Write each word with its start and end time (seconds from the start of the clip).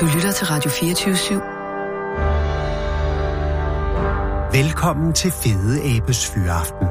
Du 0.00 0.04
lytter 0.14 0.32
til 0.32 0.46
Radio 0.46 0.70
24 0.70 1.14
/7. 1.14 1.34
Velkommen 4.62 5.12
til 5.12 5.30
Fede 5.30 5.96
Abes 5.96 6.30
Fyraften 6.30 6.86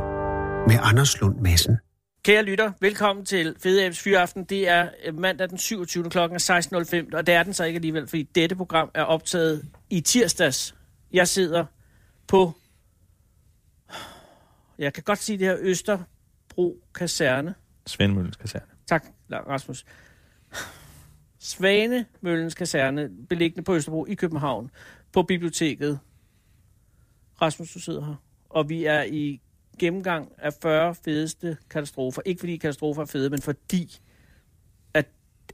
med 0.67 0.79
Anders 0.83 1.21
Lund 1.21 1.39
Madsen. 1.39 1.77
Kære 2.23 2.43
lytter, 2.43 2.71
velkommen 2.79 3.25
til 3.25 3.55
Fede 3.63 3.85
Abes 3.85 3.99
Fyraften. 3.99 4.43
Det 4.43 4.67
er 4.67 4.89
øh, 5.05 5.19
mandag 5.19 5.49
den 5.49 5.57
27. 5.57 6.09
klokken 6.09 6.37
16.05, 6.37 7.15
og 7.17 7.27
det 7.27 7.33
er 7.33 7.43
den 7.43 7.53
så 7.53 7.63
ikke 7.63 7.77
alligevel, 7.77 8.07
fordi 8.07 8.23
dette 8.23 8.55
program 8.55 8.91
er 8.93 9.03
optaget 9.03 9.65
i 9.89 10.01
tirsdags. 10.01 10.75
Jeg 11.13 11.27
sidder 11.27 11.65
på, 12.27 12.53
jeg 14.79 14.93
kan 14.93 15.03
godt 15.03 15.19
sige 15.19 15.37
det 15.37 15.47
her, 15.47 15.57
Østerbro 15.59 16.77
Kaserne. 16.95 17.55
Svendmøllens 17.87 18.35
kaserne. 18.35 18.65
Tak, 18.87 19.05
Rasmus. 19.31 19.85
Svanemøllens 21.43 22.53
Kaserne, 22.53 23.09
beliggende 23.29 23.63
på 23.63 23.75
Østerbro 23.75 24.05
i 24.05 24.13
København, 24.13 24.71
på 25.11 25.23
biblioteket. 25.23 25.99
Rasmus, 27.41 27.73
du 27.73 27.79
sidder 27.79 28.05
her. 28.05 28.15
Og 28.49 28.69
vi 28.69 28.85
er 28.85 29.03
i 29.03 29.41
gennemgang 29.79 30.31
af 30.37 30.53
40 30.61 30.95
fedeste 30.95 31.57
katastrofer. 31.69 32.21
Ikke 32.25 32.39
fordi 32.39 32.57
katastrofer 32.57 33.01
er 33.01 33.05
fede, 33.05 33.29
men 33.29 33.41
fordi, 33.41 33.99
at, 34.93 35.05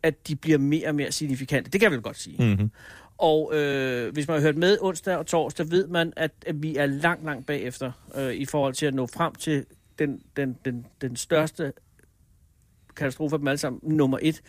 at 0.04 0.28
de 0.28 0.36
bliver 0.36 0.58
mere 0.58 0.88
og 0.88 0.96
mere 0.96 1.12
signifikante. 1.12 1.72
Det 1.72 1.82
kan 1.82 1.86
jeg 1.86 1.92
vel 1.92 2.02
godt 2.02 2.18
sige. 2.18 2.46
Mm-hmm. 2.46 2.72
Og 3.18 3.56
øh, 3.56 4.14
hvis 4.14 4.28
man 4.28 4.38
har 4.38 4.42
hørt 4.42 4.58
med 4.58 4.78
onsdag 4.82 5.18
og 5.18 5.28
torsdag, 5.28 5.72
ved 5.72 5.88
man, 5.88 6.14
at, 6.16 6.32
at 6.46 6.64
vi 6.64 6.76
er 6.76 6.86
langt, 6.86 7.26
langt 7.26 7.46
bagefter 7.46 7.92
øh, 8.16 8.34
i 8.34 8.46
forhold 8.46 8.74
til 8.74 8.86
at 8.86 8.94
nå 8.94 9.08
frem 9.08 9.36
til 9.36 9.66
den, 10.00 10.22
den, 10.36 10.58
den, 10.66 10.86
den 11.02 11.16
største 11.16 11.74
katastrofe 12.96 13.36
af 13.36 13.40
dem 13.40 13.48
alle 13.48 13.58
sammen, 13.58 13.98
nummer 13.98 14.20
et. 14.22 14.42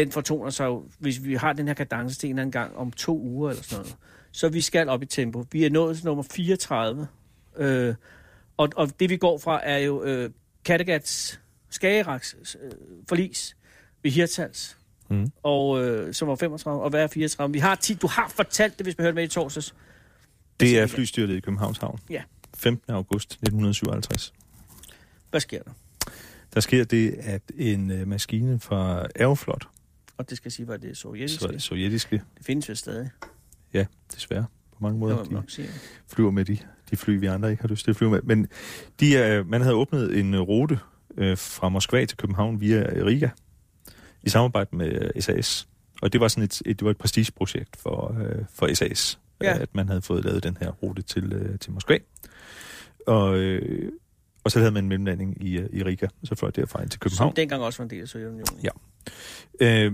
Den 0.00 0.12
fortoner 0.12 0.50
sig 0.50 0.66
jo, 0.66 0.84
hvis 0.98 1.24
vi 1.24 1.34
har 1.34 1.52
den 1.52 1.66
her 1.66 1.74
kadence 1.74 2.18
til 2.18 2.26
en 2.26 2.30
eller 2.32 2.42
anden 2.42 2.52
gang 2.52 2.76
om 2.76 2.92
to 2.92 3.18
uger 3.18 3.50
eller 3.50 3.62
sådan 3.62 3.82
noget. 3.82 3.96
Så 4.32 4.48
vi 4.48 4.60
skal 4.60 4.88
op 4.88 5.02
i 5.02 5.06
tempo. 5.06 5.44
Vi 5.52 5.64
er 5.64 5.70
nået 5.70 5.96
til 5.96 6.06
nummer 6.06 6.22
34. 6.22 7.08
Øh, 7.56 7.94
og, 8.56 8.68
og 8.76 9.00
det 9.00 9.10
vi 9.10 9.16
går 9.16 9.38
fra 9.38 9.60
er 9.62 9.78
jo 9.78 10.02
øh, 10.02 10.30
Kattegats 10.64 11.40
Skageraks 11.70 12.36
øh, 12.62 12.70
forlis 13.08 13.56
ved 14.02 14.10
Hirtals. 14.10 14.76
Mm. 15.08 15.32
Og 15.42 15.84
øh, 15.84 16.14
som 16.14 16.28
var 16.28 16.34
35, 16.34 16.82
og 16.82 16.90
hvad 16.90 17.02
er 17.02 17.06
34? 17.06 17.52
Vi 17.52 17.58
har 17.58 17.74
10. 17.74 17.94
Du 17.94 18.06
har 18.06 18.32
fortalt 18.36 18.78
det, 18.78 18.86
hvis 18.86 18.98
vi 18.98 19.02
hørte 19.02 19.14
med 19.14 19.24
i 19.24 19.28
torsdags. 19.28 19.74
Det 20.60 20.78
er 20.78 20.86
flystyrtet 20.86 21.36
i 21.36 21.40
Københavns 21.40 21.78
Havn. 21.78 22.00
Ja. 22.10 22.22
15. 22.56 22.94
august 22.94 23.32
1957. 23.32 24.32
Hvad 25.30 25.40
sker 25.40 25.62
der? 25.62 25.70
Der 26.54 26.60
sker 26.60 26.84
det, 26.84 27.14
at 27.18 27.42
en 27.58 27.90
øh, 27.90 28.08
maskine 28.08 28.60
fra 28.60 29.06
Aeroflot, 29.16 29.68
Og 30.20 30.30
det 30.30 30.36
skal 30.36 30.50
sige, 30.52 30.66
hvad 30.66 30.78
det 30.78 30.90
er 30.90 30.94
sovjetisk. 30.94 31.40
så, 31.40 31.54
sovjetiske, 31.58 32.22
Det 32.38 32.46
findes 32.46 32.68
vel 32.68 32.76
stadig. 32.76 33.10
ja, 33.74 33.86
desværre 34.14 34.46
på 34.72 34.76
mange 34.80 34.92
Det 34.94 35.00
måder, 35.00 35.24
de 35.24 35.32
nok 35.32 35.44
sige. 35.50 35.68
flyver 36.08 36.30
med 36.30 36.44
de, 36.44 36.58
de 36.90 36.96
fly, 36.96 37.18
vi 37.20 37.26
andre 37.26 37.50
ikke 37.50 37.62
har 37.62 37.68
lyst 37.68 37.84
til 37.84 37.90
at 37.90 37.96
flyve 37.96 38.10
med. 38.10 38.22
Men 38.22 38.48
de, 39.00 39.14
øh, 39.14 39.48
man 39.48 39.60
havde 39.60 39.74
åbnet 39.74 40.18
en 40.18 40.34
øh, 40.34 40.40
rute 40.40 40.78
øh, 41.16 41.36
fra 41.38 41.68
Moskva 41.68 42.04
til 42.04 42.16
København 42.18 42.60
via 42.60 43.04
Riga 43.04 43.28
i 44.22 44.28
samarbejde 44.28 44.76
med 44.76 45.10
øh, 45.16 45.22
SAS. 45.22 45.68
Og 46.02 46.12
det 46.12 46.20
var 46.20 46.28
sådan 46.28 46.44
et, 46.44 46.62
et, 46.66 46.78
det 46.80 46.84
var 46.84 46.90
et 46.90 46.98
prestigeprojekt 46.98 47.76
for, 47.76 48.16
øh, 48.22 48.44
for 48.54 48.74
SAS, 48.74 49.18
Ja. 49.42 49.58
at 49.58 49.74
man 49.74 49.88
havde 49.88 50.02
fået 50.02 50.24
lavet 50.24 50.42
den 50.42 50.56
her 50.60 50.70
rute 50.70 51.02
til, 51.02 51.32
øh, 51.32 51.58
til 51.58 51.72
Moskva. 51.72 51.98
Og, 53.06 53.38
øh, 53.38 53.92
og 54.44 54.50
så 54.50 54.58
havde 54.58 54.72
man 54.72 54.84
en 54.84 54.88
mellemlanding 54.88 55.44
i, 55.46 55.58
øh, 55.58 55.68
i 55.72 55.82
Riga, 55.82 56.06
og 56.22 56.26
så 56.26 56.34
fløj 56.34 56.50
derfra 56.50 56.82
ind 56.82 56.90
til 56.90 56.98
Som 56.98 57.10
København. 57.10 57.36
dengang 57.36 57.62
også 57.62 57.78
var 57.78 57.84
en 57.84 57.90
del 57.90 58.02
af 58.02 58.08
Sovjetunionen. 58.08 58.60
Ja. 58.64 58.70
Øh, 59.60 59.92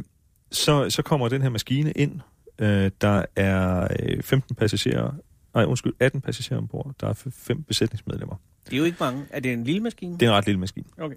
så, 0.50 0.90
så 0.90 1.02
kommer 1.02 1.28
den 1.28 1.42
her 1.42 1.48
maskine 1.48 1.92
ind. 1.92 2.20
Øh, 2.58 2.90
der 3.00 3.24
er 3.36 3.88
øh, 4.00 4.22
15 4.22 4.56
passagerer, 4.56 5.12
nej 5.54 5.64
undskyld, 5.64 5.92
18 6.00 6.20
passagerer 6.20 6.58
ombord. 6.58 6.94
Der 7.00 7.08
er 7.08 7.30
fem 7.30 7.62
besætningsmedlemmer. 7.62 8.36
Det 8.66 8.72
er 8.72 8.78
jo 8.78 8.84
ikke 8.84 8.96
mange. 9.00 9.26
Er 9.30 9.40
det 9.40 9.52
en 9.52 9.64
lille 9.64 9.80
maskine? 9.80 10.18
Det 10.18 10.26
er 10.26 10.30
en 10.30 10.36
ret 10.36 10.46
lille 10.46 10.60
maskine. 10.60 10.86
Okay. 10.98 11.16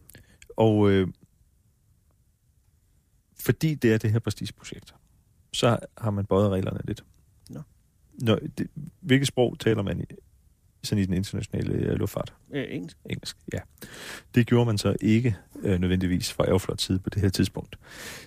Og 0.58 0.92
øh, 0.92 1.08
fordi 3.40 3.76
det 3.76 3.94
er 3.94 3.98
det 3.98 4.12
her 4.12 4.20
prestigeprojekt, 4.20 4.96
så 5.54 5.78
har 5.98 6.12
man 6.12 6.26
bøjet 6.26 6.50
reglerne 6.52 6.80
lidt. 6.86 7.04
Nå. 7.50 7.62
Når, 8.14 8.40
det, 8.58 8.68
hvilket 9.00 9.28
sprog 9.28 9.60
taler 9.60 9.82
man 9.82 10.02
i, 10.02 10.04
sådan 10.84 11.04
i 11.04 11.06
den 11.06 11.14
internationale 11.14 11.74
øh, 11.74 11.96
luftfart? 12.00 12.34
Øh, 12.54 12.66
engelsk. 12.70 12.98
Engelsk, 13.10 13.38
ja. 13.54 13.60
Det 14.36 14.48
gjorde 14.48 14.66
man 14.66 14.78
så 14.78 14.96
ikke 15.02 15.36
øh, 15.64 15.80
nødvendigvis 15.80 16.34
fra 16.34 16.44
Aeroflots 16.44 16.84
side 16.84 17.00
på 17.00 17.10
det 17.10 17.22
her 17.22 17.30
tidspunkt. 17.30 17.76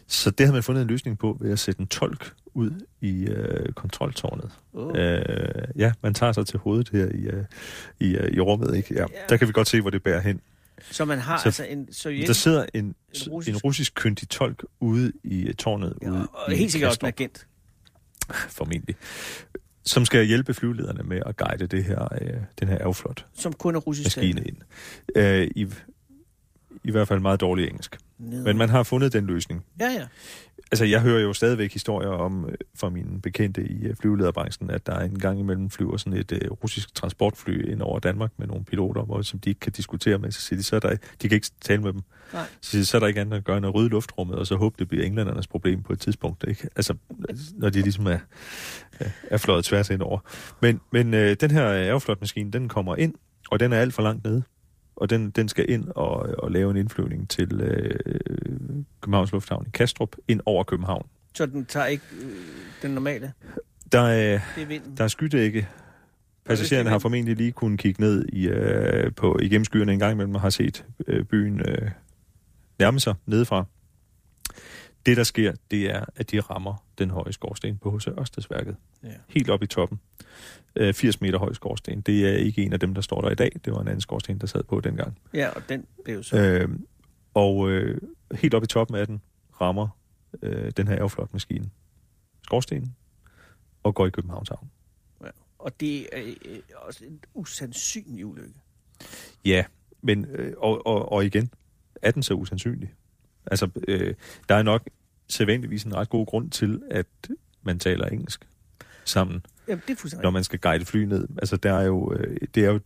Så 0.06 0.30
det 0.30 0.46
havde 0.46 0.52
man 0.52 0.62
fundet 0.62 0.82
en 0.82 0.88
løsning 0.88 1.18
på 1.18 1.36
ved 1.40 1.52
at 1.52 1.58
sætte 1.58 1.80
en 1.80 1.86
tolk 1.86 2.32
ud 2.54 2.70
i 3.00 3.24
øh, 3.24 3.72
kontroltårnet. 3.72 4.50
Oh. 4.72 4.92
Øh, 4.98 5.24
ja, 5.76 5.92
man 6.02 6.14
tager 6.14 6.32
sig 6.32 6.46
til 6.46 6.58
hovedet 6.58 6.88
her 6.88 7.06
i, 7.06 7.20
øh, 7.22 7.44
i, 8.00 8.16
øh, 8.16 8.32
i 8.32 8.40
rummet, 8.40 8.76
ikke? 8.76 8.94
Ja. 8.94 9.00
Ja. 9.00 9.06
Der 9.28 9.36
kan 9.36 9.48
vi 9.48 9.52
godt 9.52 9.68
se, 9.68 9.80
hvor 9.80 9.90
det 9.90 10.02
bærer 10.02 10.20
hen. 10.20 10.40
Så 10.90 11.04
man 11.04 11.18
har 11.18 11.38
Så- 11.38 11.44
altså 11.44 11.64
en 11.64 11.86
Der 11.86 11.92
sovjetisk... 11.92 12.42
sidder 12.42 12.66
en, 12.74 12.84
en 12.84 12.94
russisk- 13.28 13.48
en 13.54 13.56
russisk 13.56 13.94
kyndig 13.94 14.28
tolk 14.28 14.64
ude 14.80 15.12
i 15.24 15.42
øh, 15.48 15.54
tårnet, 15.54 15.98
Ja, 16.02 16.10
ude 16.10 16.28
og 16.32 16.52
i 16.52 16.56
helt 16.56 16.72
sikkert 16.72 16.88
også 16.88 17.00
en 17.02 17.06
agent. 17.06 17.46
formentlig, 18.48 18.96
som 19.84 20.04
skal 20.04 20.24
hjælpe 20.24 20.54
flyvelederne 20.54 21.02
med 21.02 21.22
at 21.26 21.36
guide 21.36 21.66
det 21.66 21.84
her, 21.84 22.08
øh, 22.20 22.30
den 22.60 22.68
her 22.68 22.78
Aeroflot 22.78 23.26
Som 23.34 23.52
kun 23.52 23.74
er 23.74 23.78
russisk. 23.80 24.06
maskine 24.16 24.42
ind. 24.44 24.56
Øh, 25.16 25.48
i, 25.56 25.66
I 26.84 26.90
hvert 26.90 27.08
fald 27.08 27.20
meget 27.20 27.40
dårlig 27.40 27.68
engelsk. 27.68 27.98
Ned. 28.18 28.44
Men 28.44 28.58
man 28.58 28.68
har 28.68 28.82
fundet 28.82 29.12
den 29.12 29.26
løsning. 29.26 29.64
Ja, 29.80 29.86
ja. 29.90 30.06
Altså, 30.72 30.84
jeg 30.84 31.00
hører 31.00 31.20
jo 31.20 31.32
stadigvæk 31.32 31.72
historier 31.72 32.08
om 32.08 32.48
øh, 32.48 32.54
fra 32.74 32.90
mine 32.90 33.20
bekendte 33.20 33.62
i 33.64 33.84
øh, 33.86 33.96
flyvelederbranchen, 33.96 34.70
at 34.70 34.86
der 34.86 34.98
en 35.00 35.18
gang 35.18 35.40
imellem 35.40 35.70
flyver 35.70 35.96
sådan 35.96 36.18
et 36.18 36.32
øh, 36.32 36.50
russisk 36.50 36.94
transportfly 36.94 37.70
ind 37.72 37.82
over 37.82 37.98
Danmark 37.98 38.30
med 38.36 38.46
nogle 38.46 38.64
piloter, 38.64 39.02
hvor, 39.02 39.22
som 39.22 39.38
de 39.38 39.50
ikke 39.50 39.60
kan 39.60 39.72
diskutere 39.72 40.18
med. 40.18 40.30
Så 40.30 40.40
siger 40.40 40.56
de, 40.58 40.62
så 40.62 40.76
er 40.76 40.80
der, 40.80 40.90
de 41.22 41.28
kan 41.28 41.32
ikke 41.32 41.50
tale 41.60 41.82
med 41.82 41.92
dem. 41.92 42.00
Nej. 42.32 42.44
Så, 42.60 42.70
siger 42.70 42.82
de, 42.82 42.86
så 42.86 42.96
er 42.96 43.00
der 43.00 43.06
ikke 43.06 43.20
andet 43.20 43.36
at 43.36 43.44
gøre 43.44 43.56
end 43.56 43.66
at 43.66 43.74
rydde 43.74 43.88
luftrummet, 43.88 44.36
og 44.36 44.46
så 44.46 44.56
håbe, 44.56 44.76
det 44.78 44.88
bliver 44.88 45.04
englændernes 45.04 45.46
problem 45.46 45.82
på 45.82 45.92
et 45.92 46.00
tidspunkt. 46.00 46.44
Ikke? 46.48 46.68
Altså, 46.76 46.94
når 47.54 47.70
de 47.70 47.82
ligesom 47.82 48.06
er, 48.06 48.18
er 49.30 49.36
fløjet 49.36 49.64
tværs 49.64 49.90
ind 49.90 50.02
over. 50.02 50.18
Men, 50.60 50.80
men 50.92 51.14
øh, 51.14 51.36
den 51.40 51.50
her 51.50 51.68
Aeroflot-maskine, 51.68 52.50
den 52.50 52.68
kommer 52.68 52.96
ind, 52.96 53.14
og 53.50 53.60
den 53.60 53.72
er 53.72 53.78
alt 53.78 53.94
for 53.94 54.02
langt 54.02 54.24
nede. 54.24 54.42
Og 54.96 55.10
den, 55.10 55.30
den 55.30 55.48
skal 55.48 55.70
ind 55.70 55.88
og, 55.88 56.12
og 56.38 56.50
lave 56.50 56.70
en 56.70 56.76
indflyvning 56.76 57.30
til 57.30 57.60
øh, 57.60 57.98
Københavns 59.00 59.32
Lufthavn 59.32 59.66
i 59.66 59.70
Kastrup, 59.70 60.16
ind 60.28 60.40
over 60.46 60.64
København. 60.64 61.06
Så 61.34 61.46
den 61.46 61.64
tager 61.64 61.86
ikke 61.86 62.04
øh, 62.22 62.28
den 62.82 62.90
normale. 62.90 63.32
Der 63.92 64.00
er, 64.00 64.40
Det 64.56 64.76
er 64.76 64.80
der 64.96 65.04
er 65.04 65.08
skydække. 65.08 65.68
Passagererne 66.44 66.90
har 66.90 66.98
formentlig 66.98 67.36
lige 67.36 67.52
kunnet 67.52 67.80
kigge 67.80 68.00
ned 68.00 68.24
i, 68.28 68.48
øh, 68.48 69.14
på, 69.14 69.38
igennem 69.42 69.64
skyerne 69.64 69.92
en 69.92 69.98
gang 69.98 70.12
imellem 70.12 70.34
og 70.34 70.40
har 70.40 70.50
set 70.50 70.84
øh, 71.06 71.24
byen 71.24 71.60
øh, 71.60 71.90
nærme 72.78 73.00
sig 73.00 73.14
nedefra. 73.26 73.64
Det, 75.06 75.16
der 75.16 75.24
sker, 75.24 75.52
det 75.70 75.90
er, 75.90 76.04
at 76.16 76.30
de 76.30 76.40
rammer 76.40 76.84
den 76.98 77.10
høje 77.10 77.32
skorsten 77.32 77.78
på 77.78 77.96
H.C. 77.96 78.06
Ørstedsværket. 78.06 78.76
Ja. 79.02 79.08
Helt 79.28 79.50
op 79.50 79.62
i 79.62 79.66
toppen. 79.66 80.00
Øh, 80.76 80.94
80 80.94 81.20
meter 81.20 81.38
høj 81.38 81.52
skorsten. 81.52 82.00
Det 82.00 82.28
er 82.28 82.36
ikke 82.36 82.62
en 82.62 82.72
af 82.72 82.80
dem, 82.80 82.94
der 82.94 83.00
står 83.00 83.20
der 83.20 83.30
i 83.30 83.34
dag. 83.34 83.50
Det 83.64 83.72
var 83.72 83.80
en 83.80 83.88
anden 83.88 84.00
skorsten, 84.00 84.38
der 84.38 84.46
sad 84.46 84.62
på 84.62 84.80
dengang. 84.80 85.18
ja, 85.34 85.48
og 85.48 85.62
den 85.68 85.86
blev 86.04 86.22
så... 86.22 86.36
Øh, 86.36 86.68
og 87.34 87.70
øh, 87.70 88.00
helt 88.34 88.54
op 88.54 88.62
i 88.62 88.66
toppen 88.66 88.96
af 88.96 89.06
den 89.06 89.22
rammer 89.60 89.88
øh, 90.42 90.72
den 90.76 90.88
her 90.88 90.94
Aeroflot-maskine 90.94 91.70
skorstenen 92.42 92.96
og 93.82 93.94
går 93.94 94.06
i 94.06 94.10
Københavns 94.10 94.48
Havn. 94.48 94.70
Og 95.58 95.80
det 95.80 96.08
er 96.12 96.34
øh, 96.44 96.58
også 96.74 97.04
en 97.04 97.20
usandsynlig 97.34 98.26
ulykke. 98.26 98.60
Ja, 99.44 99.64
men 100.00 100.24
øh, 100.24 100.54
og, 100.56 100.86
og, 100.86 101.12
og 101.12 101.24
igen, 101.24 101.50
er 102.02 102.10
den 102.10 102.22
så 102.22 102.34
usandsynlig? 102.34 102.94
Altså, 103.46 103.68
øh, 103.88 104.14
der 104.48 104.54
er 104.54 104.62
nok 104.62 104.88
sædvanligvis 105.28 105.84
en 105.84 105.94
ret 105.94 106.08
god 106.08 106.26
grund 106.26 106.50
til, 106.50 106.82
at 106.90 107.06
man 107.62 107.78
taler 107.78 108.06
engelsk 108.06 108.48
sammen, 109.04 109.46
Jamen, 109.68 109.82
det 109.88 110.04
er 110.04 110.22
når 110.22 110.30
man 110.30 110.44
skal 110.44 110.58
guide 110.58 110.84
fly 110.84 111.04
ned. 111.04 111.28
Altså, 111.38 111.56
der 111.56 111.72
er 111.72 111.82
jo, 111.82 112.12
øh, 112.12 112.36
det 112.54 112.64
er 112.64 112.70
jo 112.70 112.80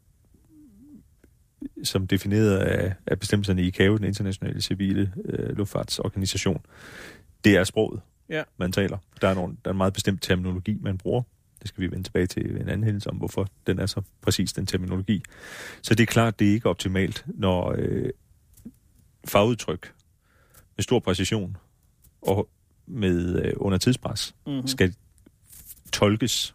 som 1.84 2.06
defineret 2.06 2.56
af, 2.58 2.94
af 3.06 3.20
bestemmelserne 3.20 3.62
i 3.62 3.66
ICAO, 3.66 3.96
den 3.96 4.04
internationale 4.04 4.62
civile 4.62 5.12
øh, 5.25 5.56
luftfartsorganisation, 5.56 6.64
det 7.44 7.56
er 7.56 7.64
sproget, 7.64 8.00
Ja. 8.28 8.42
man 8.56 8.72
taler. 8.72 8.98
Der 9.20 9.28
er, 9.28 9.34
nogle, 9.34 9.56
der 9.64 9.70
er 9.70 9.72
en 9.72 9.78
meget 9.78 9.92
bestemt 9.92 10.22
terminologi, 10.22 10.78
man 10.80 10.98
bruger. 10.98 11.22
Det 11.60 11.69
skal 11.69 11.82
vi 11.82 11.90
vende 11.90 12.02
tilbage 12.04 12.26
til 12.26 12.50
en 12.50 12.69
anden 12.69 12.84
hændelse 12.84 13.10
om, 13.10 13.16
hvorfor 13.16 13.48
den 13.66 13.78
er 13.78 13.86
så 13.86 14.02
præcis, 14.22 14.52
den 14.52 14.66
terminologi. 14.66 15.22
Så 15.82 15.94
det 15.94 16.02
er 16.02 16.06
klart, 16.06 16.38
det 16.38 16.48
er 16.48 16.52
ikke 16.52 16.69
optimalt, 16.69 17.25
når 17.34 17.75
øh, 17.78 18.10
fagudtryk 19.25 19.92
med 20.76 20.82
stor 20.82 20.99
præcision 20.99 21.56
og 22.23 22.49
med 22.87 23.43
øh, 23.44 23.52
under 23.56 23.78
tidspres 23.78 24.34
Mm-hmm. 24.46 24.67
skal 24.67 24.94
tolkes 25.93 26.55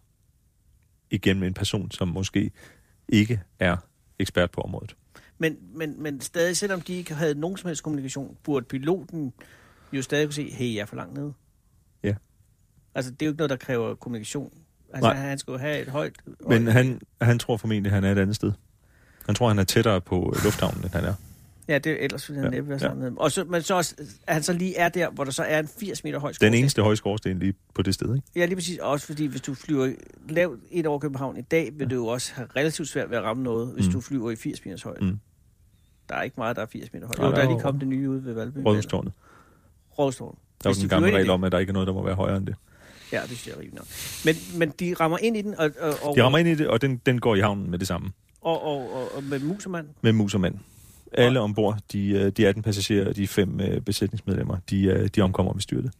igennem 1.12 1.44
en 1.44 1.54
person, 1.54 1.92
som 1.92 2.08
måske 2.08 2.52
ikke 3.08 3.42
er 3.60 3.78
ekspert 4.20 4.52
på 4.52 4.62
området. 4.62 4.96
Men, 5.38 5.58
men, 5.76 6.04
men 6.04 6.22
stadig, 6.22 6.58
selvom 6.58 6.82
de 6.82 6.94
ikke 6.94 7.14
havde 7.14 7.36
nogen 7.36 7.58
som 7.58 7.68
helst 7.68 7.84
kommunikation, 7.84 8.38
burde 8.44 8.66
piloten 8.66 9.34
jo 9.94 10.02
stadig 10.02 10.28
kunne 10.28 10.34
se, 10.34 10.50
hey, 10.52 10.74
jeg 10.76 10.82
er 10.82 10.86
for 10.86 10.96
langt 10.96 11.14
nede. 11.14 11.34
Altså, 12.96 13.12
det 13.12 13.22
er 13.22 13.26
jo 13.26 13.32
ikke 13.32 13.38
noget, 13.38 13.50
der 13.50 13.56
kræver 13.56 13.96
kommunikation. 13.96 14.54
Altså, 14.94 15.10
Nej. 15.10 15.16
han 15.16 15.38
skulle 15.40 15.60
have 15.60 15.82
et 15.82 15.88
højt... 15.88 16.14
Men 16.48 16.64
højt- 16.64 16.74
han, 16.74 17.02
han 17.22 17.40
tror 17.40 17.58
formentlig, 17.58 17.90
at 17.90 17.96
han 17.96 18.04
er 18.04 18.12
et 18.12 18.18
andet 18.18 18.36
sted. 18.36 18.52
Han 19.26 19.36
tror, 19.36 19.48
han 19.48 19.60
er 19.60 19.64
tættere 19.64 20.02
på 20.02 20.34
lufthavnen, 20.44 20.84
end 20.84 20.92
han 20.94 21.04
er. 21.04 21.14
Ja, 21.74 21.78
det 21.78 21.92
er 21.92 21.98
ellers 22.06 22.30
ville 22.30 22.42
han 22.42 22.52
Ja, 22.52 22.56
næppe 22.58 22.70
være 22.70 22.80
ja. 22.82 22.88
sådan. 22.90 23.14
Og 23.18 23.32
så, 23.32 23.44
men 23.44 23.62
så 23.62 23.76
også, 23.76 23.96
at 24.28 24.34
han 24.34 24.44
så 24.44 24.54
lige 24.54 24.78
er 24.78 24.90
der, 24.90 25.10
hvor 25.10 25.24
der 25.24 25.32
så 25.32 25.44
er 25.44 25.60
en 25.60 25.68
80 25.80 26.04
meter 26.04 26.20
høj 26.20 26.32
skorsten. 26.34 26.54
Den 26.54 26.60
eneste 26.60 26.82
høje 26.82 26.96
skorsten 26.96 27.40
lige 27.40 27.54
på 27.74 27.82
det 27.82 27.94
sted, 27.94 28.16
ikke? 28.16 28.28
Ja, 28.36 28.46
lige 28.46 28.56
præcis. 28.56 28.78
Også 28.78 29.06
fordi, 29.06 29.26
hvis 29.26 29.42
du 29.42 29.54
flyver 29.54 29.92
lavt 30.30 30.60
ind 30.72 30.86
over 30.86 31.00
København 31.00 31.38
i 31.38 31.42
dag, 31.42 31.72
vil 31.76 31.90
du 31.90 31.96
jo 31.96 32.08
også 32.08 32.34
have 32.34 32.48
relativt 32.56 32.90
svært 32.90 33.10
ved 33.10 33.18
at 33.18 33.24
ramme 33.24 33.44
noget, 33.44 33.74
hvis 33.74 33.86
Mm. 33.88 33.92
du 33.92 34.02
flyver 34.02 34.32
i 34.32 34.36
80 34.36 34.66
meters 34.66 34.82
højde. 34.84 35.06
Mm. 35.06 35.20
Der 36.10 36.16
er 36.16 36.22
ikke 36.22 36.36
meget, 36.38 36.56
der 36.56 36.62
er 36.62 36.66
80 36.66 36.94
meter 36.94 37.08
højt. 37.08 37.18
Nej, 37.18 37.26
Jo, 37.28 37.32
der 37.32 37.36
der 37.36 37.44
er 37.44 37.48
lige 37.48 37.58
jo- 37.58 37.64
kommet 37.64 37.82
det 37.82 37.88
nye 37.90 38.10
ude 38.10 38.26
ved 38.26 38.34
Valby. 38.34 38.58
Rådhustårnet. 38.66 39.14
Rådstårn. 40.00 40.38
Der 40.64 40.70
er 40.70 40.74
jo 40.74 40.76
de 40.76 40.82
den 40.82 40.90
gamle 40.90 41.16
regel 41.16 41.30
om, 41.30 41.44
at 41.44 41.52
der 41.52 41.60
ikke 41.60 41.70
er 41.70 41.74
noget, 41.74 41.88
der 41.88 41.94
må 41.94 42.04
være 42.06 42.16
højere 42.16 42.38
end 42.38 42.46
det. 42.48 42.56
Ja, 43.12 43.22
det 43.22 43.28
synes 43.28 43.48
jeg 43.48 43.54
er 43.54 43.60
rimeligt. 43.60 44.22
Men, 44.26 44.60
men 44.60 44.74
de 44.80 44.94
rammer 45.00 45.18
ind 45.18 45.38
i 45.38 45.42
den, 45.42 45.56
og, 45.60 45.72
og, 45.80 45.94
og, 46.04 46.16
De 46.16 46.24
rammer 46.24 46.38
ind 46.40 46.48
i 46.50 46.56
det, 46.56 46.68
og 46.68 46.82
den, 46.82 47.02
den 47.06 47.20
går 47.20 47.36
i 47.36 47.40
havnen 47.40 47.72
med 47.72 47.80
det 47.80 47.88
samme. 47.88 48.12
og, 48.42 48.64
og, 48.64 48.96
og, 48.96 49.16
og 49.16 49.24
med 49.24 49.40
musemand. 49.40 49.88
Med 50.02 50.12
mus 50.14 50.34
og 50.34 50.42
mand. 50.42 50.56
Alle 51.12 51.40
ombord, 51.40 51.80
de, 51.92 52.10
øh, 52.10 52.32
de 52.32 52.48
18 52.48 52.64
passagerer 52.64 53.08
og 53.10 53.16
de 53.16 53.28
fem 53.28 53.60
øh, 53.62 53.82
besætningsmedlemmer, 53.82 54.58
de, 54.70 54.84
øh, 54.84 55.08
de 55.16 55.22
omkommer 55.22 55.54
ved 55.54 55.62
styrtet. 55.62 55.92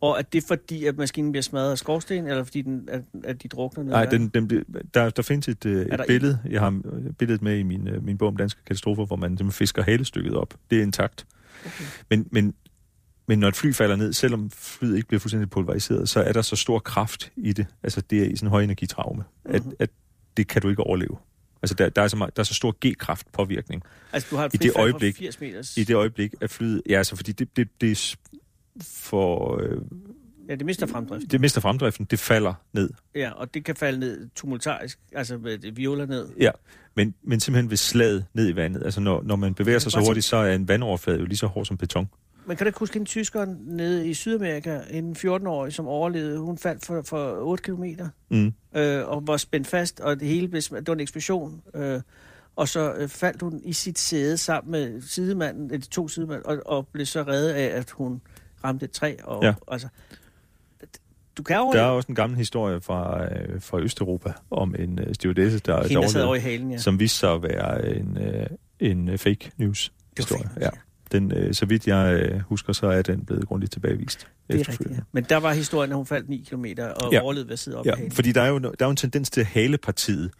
Og 0.00 0.18
er 0.18 0.22
det 0.22 0.44
fordi, 0.48 0.84
at 0.84 0.96
maskinen 0.96 1.32
bliver 1.32 1.42
smadret 1.42 1.70
af 1.70 1.78
skorsten, 1.78 2.26
eller 2.26 2.44
fordi 2.44 2.62
den, 2.62 2.88
at, 2.92 3.02
at 3.24 3.42
de 3.42 3.48
drukner? 3.48 3.84
Nej, 3.84 4.04
den, 4.04 4.28
den, 4.28 4.64
der, 4.94 5.10
der 5.10 5.22
findes 5.22 5.48
et, 5.48 5.62
der 5.62 5.70
et 5.70 6.00
billede. 6.06 6.38
Jeg 6.50 6.60
har 6.60 6.80
billedet 7.18 7.42
med 7.42 7.58
i 7.58 7.62
min, 7.62 7.88
min 8.02 8.18
bog 8.18 8.28
om 8.28 8.36
danske 8.36 8.60
katastrofer, 8.66 9.06
hvor 9.06 9.16
man 9.16 9.30
simpelthen 9.30 9.52
fisker 9.52 9.82
halestykket 9.82 10.34
op. 10.34 10.54
Det 10.70 10.78
er 10.78 10.82
intakt. 10.82 11.26
Okay. 11.66 11.84
Men, 12.10 12.28
men, 12.32 12.54
men 13.28 13.38
når 13.38 13.48
et 13.48 13.56
fly 13.56 13.72
falder 13.72 13.96
ned, 13.96 14.12
selvom 14.12 14.50
flyet 14.50 14.96
ikke 14.96 15.08
bliver 15.08 15.20
fuldstændig 15.20 15.50
pulveriseret, 15.50 16.08
så 16.08 16.20
er 16.22 16.32
der 16.32 16.42
så 16.42 16.56
stor 16.56 16.78
kraft 16.78 17.32
i 17.36 17.52
det. 17.52 17.66
Altså 17.82 18.00
det 18.00 18.22
er 18.22 18.26
i 18.26 18.36
sådan 18.36 18.46
en 18.46 18.50
højenergitraume, 18.50 19.24
at, 19.44 19.64
Mhm. 19.64 19.74
at 19.78 19.90
det 20.36 20.48
kan 20.48 20.62
du 20.62 20.68
ikke 20.68 20.82
overleve. 20.82 21.16
Altså 21.62 21.74
der, 21.74 21.88
der, 21.88 22.02
er, 22.02 22.08
så 22.08 22.16
meget, 22.16 22.36
der 22.36 22.40
er 22.40 22.44
så 22.44 22.54
stor 22.54 22.76
G-kraft 22.86 23.32
påvirkning. 23.32 23.82
Altså, 24.12 24.28
du 24.30 24.36
har 24.36 24.44
et 24.44 24.54
I 24.54 24.56
det 24.56 24.72
øjeblik- 24.76 25.14
på 25.14 25.18
80 25.18 25.40
meters... 25.40 25.76
I 25.76 25.84
det 25.84 25.94
øjeblik, 25.94 26.34
at 26.40 26.50
flyet... 26.50 26.82
Ja, 26.88 26.98
altså 26.98 27.16
fordi 27.16 27.32
det, 27.32 27.56
det, 27.56 27.68
det 27.80 27.90
er 27.92 28.14
for... 28.82 29.60
Øh, 29.62 29.78
Ja, 30.48 30.54
det 30.54 30.66
mister 30.66 30.86
fremdrift. 30.86 31.30
det 31.32 31.40
mister 31.40 31.60
fremdriften, 31.60 32.06
det 32.10 32.18
falder 32.18 32.54
ned. 32.72 32.90
Ja, 33.14 33.30
og 33.30 33.54
det 33.54 33.64
kan 33.64 33.76
falde 33.76 33.98
ned 34.00 34.28
tumultarisk, 34.34 34.98
altså 35.12 35.38
med 35.38 35.72
violer 35.72 36.06
ned. 36.06 36.28
Ja, 36.40 36.50
men, 36.96 37.14
men 37.22 37.40
simpelthen 37.40 37.70
ved 37.70 37.76
slaget 37.76 38.24
ned 38.34 38.48
i 38.48 38.56
vandet. 38.56 38.82
Altså 38.82 39.00
når, 39.00 39.22
når 39.22 39.36
man 39.36 39.54
bevæger 39.54 39.78
sig 39.78 39.92
så 39.92 40.00
hurtigt, 40.00 40.26
så 40.26 40.36
er 40.36 40.54
en 40.54 40.68
vandoverflade 40.68 41.18
jo 41.18 41.24
lige 41.24 41.36
så 41.36 41.46
hård 41.46 41.64
som 41.64 41.76
beton. 41.76 42.08
Man 42.48 42.56
kan 42.56 42.64
da 42.64 42.68
ikke 42.68 42.78
huske 42.78 42.98
en 42.98 43.06
tysker 43.06 43.46
nede 43.66 44.08
i 44.08 44.14
Sydamerika, 44.14 44.80
en 44.90 45.16
14-årig, 45.18 45.72
som 45.72 45.86
overlevede. 45.88 46.38
Hun 46.38 46.58
faldt 46.58 46.86
for, 46.86 47.02
for 47.02 47.36
8 47.40 47.62
km 47.64 47.84
Mm. 48.30 48.52
øh, 48.76 49.08
og 49.08 49.26
var 49.26 49.36
spændt 49.36 49.66
fast, 49.66 50.00
og 50.00 50.20
det 50.20 50.28
hele 50.28 50.48
blev, 50.48 50.62
det 50.62 50.86
var 50.88 50.94
en 50.94 51.00
eksplosion. 51.00 51.62
Øh, 51.74 52.00
og 52.56 52.68
så 52.68 52.92
øh, 52.94 53.08
faldt 53.08 53.42
hun 53.42 53.60
i 53.64 53.72
sit 53.72 53.98
sæde 53.98 54.36
sammen 54.38 54.70
med 54.72 55.02
sidemanden, 55.02 55.70
de 55.70 55.78
to 55.78 56.08
sidemænd, 56.08 56.42
og, 56.42 56.58
og 56.66 56.86
blev 56.92 57.06
så 57.06 57.22
reddet 57.22 57.52
af, 57.52 57.66
at 57.78 57.90
hun 57.90 58.20
ramte 58.64 58.84
et 58.84 58.90
træ. 58.90 59.14
Og, 59.24 59.44
Ja. 59.44 59.54
altså, 59.68 59.88
du 61.38 61.42
kan 61.42 61.54
Der 61.56 61.60
overleve. 61.60 61.84
er 61.84 61.88
også 61.88 62.08
en 62.08 62.14
gammel 62.14 62.38
historie 62.38 62.80
fra, 62.80 63.24
øh, 63.34 63.60
fra 63.60 63.80
Østeuropa 63.80 64.32
om 64.50 64.74
en 64.78 64.98
øh, 64.98 65.14
stewardesse, 65.14 65.58
der, 65.58 65.76
der 65.76 65.88
Hende, 65.88 66.02
der 66.02 66.08
sad 66.08 66.22
over 66.22 66.34
i 66.34 66.38
halen, 66.40 66.70
ja. 66.70 66.78
som 66.78 67.00
viste 67.00 67.18
sig 67.18 67.32
at 67.32 67.42
være 67.42 67.96
en, 67.96 68.18
øh, 68.20 68.46
en 68.80 69.18
fake 69.18 69.50
news 69.56 69.92
historie. 70.16 70.42
fint, 70.48 70.60
Ja. 70.60 70.68
Den, 71.12 71.32
øh, 71.32 71.54
så 71.54 71.66
vidt 71.66 71.86
jeg 71.86 72.20
øh, 72.22 72.40
husker, 72.40 72.72
så 72.72 72.86
er 72.86 73.02
den 73.02 73.24
blevet 73.24 73.46
grundigt 73.48 73.72
tilbagevist. 73.72 74.28
Det 74.50 74.60
er 74.60 74.68
rigtigt, 74.68 74.90
ja. 74.90 74.96
Men 75.12 75.24
der 75.24 75.36
var 75.36 75.52
historien, 75.52 75.90
at 75.90 75.96
hun 75.96 76.06
faldt 76.06 76.28
9 76.28 76.46
km 76.50 76.64
og 76.96 77.12
Ja. 77.12 77.20
overlevede 77.20 77.48
ved 77.48 77.52
at 77.52 77.58
sidde 77.58 77.78
op 77.78 77.86
Ja, 77.86 77.94
halen. 77.96 78.12
fordi 78.12 78.32
der 78.32 78.42
er, 78.42 78.48
jo, 78.48 78.58
der 78.58 78.68
er 78.68 78.74
jo 78.86 78.90
en 78.90 78.96
tendens 78.96 79.30
til, 79.30 79.40
at 79.40 79.46
halepartiet 79.46 80.30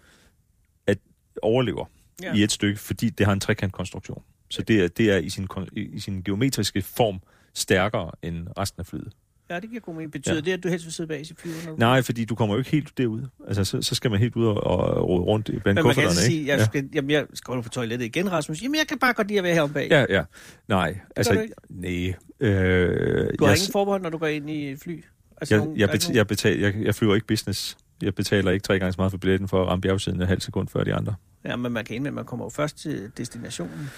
at 0.87 0.99
overlever 1.43 1.85
Ja. 2.23 2.35
i 2.35 2.43
et 2.43 2.53
stykke, 2.53 2.81
fordi 2.81 3.11
det 3.11 3.27
har 3.27 3.33
en 3.33 3.41
trekantkonstruktion. 3.41 4.23
Så 4.51 4.63
det 4.63 4.85
er, 4.85 4.89
det 4.89 5.11
er 5.13 5.17
i, 5.17 5.29
sin, 5.29 5.49
i 5.73 6.01
sin 6.01 6.23
geometriske 6.23 6.83
form 6.83 7.21
stærkere 7.55 8.11
end 8.23 8.47
resten 8.59 8.81
af 8.81 8.87
flyet. 8.87 9.13
Ja, 9.51 9.61
det 9.61 9.69
giver 9.71 9.81
god 9.81 9.95
mening. 9.95 10.13
Betyder 10.13 10.35
Ja. 10.35 10.41
ja. 10.41 10.45
det, 10.45 10.53
at 10.53 10.63
du 10.63 10.69
helst 10.69 10.85
vil 10.85 10.93
sidde 10.93 11.09
bag 11.09 11.21
i 11.21 11.25
du... 11.25 11.77
Nej, 11.77 12.03
fordi 12.03 12.25
du 12.25 12.35
kommer 12.35 12.55
jo 12.55 12.59
ikke 12.59 12.71
helt 12.71 12.99
derud. 12.99 13.23
Altså, 13.47 13.65
så, 13.65 13.83
så 13.83 13.95
skal 13.95 14.11
man 14.11 14.21
helt 14.21 14.37
ud 14.37 14.47
og, 14.47 14.65
og 14.65 15.09
rode 15.09 15.23
rundt 15.23 15.47
blandt 15.47 15.65
Men 15.65 15.75
man 15.75 15.75
kan 15.77 15.83
kufferterne, 15.85 16.09
altså 16.09 16.25
ikke? 16.25 16.35
sige, 16.37 16.47
jeg 16.57 16.65
skal, 16.67 16.89
jamen, 16.95 17.11
jeg 17.11 17.27
skal 17.35 17.63
på 17.63 17.69
toilettet 17.69 18.07
igen, 18.07 18.33
Rasmus. 18.33 18.63
Jamen, 18.63 18.79
jeg 18.79 18.87
kan 18.89 18.99
bare 18.99 19.13
godt 19.13 19.29
lide 19.29 19.39
at 19.39 19.45
være 19.45 19.55
heromme 19.55 19.75
bag. 19.75 19.89
Ja, 19.91 20.05
ja. 20.09 20.23
Nej, 20.69 20.99
altså, 21.17 21.35
du 21.35 21.41
ikke? 21.41 21.55
nej. 21.69 22.15
Øh, 22.41 22.51
Du 22.51 23.45
har 23.45 23.53
jeg, 23.53 23.59
ingen 23.59 23.73
forbehold, 23.73 24.03
når 24.03 24.11
du 24.11 24.19
går 24.19 24.27
ind 24.27 24.51
i 24.51 24.71
et 24.71 24.79
fly? 24.81 25.05
Altså, 25.41 25.55
jeg, 25.55 25.65
nogen- 25.65 25.79
jeg, 25.79 25.89
der 25.89 25.93
er 25.93 25.95
ikke 25.95 26.07
bet, 26.07 26.17
jeg, 26.17 26.27
betal, 26.27 26.59
jeg, 26.59 26.75
jeg 26.83 26.95
flyver 26.95 27.15
ikke 27.15 27.27
business. 27.27 27.77
Jeg 28.03 28.15
betaler 28.15 28.51
ikke 28.51 28.63
tre 28.63 28.79
gange 28.79 28.93
så 28.93 28.97
meget 28.99 29.11
for 29.11 29.19
billetten 29.19 29.49
for 29.49 29.63
at 29.63 29.69
ramme 29.69 29.81
bjergsiden 29.81 30.21
en 30.23 30.27
halv 30.29 30.41
sekund 30.41 30.69
før 30.69 30.85
de 30.85 30.95
andre. 30.95 31.15
Ja, 31.45 31.57
men 31.57 31.73
man 31.73 31.85
kan 31.85 31.97
indvende, 31.97 32.15
man 32.17 32.25
kommer 32.25 32.45
jo 32.45 32.49
først 32.49 32.79
til 32.79 33.11
destinationen. 33.19 33.91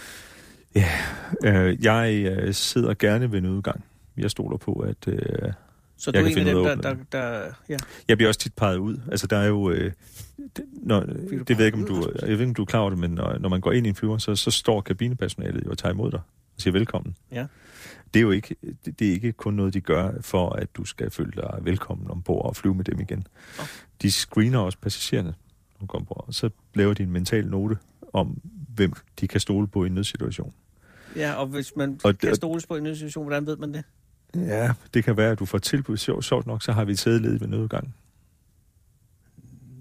Øh, 1.45 1.85
jeg 1.85 2.25
øh, 2.43 2.55
sidder 2.55 2.95
gerne 2.95 3.33
ved 3.33 3.39
en 3.39 3.47
udgang. 3.47 3.85
Jeg 4.21 4.31
stoler 4.31 4.57
på, 4.57 4.73
at... 4.73 5.09
Øh, 5.09 5.19
Så 5.97 6.11
Jeg 6.15 6.23
du 6.23 6.27
er 6.27 6.31
en 6.31 6.39
af 6.49 6.55
dem, 6.55 6.65
der, 6.65 6.75
der, 6.75 6.97
der, 7.13 7.53
ja. 7.69 7.77
jeg 8.09 8.17
bliver 8.19 8.29
også 8.29 8.41
tit 8.41 8.55
peget 8.55 8.77
ud. 8.79 8.97
Altså, 9.11 9.27
der 9.27 9.37
er 9.37 9.47
jo... 9.47 9.71
Øh, 9.71 9.93
det, 10.57 10.65
når, 10.73 11.01
det 11.49 11.59
ved 11.59 11.67
ikke, 11.67 11.79
om 11.79 11.85
du, 11.87 12.11
jeg 12.21 12.29
ved 12.29 12.33
ikke, 12.33 12.45
om 12.45 12.55
du 12.55 12.63
er 12.63 12.67
klar 12.67 12.81
over 12.81 12.91
det, 12.91 12.99
men 12.99 13.11
når, 13.11 13.39
når 13.39 13.49
man 13.49 13.61
går 13.61 13.73
ind 13.73 13.87
i 13.87 13.89
en 13.89 13.95
flyver, 13.95 14.19
så, 14.19 14.37
så 14.37 14.51
står 14.51 14.81
kabinepersonalet 14.81 15.65
jo 15.65 15.71
og 15.71 15.79
tager 15.79 15.93
imod 15.93 16.11
dig 16.11 16.21
og 16.57 16.61
siger 16.61 16.73
velkommen. 16.73 17.17
Ja. 17.33 17.47
Det 18.15 18.21
er 18.21 18.23
jo 18.23 18.31
ikke, 18.31 18.57
det, 18.85 18.99
det 18.99 19.09
er 19.09 19.13
ikke 19.13 19.33
kun 19.33 19.55
noget, 19.55 19.75
de 19.75 19.81
gør 19.81 20.11
for, 20.21 20.51
at 20.51 20.77
du 20.77 20.85
skal 20.85 21.11
føle 21.11 21.33
dig 21.37 21.59
velkommen 21.63 22.11
ombord 22.11 22.45
og 22.45 22.57
flyve 22.57 22.75
med 22.75 22.85
dem 22.85 23.01
igen. 23.01 23.27
Nå. 23.59 23.65
De 24.03 24.11
screener 24.11 24.59
også 24.59 24.79
passagererne, 24.79 25.35
når 25.81 25.87
kommer 25.87 26.03
ombord, 26.03 26.25
og 26.27 26.35
så 26.35 26.51
laver 26.75 26.95
de 26.95 27.03
en 27.03 27.11
mental 27.13 27.47
note 27.47 27.79
om, 28.13 28.41
hvem 28.75 28.93
de 29.21 29.29
kan 29.29 29.41
stole 29.41 29.67
på 29.69 29.85
i 29.85 29.87
en 29.87 29.93
nødsituation. 29.95 30.55
ja, 31.17 31.33
og 31.35 31.47
hvis 31.47 31.77
man 31.77 32.01
Og 32.05 32.19
kan 32.19 32.35
stoles 32.35 32.67
på 32.67 32.75
i 32.75 32.79
en 32.79 32.85
ny 32.85 32.95
situation, 32.95 33.25
hvordan 33.25 33.47
ved 33.47 33.57
man 33.57 33.75
det? 33.75 33.85
Ja, 34.35 34.73
det 34.95 35.05
kan 35.05 35.17
være, 35.17 35.33
at 35.33 35.39
du 35.39 35.47
får 35.47 35.59
tilbud. 35.59 35.97
Sjovt, 35.97 36.25
sjovt 36.25 36.47
nok, 36.47 36.63
så 36.63 36.73
har 36.73 36.85
vi 36.85 36.93
et 36.93 36.99
sædeled 36.99 37.39
ved 37.39 37.49
nødgang. 37.49 37.95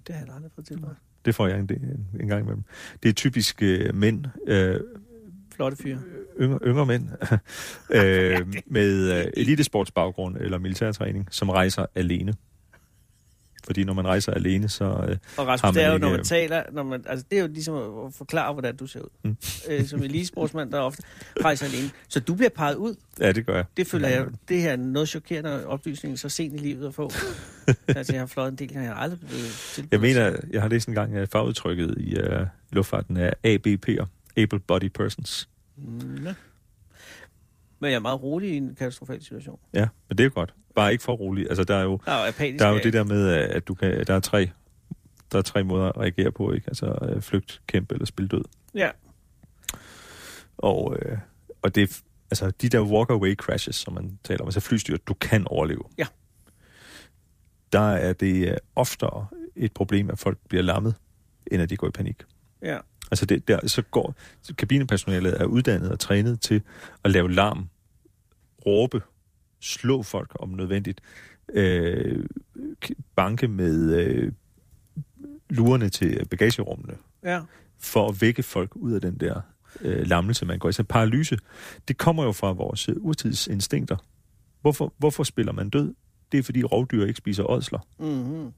Det 0.07 0.15
har 0.15 0.25
jeg 0.25 0.35
aldrig 0.35 0.51
fået 0.55 0.67
til 0.67 0.81
mig. 0.81 0.95
Det 1.25 1.35
får 1.35 1.47
jeg 1.47 1.59
en, 1.59 1.69
en, 1.71 2.07
en 2.19 2.27
gang 2.27 2.41
imellem. 2.41 2.63
Det 3.03 3.09
er 3.09 3.13
typisk 3.13 3.61
øh, 3.61 3.95
mænd, 3.95 4.25
øh, 4.47 4.79
Flotte 5.55 5.77
fyre. 5.77 5.99
yngre, 6.41 6.59
yngre 6.63 6.85
mænd, 6.85 7.09
øh, 7.97 8.53
med 8.65 9.19
øh, 9.19 9.31
elitesportsbaggrund 9.37 10.37
eller 10.37 10.57
militærtræning, 10.57 11.27
som 11.31 11.49
rejser 11.49 11.85
alene. 11.95 12.33
Fordi 13.65 13.83
når 13.83 13.93
man 13.93 14.07
rejser 14.07 14.31
alene, 14.31 14.69
så... 14.69 14.83
Øh, 14.85 14.91
Og 14.91 14.97
Har 15.35 15.43
Rasmus, 15.43 15.67
man 15.67 15.73
det 15.73 15.83
er 15.83 15.87
jo, 15.87 15.93
ikke, 15.93 16.01
når 16.01 16.09
man 16.09 16.19
øh, 16.19 16.25
taler, 16.25 16.63
når 16.71 16.83
man, 16.83 17.03
altså 17.07 17.25
det 17.31 17.37
er 17.37 17.41
jo 17.41 17.47
ligesom 17.47 17.75
at 18.05 18.13
forklare, 18.13 18.53
hvordan 18.53 18.75
du 18.75 18.87
ser 18.87 18.99
ud. 19.01 19.09
Mm. 19.23 19.37
Øh, 19.69 19.85
som 19.85 20.03
elitesportsmand, 20.03 20.71
der 20.71 20.79
ofte 20.79 21.03
rejser 21.43 21.65
alene. 21.65 21.89
Så 22.07 22.19
du 22.19 22.35
bliver 22.35 22.49
peget 22.49 22.75
ud. 22.75 22.95
ja, 23.19 23.31
det 23.31 23.45
gør 23.45 23.55
jeg. 23.55 23.65
Det 23.77 23.87
føler 23.87 24.07
jeg, 24.07 24.25
det 24.49 24.61
her 24.61 24.71
er 24.71 24.75
noget 24.75 25.09
chokerende 25.09 25.67
oplysning, 25.67 26.19
så 26.19 26.29
sent 26.29 26.53
i 26.53 26.57
livet 26.57 26.87
at 26.87 26.93
få. 26.93 27.11
altså, 27.87 28.13
jeg 28.13 28.21
har 28.21 28.27
fløjet 28.27 28.51
en 28.51 28.57
del, 28.57 28.71
jeg 28.73 28.81
har 28.81 28.93
aldrig 28.93 29.19
blevet 29.19 29.71
tilbudt. 29.73 29.91
Jeg 29.91 29.99
mener, 30.01 30.37
jeg 30.51 30.61
har 30.61 30.69
læst 30.69 30.87
en 30.87 30.93
gang, 30.95 31.15
at 31.15 31.29
fagudtrykket 31.29 31.95
i 31.97 32.15
øh, 32.15 32.45
luftfarten 32.71 33.17
er 33.17 33.31
ABP'er. 33.45 34.05
Able 34.37 34.59
Body 34.59 34.89
Persons. 34.89 35.49
Mm. 35.77 36.27
Men 37.79 37.91
jeg 37.91 37.95
er 37.95 37.99
meget 37.99 38.23
rolig 38.23 38.49
i 38.49 38.57
en 38.57 38.75
katastrofal 38.75 39.23
situation. 39.23 39.59
Ja, 39.73 39.87
men 40.09 40.17
det 40.17 40.23
er 40.23 40.25
jo 40.25 40.31
godt. 40.33 40.53
Bare 40.79 40.91
ikke 40.91 41.03
for 41.03 41.13
roligt. 41.13 41.49
Altså, 41.49 41.63
der 41.63 41.75
er 41.75 41.83
jo, 41.83 41.99
Der 42.05 42.11
er 42.11 42.25
jo 42.25 42.57
der 42.59 42.65
er 42.65 42.69
jo 42.71 42.79
det 42.83 42.93
der 42.93 43.03
med, 43.03 43.27
at 43.31 43.67
du 43.67 43.73
kan, 43.73 44.03
der 44.07 44.13
er 44.13 44.19
tre, 44.19 44.49
der 45.31 45.37
er 45.37 45.41
tre 45.41 45.63
måder 45.63 45.85
at 45.85 45.97
reagere 45.97 46.31
på, 46.31 46.51
ikke? 46.51 46.67
Altså 46.67 46.97
øh, 47.09 47.21
flygt, 47.21 47.61
kæmpe 47.67 47.93
eller 47.95 48.05
spil 48.05 48.27
død. 48.27 48.43
Ja, 48.75 48.89
Og, 50.57 50.97
øh, 51.01 51.17
og 51.61 51.75
det 51.75 51.83
er, 51.83 51.99
altså 52.31 52.51
de 52.51 52.69
der 52.69 52.79
walk-away 52.85 53.35
crashes, 53.35 53.75
som 53.75 53.93
man 53.93 54.19
taler 54.23 54.41
om, 54.41 54.47
altså 54.47 54.59
flystyr, 54.59 54.97
du 54.97 55.13
kan 55.13 55.47
overleve. 55.47 55.83
Ja. 55.97 56.05
Der 57.73 57.89
er 57.91 58.13
det 58.13 58.47
øh, 58.49 58.57
oftere 58.75 59.27
et 59.55 59.71
problem, 59.73 60.09
at 60.09 60.19
folk 60.19 60.37
bliver 60.49 60.63
lammet, 60.63 60.95
end 61.51 61.61
at 61.61 61.69
de 61.69 61.77
går 61.77 61.87
i 61.87 61.91
panik. 61.91 62.23
ja. 62.61 62.77
Altså 63.11 63.25
det, 63.25 63.47
der, 63.47 63.67
så 63.67 63.81
går 63.81 64.15
så 64.41 64.55
kabinepersonalet 64.55 65.41
er 65.41 65.45
uddannet 65.45 65.91
og 65.91 65.99
trænet 65.99 66.41
til 66.41 66.61
at 67.03 67.11
lave 67.11 67.31
larm, 67.31 67.69
råbe, 68.65 69.01
slå 69.59 70.03
folk 70.03 70.31
om 70.39 70.49
nødvendigt, 70.49 71.01
øh, 71.53 72.25
banke 73.15 73.47
med 73.47 73.95
øh, 73.95 74.31
lurerne 75.49 75.89
til 75.89 76.25
bagagerummene, 76.29 76.97
Ja, 77.23 77.41
for 77.79 78.09
at 78.09 78.21
vække 78.21 78.43
folk 78.43 78.75
ud 78.75 78.91
af 78.91 79.01
den 79.01 79.17
der 79.17 79.41
øh, 79.81 80.07
lammelse, 80.07 80.45
man 80.45 80.59
går 80.59 80.69
i. 80.69 80.73
Så 80.73 80.83
paralyse, 80.83 81.37
det 81.87 81.97
kommer 81.97 82.23
jo 82.23 82.31
fra 82.31 82.51
vores 82.51 82.89
øh, 82.89 82.95
urtidsinstinkter. 82.97 83.97
Hvorfor, 84.61 84.93
hvorfor 84.97 85.23
spiller 85.23 85.51
man 85.51 85.69
død? 85.69 85.93
Det 86.31 86.37
er, 86.37 86.43
fordi 86.43 86.63
rovdyr 86.63 87.05
ikke 87.05 87.17
spiser 87.17 87.43
ådsler. 87.43 87.79
mm-hmm. 87.99 88.51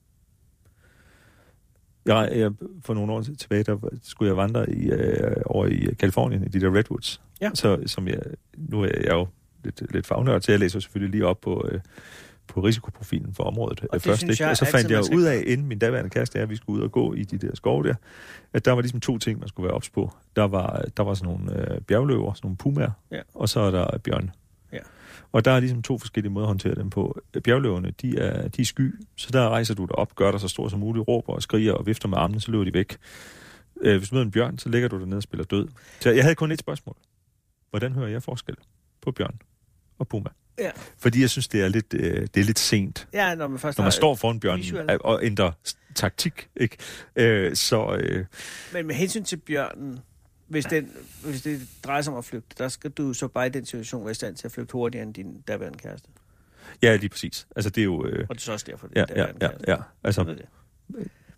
Jeg, 2.06 2.32
jeg, 2.36 2.52
for 2.82 2.94
nogle 2.94 3.14
år 3.14 3.22
tilbage, 3.22 3.64
der 3.64 3.78
skulle 4.04 4.30
jeg 4.30 4.38
vandre 4.38 4.72
i, 4.74 4.92
øh, 4.92 5.36
over 5.46 5.66
i 5.66 5.94
Kalifornien, 6.00 6.44
i 6.44 6.48
de 6.48 6.62
der 6.62 6.76
redwoods. 6.76 7.22
Ja. 7.42 7.52
Så, 7.54 7.84
som 7.86 8.08
jeg, 8.08 8.22
nu 8.58 8.82
er 8.82 8.88
jeg 8.98 9.12
jo 9.12 9.28
lidt, 9.64 9.94
lidt 9.94 10.08
fagnørd, 10.08 10.42
så 10.42 10.52
jeg 10.52 10.60
læser 10.60 10.80
selvfølgelig 10.80 11.12
lige 11.12 11.28
op 11.28 11.42
på, 11.42 11.68
øh, 11.72 11.80
på 12.48 12.62
risikoprofilen 12.62 13.34
for 13.34 13.44
området 13.44 13.82
Og 13.82 13.94
det 13.94 14.02
først. 14.02 14.24
Ikke? 14.24 14.36
jeg 14.40 14.50
Og 14.50 14.58
så 14.58 14.66
fandt 14.66 14.92
jeg 14.92 15.04
ud 15.16 15.24
af, 15.24 15.44
inden 15.48 15.68
min 15.68 15.80
daværende 15.80 16.10
kæreste 16.10 16.36
og 16.36 16.40
jeg, 16.40 16.50
vi 16.50 16.56
skulle 16.56 16.80
ud 16.80 16.84
og 16.84 16.92
gå 16.92 17.14
i 17.14 17.24
de 17.24 17.38
der 17.38 17.56
skove 17.56 17.84
der, 17.84 17.96
at 18.54 18.66
der 18.66 18.72
var 18.72 18.82
ligesom 18.82 19.00
to 19.00 19.18
ting, 19.18 19.40
man 19.40 19.48
skulle 19.48 19.68
være 19.68 19.76
ops 19.76 19.90
på. 19.90 20.12
Der 20.36 20.44
var, 20.44 20.86
der 20.98 21.04
var 21.04 21.14
sådan 21.14 21.34
nogle 21.34 21.72
øh, 21.74 21.82
bjergløver, 21.82 22.34
sådan 22.34 22.46
nogle 22.46 22.58
pumaer, 22.58 22.92
Ja. 23.12 23.22
og 23.34 23.50
så 23.50 23.60
er 23.60 23.72
der 23.72 23.98
bjørn. 23.98 24.32
Ja. 24.74 24.78
Og 25.32 25.46
der 25.46 25.52
er 25.52 25.60
ligesom 25.60 25.82
to 25.82 25.98
forskellige 25.98 26.32
måder 26.32 26.46
at 26.46 26.50
håndtere 26.50 26.76
dem 26.76 26.90
på. 26.90 27.22
Bjergløverne, 27.44 27.94
de 28.02 28.18
er, 28.18 28.48
de 28.48 28.62
er 28.62 28.66
sky, 28.66 28.96
så 29.16 29.30
der 29.34 29.50
rejser 29.50 29.76
du 29.76 29.86
dig 29.86 29.96
op, 29.96 30.16
gør 30.16 30.32
dig 30.32 30.40
så 30.40 30.48
stor 30.48 30.68
som 30.68 30.80
muligt, 30.80 31.08
råber 31.08 31.34
og 31.34 31.42
skriger 31.42 31.74
og 31.74 31.86
vifter 31.86 32.08
med 32.10 32.18
armene, 32.18 32.42
så 32.42 32.52
løber 32.52 32.64
de 32.64 32.74
væk. 32.74 32.98
Øh, 33.82 33.98
hvis 33.98 34.10
du 34.10 34.16
møder 34.16 34.26
en 34.26 34.32
bjørn, 34.32 34.58
så 34.58 34.70
ligger 34.70 34.88
du 34.90 35.00
dernede 35.00 35.18
og 35.18 35.24
spiller 35.24 35.44
død. 35.44 35.68
Så 36.00 36.10
jeg 36.12 36.24
havde 36.24 36.36
kun 36.36 36.52
et 36.52 36.60
spørgsmål. 36.60 36.96
Hvordan 37.70 37.92
hører 37.94 38.08
jeg 38.08 38.24
forskel 38.24 38.56
på 39.02 39.12
bjørn 39.12 39.40
og 40.02 40.08
puma? 40.08 40.30
Ja. 40.60 40.72
Fordi 40.98 41.22
jeg 41.22 41.30
synes, 41.30 41.48
det 41.48 41.62
er 41.62 41.68
lidt, 41.68 41.94
øh, 41.94 42.22
det 42.34 42.38
er 42.38 42.44
lidt 42.44 42.60
sent, 42.60 43.08
Ja, 43.14 43.36
når 43.36 43.48
man 43.48 43.60
først 43.60 43.78
når 43.78 43.84
man 43.86 43.92
står 43.92 44.16
foran 44.16 44.40
bjørnen 44.40 44.60
visuelt. 44.64 44.92
øh, 44.92 44.98
og 45.02 45.26
ændrer 45.26 45.52
taktik. 45.96 46.50
Ikke? 46.56 46.78
Øh, 47.16 47.56
så 47.56 47.96
øh, 48.00 48.26
Men 48.74 48.88
med 48.88 48.96
hensyn 48.96 49.24
til 49.24 49.38
bjørnen, 49.38 50.00
hvis, 50.48 50.66
den, 50.66 50.92
hvis 51.24 51.42
det 51.42 51.62
drejer 51.84 52.02
sig 52.02 52.14
om 52.14 52.20
at 52.20 52.26
flygte, 52.26 52.56
der 52.58 52.70
skal 52.70 52.92
du 52.92 53.14
så 53.14 53.28
bare 53.28 53.48
i 53.48 53.50
den 53.50 53.66
situation 53.66 54.04
være 54.04 54.12
i 54.12 54.14
stand 54.14 54.36
til 54.36 54.48
at 54.48 54.52
flygte 54.52 54.72
hurtigere 54.74 55.06
end 55.06 55.14
din 55.14 55.42
daværende 55.48 55.80
kæreste. 55.80 56.08
ja, 56.82 56.96
lige 56.96 57.10
præcis. 57.10 57.48
Altså, 57.56 57.70
det 57.70 57.82
er 57.82 57.86
jo... 57.86 58.06
Øh, 58.06 58.26
Og 58.30 58.36
det 58.36 58.42
er 58.42 58.46
så 58.46 58.52
også 58.52 58.66
derfor, 58.70 58.88
din 58.88 58.98
ja, 58.98 59.06
ja, 59.16 59.22
ja, 59.28 59.32
kæreste. 59.40 59.66
ja. 59.68 59.78
Altså, 60.04 60.24
det. 60.24 60.46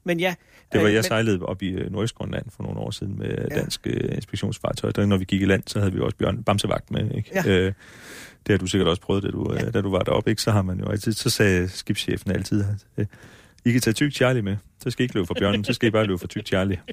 Men 0.03 0.19
ja. 0.19 0.35
Det 0.71 0.81
var, 0.81 0.87
øh, 0.87 0.93
jeg 0.93 0.97
men, 0.99 1.03
sejlede 1.03 1.39
op 1.45 1.61
i 1.61 1.69
øh, 1.69 1.91
Nordøstgrønland 1.91 2.45
for 2.49 2.63
nogle 2.63 2.79
år 2.79 2.91
siden 2.91 3.17
med 3.19 3.27
Ja. 3.51 3.55
dansk 3.55 3.87
øh, 3.87 4.15
inspektionsfartøj. 4.15 4.91
Der, 4.91 5.05
når 5.05 5.17
vi 5.17 5.25
gik 5.25 5.41
i 5.41 5.45
land, 5.45 5.63
så 5.67 5.79
havde 5.79 5.93
vi 5.93 5.99
også 5.99 6.17
Bjørn 6.17 6.43
Bamsevagt 6.43 6.91
med. 6.91 7.11
Ikke? 7.15 7.29
Ja. 7.35 7.47
Øh, 7.47 7.73
det 8.47 8.53
har 8.53 8.57
du 8.57 8.67
sikkert 8.67 8.87
også 8.87 9.01
prøvet, 9.01 9.23
da 9.23 9.27
du, 9.29 9.53
Ja. 9.53 9.63
ja. 9.65 9.71
da 9.71 9.81
du 9.81 9.91
var 9.91 9.99
deroppe. 9.99 10.29
Ikke? 10.29 10.41
Så 10.41 10.51
har 10.51 10.61
man 10.61 10.79
jo 10.79 10.89
altid, 10.89 11.13
så 11.13 11.29
sagde 11.29 11.69
skibschefen 11.69 12.31
altid, 12.31 12.63
at 12.63 12.85
øh, 12.97 13.05
I 13.65 13.71
kan 13.71 13.81
tage 13.81 13.93
tyk 13.93 14.13
Charlie 14.13 14.41
med. 14.41 14.57
Så 14.83 14.89
skal 14.89 15.03
I 15.03 15.05
ikke 15.05 15.15
løbe 15.15 15.27
for 15.27 15.33
bjørnen, 15.39 15.63
så 15.63 15.73
skal 15.73 15.87
I 15.87 15.91
bare 15.91 16.05
løbe 16.05 16.17
for 16.19 16.27
tyk 16.27 16.45
Charlie. 16.47 16.79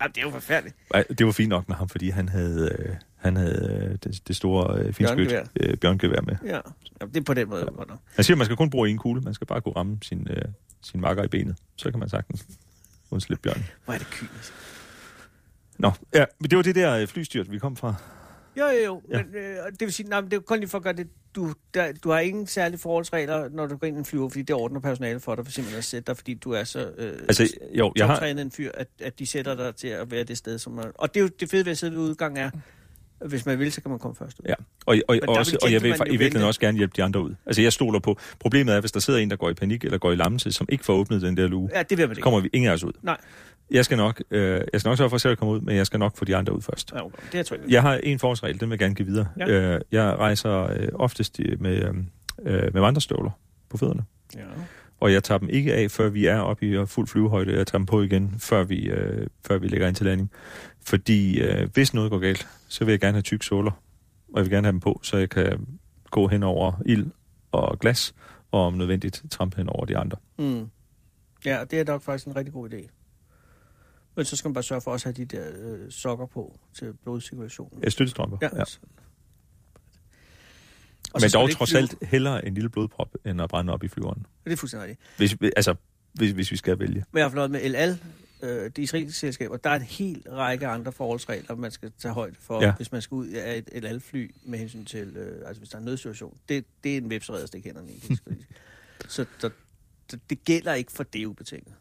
Jamen, 0.00 0.12
det 0.14 0.18
er 0.18 0.22
jo 0.22 0.30
forfærdeligt. 0.30 0.76
Ej, 0.94 1.04
det 1.18 1.26
var 1.26 1.32
fint 1.32 1.48
nok 1.48 1.68
med 1.68 1.76
ham, 1.76 1.88
fordi 1.88 2.10
han 2.10 2.28
havde, 2.28 2.76
øh, 2.78 2.94
han 3.16 3.36
havde 3.36 3.88
øh, 3.92 3.98
det, 4.12 4.28
det 4.28 4.36
store 4.36 4.78
øh, 4.80 4.94
Bjørngevær. 4.94 5.44
øh, 5.60 5.76
bjørngevær 5.76 6.20
med. 6.20 6.36
Ja. 6.46 6.60
Jamen, 7.00 7.14
det 7.14 7.20
er 7.20 7.24
på 7.24 7.34
den 7.34 7.48
måde. 7.48 7.68
Ja. 7.78 7.94
Han 8.14 8.24
siger, 8.24 8.34
at 8.34 8.38
man 8.38 8.44
skal 8.44 8.56
kun 8.56 8.70
bruge 8.70 8.90
en 8.90 8.98
kugle. 8.98 9.20
Man 9.20 9.34
skal 9.34 9.46
bare 9.46 9.60
kunne 9.60 9.76
ramme 9.76 9.98
sin, 10.02 10.26
øh, 10.30 10.42
sin 10.84 11.00
makker 11.00 11.24
i 11.24 11.28
benet. 11.28 11.56
Så 11.76 11.90
kan 11.90 12.00
man 12.00 12.08
sagtens 12.08 12.46
undslippe 13.10 13.42
bjørnen. 13.42 13.64
Hvor 13.84 13.94
er 13.94 13.98
det 13.98 14.06
kynisk. 14.10 14.52
Nå, 15.78 15.90
ja, 16.14 16.24
men 16.38 16.50
det 16.50 16.56
var 16.56 16.62
det 16.62 16.74
der 16.74 16.92
øh, 16.92 17.06
flystyrt, 17.06 17.50
vi 17.50 17.58
kom 17.58 17.76
fra. 17.76 17.94
Jo, 18.56 18.66
jo, 18.66 18.84
jo. 18.84 19.02
Ja. 19.10 19.22
Men, 19.22 19.34
øh, 19.34 19.56
det 19.70 19.80
vil 19.80 19.92
sige, 19.92 20.08
nej, 20.08 20.20
men 20.20 20.30
det 20.30 20.36
er 20.36 20.40
kun 20.40 20.58
lige 20.58 20.68
for 20.68 20.78
at 20.78 20.84
gøre 20.84 20.92
det. 20.92 21.08
Du, 21.34 21.54
der, 21.74 21.92
du 21.92 22.10
har 22.10 22.18
ingen 22.18 22.46
særlige 22.46 22.80
forholdsregler, 22.80 23.48
når 23.48 23.66
du 23.66 23.76
går 23.76 23.86
ind 23.86 23.96
i 23.96 23.98
en 23.98 24.04
flyver, 24.04 24.28
fordi 24.28 24.42
det 24.42 24.56
ordner 24.56 24.80
personale 24.80 25.20
for 25.20 25.34
dig, 25.34 25.44
for 25.44 25.52
simpelthen 25.52 25.78
at 25.78 25.84
sætte 25.84 26.06
dig, 26.06 26.16
fordi 26.16 26.34
du 26.34 26.50
er 26.50 26.64
så 26.64 26.92
øh, 26.98 27.12
Altså, 27.12 27.56
jo, 27.78 27.92
jeg 27.96 28.06
har, 28.06 28.20
en 28.20 28.50
fyr, 28.50 28.70
at, 28.74 28.88
at 29.00 29.18
de 29.18 29.26
sætter 29.26 29.54
dig 29.54 29.76
til 29.76 29.88
at 29.88 30.10
være 30.10 30.24
det 30.24 30.38
sted, 30.38 30.58
som 30.58 30.72
man... 30.72 30.92
Og 30.94 31.14
det 31.14 31.20
er 31.20 31.24
jo 31.24 31.30
det 31.40 31.50
fede 31.50 31.64
ved 31.64 31.72
at 31.72 31.78
sidde 31.78 31.92
ved 31.92 32.00
udgang 32.00 32.38
er, 32.38 32.50
hvis 33.26 33.46
man 33.46 33.58
vil, 33.58 33.72
så 33.72 33.80
kan 33.80 33.90
man 33.90 33.98
komme 33.98 34.14
først 34.16 34.40
ud. 34.40 34.44
Ja, 34.48 34.54
og, 34.86 34.96
og, 35.08 35.18
og, 35.28 35.36
også, 35.36 35.58
og 35.62 35.72
jeg 35.72 35.82
vil 35.82 35.88
i 35.88 35.92
virkeligheden 35.92 36.34
vente. 36.34 36.46
også 36.46 36.60
gerne 36.60 36.78
hjælpe 36.78 36.92
de 36.96 37.02
andre 37.02 37.20
ud. 37.22 37.34
Altså, 37.46 37.62
jeg 37.62 37.72
stoler 37.72 37.98
på. 37.98 38.18
Problemet 38.40 38.74
er, 38.74 38.80
hvis 38.80 38.92
der 38.92 39.00
sidder 39.00 39.20
en, 39.20 39.30
der 39.30 39.36
går 39.36 39.50
i 39.50 39.54
panik 39.54 39.84
eller 39.84 39.98
går 39.98 40.12
i 40.12 40.14
lammelse, 40.16 40.52
som 40.52 40.66
ikke 40.70 40.84
får 40.84 40.92
åbnet 40.94 41.22
den 41.22 41.36
der 41.36 41.46
luge, 41.48 41.70
Ja, 41.74 41.82
det 41.82 41.98
vil 41.98 42.06
man 42.08 42.14
så 42.14 42.18
ikke. 42.18 42.22
kommer 42.22 42.40
vi 42.40 42.50
ingen 42.52 42.70
af 42.70 42.74
os 42.74 42.84
ud. 42.84 42.92
Nej. 43.02 43.16
Jeg 43.70 43.84
skal 43.84 43.96
nok, 43.96 44.22
øh, 44.30 44.60
jeg 44.72 44.80
skal 44.80 44.88
nok 44.88 44.98
sørge 44.98 45.10
for 45.10 45.14
at 45.14 45.20
selv 45.20 45.32
at 45.32 45.38
komme 45.38 45.54
ud, 45.54 45.60
men 45.60 45.76
jeg 45.76 45.86
skal 45.86 45.98
nok 46.00 46.16
få 46.16 46.24
de 46.24 46.36
andre 46.36 46.56
ud 46.56 46.62
først. 46.62 46.92
Ja, 46.92 47.04
okay. 47.04 47.22
Det 47.32 47.50
er 47.52 47.56
jeg. 47.56 47.70
Jeg 47.70 47.82
har 47.82 47.94
en 47.94 48.18
forholdsregel, 48.18 48.60
den 48.60 48.68
vil 48.68 48.74
jeg 48.74 48.78
gerne 48.78 48.94
give 48.94 49.06
videre. 49.08 49.26
Ja. 49.38 49.48
Øh, 49.48 49.80
jeg 49.92 50.16
rejser 50.18 50.70
øh, 50.70 50.88
oftest 50.94 51.40
med, 51.58 51.76
øh, 51.76 51.94
øh, 52.46 52.74
med 52.74 52.80
vandrestøvler 52.80 53.30
på 53.70 53.76
fødderne. 53.76 54.04
Ja. 54.36 54.40
Og 55.04 55.12
jeg 55.12 55.24
tager 55.24 55.38
dem 55.38 55.48
ikke 55.48 55.74
af, 55.74 55.90
før 55.90 56.08
vi 56.08 56.26
er 56.26 56.38
oppe 56.38 56.66
i 56.66 56.86
fuld 56.86 57.06
flyvehøjde. 57.06 57.56
Jeg 57.56 57.66
tager 57.66 57.78
dem 57.78 57.86
på 57.86 58.02
igen, 58.02 58.34
før 58.38 58.64
vi, 58.64 58.88
øh, 58.90 59.26
før 59.46 59.58
vi 59.58 59.68
lægger 59.68 59.88
ind 59.88 59.96
til 59.96 60.06
landing. 60.06 60.30
Fordi 60.80 61.40
øh, 61.40 61.68
hvis 61.72 61.94
noget 61.94 62.10
går 62.10 62.18
galt, 62.18 62.48
så 62.68 62.84
vil 62.84 62.92
jeg 62.92 63.00
gerne 63.00 63.14
have 63.14 63.22
tyk 63.22 63.42
såler. 63.42 63.70
Og 64.28 64.36
jeg 64.36 64.44
vil 64.44 64.50
gerne 64.50 64.66
have 64.66 64.72
dem 64.72 64.80
på, 64.80 65.00
så 65.02 65.16
jeg 65.16 65.30
kan 65.30 65.66
gå 66.10 66.28
hen 66.28 66.42
over 66.42 66.72
ild 66.86 67.06
og 67.52 67.78
glas, 67.78 68.14
og 68.52 68.66
om 68.66 68.74
nødvendigt 68.74 69.22
trampe 69.30 69.56
hen 69.56 69.68
over 69.68 69.84
de 69.84 69.96
andre. 69.96 70.18
Mm. 70.38 70.70
Ja, 71.44 71.64
det 71.70 71.80
er 71.80 71.84
nok 71.84 72.02
faktisk 72.02 72.26
en 72.26 72.36
rigtig 72.36 72.52
god 72.52 72.70
idé. 72.72 72.88
Men 74.16 74.24
så 74.24 74.36
skal 74.36 74.48
man 74.48 74.54
bare 74.54 74.64
sørge 74.64 74.80
for 74.80 74.90
også 74.90 75.08
at 75.08 75.16
have 75.16 75.26
de 75.26 75.36
der 75.36 75.44
øh, 75.56 75.90
sokker 75.90 76.26
på 76.26 76.58
til 76.74 76.92
blodcirkulationen. 77.02 77.82
Ja, 77.82 77.88
støttestrømper. 77.88 78.38
Ja. 78.42 78.48
Ja. 78.56 78.64
Og 81.14 81.20
Men 81.20 81.30
dog 81.30 81.48
ikke 81.48 81.58
trods 81.58 81.74
alt 81.74 81.94
hellere 82.02 82.46
en 82.46 82.54
lille 82.54 82.70
blodprop, 82.70 83.14
end 83.24 83.42
at 83.42 83.48
brænde 83.48 83.72
op 83.72 83.84
i 83.84 83.88
flyveren. 83.88 84.26
Det 84.44 84.52
er 84.52 84.56
fuldstændig 84.56 84.88
rigtigt. 84.88 85.08
Hvis, 85.16 85.52
altså, 85.56 85.74
hvis, 86.12 86.30
hvis 86.30 86.50
vi 86.50 86.56
skal 86.56 86.78
vælge. 86.78 87.04
Men 87.12 87.18
jeg 87.18 87.24
har 87.24 87.30
fløjet 87.30 87.50
med 87.50 87.60
El 87.62 87.76
Al, 87.76 87.98
øh, 88.42 88.70
de 88.76 88.82
israelske 88.82 89.18
selskaber. 89.18 89.56
Der 89.56 89.70
er 89.70 89.76
en 89.76 89.82
hel 89.82 90.22
række 90.30 90.66
andre 90.66 90.92
forholdsregler, 90.92 91.54
man 91.54 91.70
skal 91.70 91.92
tage 91.98 92.14
højde 92.14 92.36
for, 92.40 92.62
ja. 92.62 92.72
Hvis 92.72 92.92
man 92.92 93.02
skal 93.02 93.14
ud 93.14 93.26
af 93.28 93.58
et 93.58 93.68
El 93.72 93.86
Al-fly 93.86 94.34
med 94.44 94.58
hensyn 94.58 94.84
til, 94.84 95.16
øh, 95.16 95.48
altså 95.48 95.60
hvis 95.60 95.68
der 95.68 95.76
er 95.76 95.80
en 95.80 95.84
nødsituation. 95.84 96.36
Det, 96.48 96.64
det 96.84 96.92
er 96.92 96.96
en 96.96 97.08
i. 97.12 97.18
det 97.52 97.64
jeg 97.64 97.74
lige 97.86 98.00
sige. 98.00 98.18
Så 99.08 99.26
der, 99.42 99.48
der, 100.10 100.16
det 100.30 100.44
gælder 100.44 100.74
ikke 100.74 100.92
for 100.92 101.02
det 101.02 101.26
ubetinget. 101.26 101.74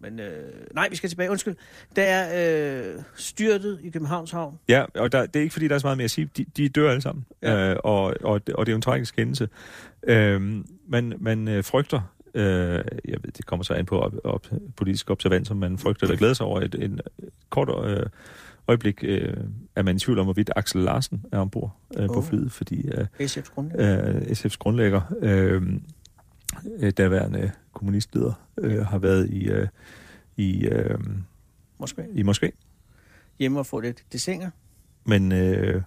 Men 0.00 0.20
øh, 0.20 0.50
nej, 0.74 0.88
vi 0.90 0.96
skal 0.96 1.08
tilbage. 1.08 1.30
Undskyld. 1.30 1.54
Der 1.96 2.02
er 2.02 2.88
øh, 2.96 3.02
styrtet 3.14 3.78
i 3.82 3.90
Københavns 3.90 4.30
Havn. 4.30 4.58
Ja, 4.68 4.84
og 4.94 5.12
der, 5.12 5.26
det 5.26 5.36
er 5.36 5.42
ikke 5.42 5.52
fordi, 5.52 5.68
der 5.68 5.74
er 5.74 5.78
så 5.78 5.86
meget 5.86 5.96
mere 5.98 6.04
at 6.04 6.10
sige. 6.10 6.30
De, 6.36 6.44
de 6.56 6.68
dør 6.68 6.90
alle 6.90 7.02
sammen, 7.02 7.24
Ja. 7.42 7.70
øh, 7.70 7.76
og, 7.84 8.14
og, 8.24 8.46
det- 8.46 8.54
og 8.54 8.66
det 8.66 8.70
er 8.70 8.74
jo 8.74 8.76
en 8.76 8.82
tragisk 8.82 9.16
hændelse. 9.18 9.48
Øh, 10.02 10.64
man, 10.88 11.12
man 11.18 11.48
øh, 11.48 11.64
frygter, 11.64 12.14
øh, 12.34 12.42
jeg 13.08 13.18
ved, 13.22 13.32
det 13.36 13.46
kommer 13.46 13.64
så 13.64 13.74
an 13.74 13.86
på 13.86 13.98
op, 14.00 14.12
op, 14.24 14.46
politisk 14.76 15.10
observans, 15.10 15.48
som 15.48 15.56
man 15.56 15.78
frygter 15.78 16.06
eller 16.06 16.16
glæder 16.18 16.34
sig 16.34 16.46
over 16.46 16.60
et, 16.60 16.74
en 16.74 17.00
kort 17.50 17.86
øh, 17.90 18.06
øjeblik, 18.68 19.04
øh, 19.04 19.34
er 19.76 19.82
man 19.82 19.96
i 19.96 19.98
tvivl 19.98 20.18
om, 20.18 20.26
hvorvidt 20.26 20.50
Axel 20.56 20.80
Larsen 20.80 21.24
er 21.32 21.38
ombord 21.38 21.76
øh, 21.96 22.06
på 22.06 22.14
Åh. 22.14 22.24
flyet, 22.24 22.52
fordi 22.52 22.88
øh, 22.88 23.06
SF's 23.20 23.54
grundlag. 23.54 23.80
øh, 24.14 24.22
SF's 24.22 24.56
grundlægger, 24.58 25.00
øh, 25.22 25.62
øh, 26.80 26.90
daværende 26.90 27.50
kommunistleder, 27.72 28.32
øh, 28.58 28.86
har 28.86 28.98
været 28.98 29.30
i, 29.30 29.48
øh, 29.48 29.68
i, 30.36 30.66
øh, 30.66 30.98
Moskva. 31.78 32.04
i 32.14 32.22
Moskva. 32.22 32.50
Hjemme 33.38 33.58
og 33.58 33.66
få 33.66 33.80
lidt 33.80 34.04
desinger. 34.12 34.50
Men 35.04 35.32
øh, 35.32 35.82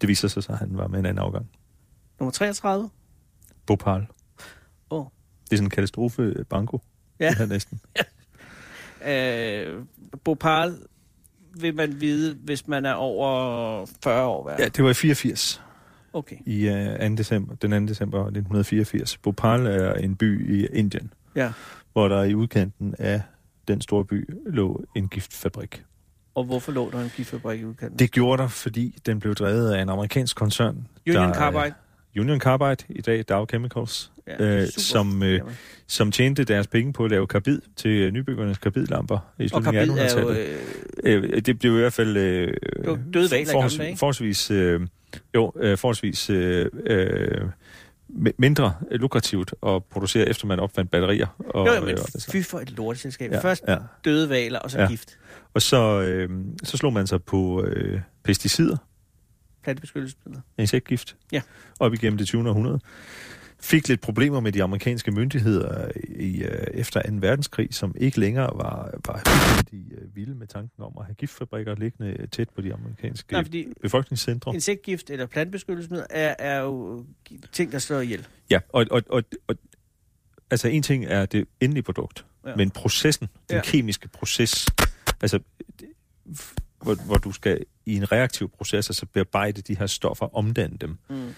det 0.00 0.08
viser 0.08 0.28
sig 0.28 0.42
så, 0.42 0.52
at 0.52 0.58
han 0.58 0.76
var 0.76 0.88
med 0.88 0.98
en 0.98 1.06
anden 1.06 1.24
afgang. 1.24 1.50
Nummer 2.20 2.30
33. 2.32 2.90
Bhopal. 3.66 4.06
Åh. 4.90 5.04
Det 5.44 5.52
er 5.52 5.56
sådan 5.56 5.66
en 5.66 5.70
katastrofe 5.70 6.44
banko. 6.48 6.80
Ja. 7.18 7.28
Det 7.28 7.36
her 7.36 7.46
næsten. 7.46 7.80
Øh, 9.06 9.82
Bhopal 10.24 10.78
vil 11.60 11.74
man 11.74 12.00
vide, 12.00 12.34
hvis 12.34 12.68
man 12.68 12.84
er 12.84 12.92
over 12.92 13.86
40 14.02 14.26
år. 14.26 14.42
Hvad? 14.42 14.54
Ja, 14.58 14.68
det 14.68 14.84
var 14.84 14.90
i 14.90 14.94
84 14.94 15.62
Okay. 16.16 16.36
i 16.46 16.68
uh, 16.68 17.08
2. 17.10 17.14
december, 17.16 17.54
den 17.54 17.70
2. 17.70 17.86
december 17.88 18.18
1984. 18.20 19.16
Bhopal 19.16 19.66
er 19.66 19.92
en 19.94 20.16
by 20.16 20.50
i 20.60 20.66
Indien, 20.72 21.12
Ja. 21.36 21.52
hvor 21.92 22.08
der 22.08 22.22
i 22.22 22.34
udkanten 22.34 22.94
af 22.98 23.22
den 23.68 23.80
store 23.80 24.04
by 24.04 24.30
lå 24.46 24.84
en 24.96 25.08
giftfabrik. 25.08 25.82
Og 26.34 26.44
hvorfor 26.44 26.72
lå 26.72 26.90
der 26.90 27.00
en 27.00 27.10
giftfabrik 27.16 27.60
i 27.60 27.64
udkanten? 27.64 27.98
Det 27.98 28.10
gjorde 28.12 28.42
der, 28.42 28.48
fordi 28.48 28.98
den 29.06 29.20
blev 29.20 29.34
drevet 29.34 29.72
af 29.72 29.82
en 29.82 29.88
amerikansk 29.88 30.36
koncern. 30.36 30.86
Union 31.08 31.28
der, 31.28 31.34
Carbide. 31.34 31.74
Union 32.18 32.40
Carbide, 32.40 32.84
i 32.88 33.00
dag 33.00 33.24
Dow 33.28 33.46
Chemicals, 33.46 34.12
Ja, 34.28 34.44
øh, 34.62 34.68
som, 34.68 35.22
øh, 35.22 35.40
som 35.86 36.12
tjente 36.12 36.44
deres 36.44 36.66
penge 36.66 36.92
på 36.92 37.04
at 37.04 37.10
lave 37.10 37.26
karbid 37.26 37.60
til 37.76 38.12
nybyggernes 38.12 38.58
karbidlamper 38.58 39.18
i 39.38 39.48
slutningen 39.48 39.98
af 39.98 40.10
Carbide 40.10 40.20
er 40.20 40.20
jo... 40.22 40.30
1800-tallet. 40.30 40.46
Øh, 41.04 41.32
Øh, 41.34 41.42
det 41.42 41.58
blev 41.58 41.72
i 41.76 41.78
hvert 41.78 41.92
fald... 41.92 42.16
Øh, 42.16 42.48
Det 42.48 42.56
var 42.86 42.98
døde 43.14 43.28
hvaler 43.28 43.42
i 43.42 43.52
forholds, 43.52 43.76
gamle 43.76 43.86
dage. 43.86 43.96
Forholdsvis... 43.96 44.50
Øh, 44.50 44.80
jo, 45.34 45.52
øh, 45.56 45.78
forholdsvis... 45.78 46.30
Øh, 46.30 46.66
øh, 46.86 47.48
mi- 48.10 48.34
mindre 48.38 48.74
lukrativt 48.90 49.54
at 49.66 49.84
producere, 49.84 50.28
efter 50.28 50.46
man 50.46 50.60
opfandt 50.60 50.90
batterier. 50.90 51.26
Og, 51.38 51.66
jo, 51.66 51.74
jo, 51.74 51.80
men 51.80 51.90
øh, 51.90 51.98
fy 52.32 52.42
for 52.42 52.58
et 52.58 52.70
lorteselskab. 52.70 53.32
ja, 53.32 53.38
Først 53.40 53.64
ja. 53.68 53.76
døde 54.04 54.28
valer, 54.28 54.58
og 54.58 54.70
så 54.70 54.80
Ja. 54.80 54.88
gift. 54.88 55.18
Og 55.54 55.62
så, 55.62 56.00
øh, 56.00 56.30
så 56.62 56.76
slog 56.76 56.92
man 56.92 57.06
sig 57.06 57.22
på 57.24 57.64
øh, 57.64 58.00
pesticider, 58.22 58.76
Plantebeskyttelsesmidler. 59.62 60.40
insektgift, 60.58 61.16
Ja. 61.32 61.40
op 61.80 61.94
igennem 61.94 62.18
det 62.18 62.26
20. 62.26 62.48
århundrede. 62.48 62.80
Fik 63.60 63.88
lidt 63.88 64.00
problemer 64.00 64.40
med 64.40 64.52
de 64.52 64.62
amerikanske 64.62 65.10
myndigheder 65.10 65.90
i, 66.08 66.42
øh, 66.42 66.66
efter 66.74 67.02
2. 67.02 67.08
verdenskrig, 67.20 67.74
som 67.74 67.94
ikke 67.98 68.20
længere 68.20 68.50
var, 68.54 68.98
var 69.06 69.22
fuldstændig 69.26 69.92
øh, 69.98 70.16
vilde 70.16 70.34
med 70.34 70.46
tanken 70.46 70.84
om 70.84 70.92
at 70.98 71.04
have 71.06 71.14
giftfabrikker 71.14 71.74
liggende 71.74 72.26
tæt 72.26 72.48
på 72.50 72.60
de 72.60 72.74
amerikanske 72.74 73.32
Nej, 73.32 73.42
fordi 73.44 73.66
befolkningscentre. 73.82 74.54
insektgift 74.54 75.10
eller 75.10 75.26
plantebeskyttelsesmidler 75.26 76.06
er, 76.10 76.34
er 76.38 76.60
jo 76.60 77.04
ting, 77.52 77.72
der 77.72 77.78
slår 77.78 78.00
ihjel. 78.00 78.26
Ja, 78.50 78.60
og, 78.68 78.86
og, 78.90 79.02
og, 79.08 79.22
og 79.48 79.54
altså 80.50 80.68
en 80.68 80.82
ting 80.82 81.04
er 81.04 81.26
det 81.26 81.48
endelige 81.60 81.82
produkt, 81.82 82.24
Ja. 82.46 82.56
men 82.56 82.70
processen, 82.70 83.28
den 83.50 83.56
Ja. 83.56 83.62
kemiske 83.64 84.08
proces, 84.08 84.66
altså 85.20 85.38
hvor, 86.82 86.94
hvor 87.06 87.16
du 87.16 87.32
skal 87.32 87.64
i 87.86 87.96
en 87.96 88.12
reaktiv 88.12 88.48
proces, 88.50 88.90
altså 88.90 89.06
bearbejde 89.06 89.62
de 89.62 89.78
her 89.78 89.86
stoffer, 89.86 90.36
omdanne 90.36 90.76
dem, 90.80 90.98
Mm. 91.10 91.28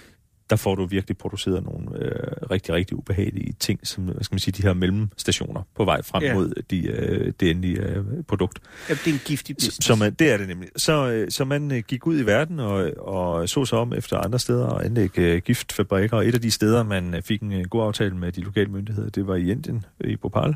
Der 0.51 0.57
får 0.57 0.75
du 0.75 0.87
virkelig 0.87 1.19
produceret 1.19 1.65
nogle 1.65 2.05
øh, 2.05 2.13
rigtig, 2.51 2.75
rigtig 2.75 2.97
ubehagelige 2.99 3.53
ting, 3.61 3.87
som, 3.87 4.05
hvad 4.05 4.25
skal 4.25 4.35
man 4.35 4.39
sige, 4.39 4.53
de 4.53 4.63
her 4.63 4.75
mellemstationer 4.75 5.63
på 5.77 5.85
vej 5.85 6.03
frem 6.03 6.23
Ja. 6.23 6.35
mod 6.35 6.63
de, 6.71 6.87
øh, 6.87 7.33
det 7.41 7.51
endelige 7.51 7.81
øh, 7.83 8.05
produkt. 8.29 8.59
Ja, 8.89 8.95
det 8.95 9.07
er 9.07 9.13
en 9.13 9.21
giftig 9.25 9.57
business. 9.57 9.85
Så, 9.87 9.95
man, 9.95 10.15
det 10.15 10.33
er 10.33 10.37
det 10.37 10.49
nemlig. 10.49 10.69
Så, 10.77 11.11
øh, 11.11 11.31
så 11.31 11.45
man 11.45 11.73
øh, 11.73 11.83
gik 11.89 12.07
ud 12.07 12.21
i 12.21 12.27
verden 12.27 12.61
og, 12.61 12.91
og 12.99 13.49
så 13.49 13.65
sig 13.65 13.79
om 13.79 13.93
efter 13.93 14.19
andre 14.19 14.39
steder 14.39 14.67
og 14.67 14.85
anlægge 14.85 15.23
øh, 15.23 15.43
giftfabrikker. 15.43 16.17
Og 16.17 16.27
et 16.29 16.35
af 16.35 16.41
de 16.41 16.51
steder, 16.51 16.83
man 16.83 17.15
øh, 17.15 17.23
fik 17.23 17.43
en 17.43 17.53
øh, 17.53 17.65
god 17.65 17.83
aftale 17.87 18.17
med 18.17 18.33
de 18.33 18.41
lokale 18.41 18.71
myndigheder, 18.71 19.11
det 19.11 19.27
var 19.27 19.35
i 19.37 19.51
Indien, 19.51 19.85
øh, 20.01 20.11
i 20.11 20.17
Bhopal. 20.17 20.55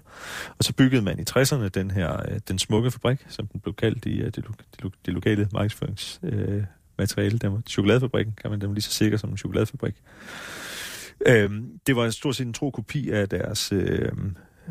Og 0.58 0.64
så 0.64 0.72
byggede 0.74 1.02
man 1.02 1.18
i 1.18 1.22
60'erne 1.30 1.68
den 1.68 1.90
her, 1.90 2.12
øh, 2.32 2.40
den 2.48 2.58
smukke 2.58 2.90
fabrik, 2.90 3.18
som 3.28 3.46
den 3.46 3.60
blev 3.60 3.74
kaldt 3.74 4.06
i 4.06 4.18
øh, 4.20 4.24
det, 4.26 4.38
lo- 4.38 4.52
det, 4.76 4.82
lo- 4.82 4.90
det 5.06 5.14
lokale 5.14 5.48
markedsføringsmateriale. 5.52 6.52
Øh, 6.56 6.62
materiale. 7.02 7.38
Den 7.38 7.52
var 7.52 7.62
chokoladefabrikken, 7.68 8.34
kan 8.42 8.50
man 8.50 8.60
den 8.60 8.68
var 8.68 8.74
lige 8.74 8.82
så 8.82 8.92
sikker 8.92 9.18
som 9.18 9.30
en 9.30 9.36
chokoladefabrik. 9.36 9.94
Øhm, 11.26 11.66
det 11.86 11.96
var 11.96 12.10
stort 12.10 12.36
set 12.36 12.46
en 12.46 12.52
tro 12.52 12.70
kopi 12.70 13.10
af 13.10 13.28
deres 13.28 13.72
øh, 13.72 14.08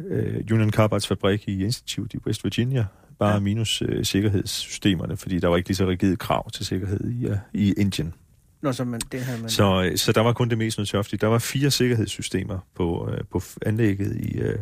øh, 0.09 0.35
Union 0.51 0.71
Carbides 0.71 1.07
fabrik 1.07 1.47
i 1.47 1.63
Institute 1.63 2.17
i 2.17 2.19
West 2.27 2.43
Virginia, 2.43 2.85
bare 3.19 3.33
Ja. 3.33 3.39
minus 3.39 3.81
øh, 3.81 4.05
sikkerhedssystemerne, 4.05 5.17
fordi 5.17 5.39
der 5.39 5.47
var 5.47 5.57
ikke 5.57 5.69
lige 5.69 5.75
så 5.75 5.87
rigide 5.87 6.15
krav 6.15 6.51
til 6.51 6.65
sikkerhed 6.65 7.11
i, 7.11 7.25
uh, 7.25 7.37
i 7.53 7.73
Indien. 7.77 8.13
Nå, 8.61 8.71
så 8.71 8.83
man, 8.83 9.01
det 9.11 9.21
havde 9.21 9.41
man... 9.41 9.49
Så, 9.49 9.83
øh, 9.83 9.97
så 9.97 10.11
der 10.11 10.21
var 10.21 10.33
kun 10.33 10.49
det 10.49 10.57
mest 10.57 10.77
nødtørftige. 10.77 11.19
Der 11.19 11.27
var 11.27 11.39
fire 11.39 11.71
sikkerhedssystemer 11.71 12.59
på, 12.75 13.09
øh, 13.11 13.23
på 13.31 13.41
anlægget 13.65 14.15
i, 14.15 14.37
øh, 14.39 14.59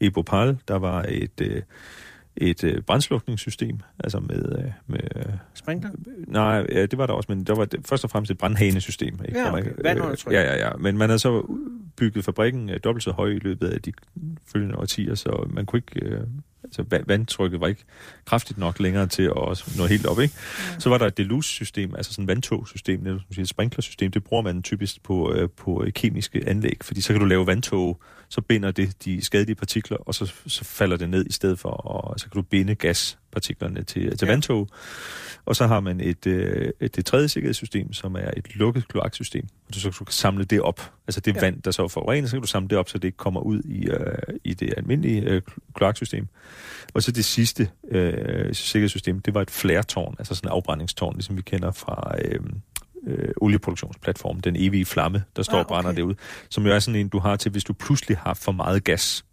i 0.00 0.10
Bhopal. 0.10 0.58
Der 0.68 0.76
var 0.78 1.04
et, 1.08 1.40
øh, 1.40 1.62
et 2.36 2.64
øh, 2.64 2.82
brændslukningssystem, 2.82 3.80
altså 3.98 4.20
med... 4.20 4.58
Øh, 4.58 4.72
med 4.86 5.00
øh, 5.16 5.24
Sprinkler? 5.54 5.90
nej, 6.26 6.66
ja, 6.72 6.86
det 6.86 6.98
var 6.98 7.06
der 7.06 7.14
også, 7.14 7.26
men 7.32 7.44
der 7.44 7.54
var 7.54 7.64
det, 7.64 7.80
først 7.86 8.04
og 8.04 8.10
fremmest 8.10 8.30
et 8.30 8.38
brandhanesystem. 8.38 9.18
Ikke? 9.28 9.38
Ja, 9.38 9.52
okay. 9.52 9.70
Vand 9.84 10.00
under 10.00 10.16
tryk. 10.16 10.32
Ja, 10.32 10.42
ja, 10.42 10.66
ja. 10.66 10.76
Men 10.76 10.98
man 10.98 11.08
havde 11.08 11.18
så 11.18 11.58
bygget 11.96 12.24
fabrikken 12.24 12.70
øh, 12.70 12.80
dobbelt 12.84 13.04
så 13.04 13.10
høj 13.10 13.28
i 13.28 13.38
løbet 13.38 13.68
af 13.68 13.82
de 13.82 13.92
følgende 14.52 14.78
årtier, 14.78 15.14
så 15.14 15.46
man 15.50 15.66
kunne 15.66 15.78
ikke... 15.78 16.06
Øh, 16.06 16.20
altså 16.66 16.82
va- 16.82 17.04
vandtrykket 17.06 17.60
var 17.60 17.66
ikke 17.66 17.84
kraftigt 18.24 18.58
nok 18.58 18.80
længere 18.80 19.06
til 19.06 19.22
at 19.22 19.32
også 19.32 19.72
nå 19.76 19.86
helt 19.86 20.06
op, 20.06 20.20
ikke? 20.20 20.34
Ja. 20.72 20.78
Så 20.78 20.88
var 20.88 20.98
der 20.98 21.06
et 21.06 21.16
deluge-system, 21.16 21.94
altså 21.94 22.12
sådan 22.12 22.22
et 22.22 22.28
vandtogsystem, 22.28 23.04
det, 23.04 23.20
som 23.20 23.32
siger, 23.32 23.42
et 23.42 23.48
sprinklersystem, 23.48 24.10
det 24.10 24.24
bruger 24.24 24.42
man 24.42 24.62
typisk 24.62 25.02
på, 25.02 25.32
øh, 25.32 25.48
på 25.56 25.84
øh, 25.86 25.92
kemiske 25.92 26.42
anlæg, 26.46 26.76
fordi 26.82 27.00
så 27.00 27.12
kan 27.12 27.20
du 27.20 27.26
lave 27.26 27.46
vandtog, 27.46 28.00
så 28.28 28.40
binder 28.40 28.70
det 28.70 29.04
de 29.04 29.24
skadelige 29.24 29.56
partikler, 29.56 29.96
og 29.96 30.14
så, 30.14 30.32
så 30.46 30.64
falder 30.64 30.96
det 30.96 31.10
ned 31.10 31.26
i 31.26 31.32
stedet 31.32 31.58
for, 31.58 31.68
og 31.70 32.20
så 32.20 32.28
kan 32.30 32.42
du 32.42 32.42
binde 32.42 32.74
gaspartiklerne 33.34 33.82
til, 33.82 34.16
til 34.18 34.26
Ja. 34.26 34.32
vandtog. 34.32 34.68
Og 35.44 35.56
så 35.56 35.66
har 35.66 35.80
man 35.80 36.00
et, 36.00 36.26
øh, 36.26 36.70
et, 36.80 36.96
det 36.96 37.06
tredje 37.06 37.28
sikkerhedssystem, 37.28 37.92
som 37.92 38.14
er 38.14 38.30
et 38.36 38.56
lukket 38.56 38.88
kloaksystem, 38.88 39.44
og 39.68 39.74
du 39.74 39.80
så 39.80 39.90
du 39.98 40.04
kan 40.04 40.12
samle 40.12 40.44
det 40.44 40.60
op. 40.60 40.92
Altså 41.06 41.20
det 41.20 41.36
Ja. 41.36 41.40
vand, 41.40 41.62
der 41.62 41.70
så 41.70 41.82
er 41.84 41.88
forurenet, 41.88 42.30
så 42.30 42.36
kan 42.36 42.40
du 42.42 42.46
samle 42.48 42.68
det 42.68 42.78
op, 42.78 42.88
så 42.88 42.98
det 42.98 43.08
ikke 43.08 43.16
kommer 43.18 43.40
ud 43.40 43.60
i, 43.62 43.86
øh, 43.86 44.36
i 44.44 44.54
det 44.54 44.74
almindelige 44.76 45.22
øh, 45.22 45.42
kloaksystem. 45.74 46.28
Og 46.94 47.02
så 47.02 47.12
det 47.12 47.24
sidste 47.24 47.68
øh, 47.90 48.54
sikkerhedssystem, 48.54 49.20
det 49.20 49.34
var 49.34 49.42
et 49.42 49.50
flæretårn, 49.50 50.14
altså 50.18 50.34
sådan 50.34 50.48
en 50.48 50.52
afbrændingstårn, 50.52 51.14
ligesom 51.14 51.36
vi 51.36 51.42
kender 51.42 51.70
fra 51.70 52.14
øh, 52.24 52.40
øh, 53.06 53.28
olieproduktionsplatformen, 53.40 54.40
den 54.42 54.56
evige 54.58 54.84
flamme, 54.84 55.22
der 55.36 55.42
står 55.42 55.54
Ah, 55.54 55.58
ah, 55.58 55.64
og 55.64 55.68
brænder 55.68 55.90
okay. 55.90 55.98
derude, 56.00 56.16
som 56.50 56.66
jo 56.66 56.72
er 56.72 56.78
sådan 56.78 57.00
en, 57.00 57.08
du 57.08 57.18
har 57.18 57.36
til, 57.36 57.50
hvis 57.52 57.64
du 57.64 57.72
pludselig 57.72 58.16
har 58.18 58.34
for 58.34 58.52
meget 58.52 58.84
gas 58.84 59.24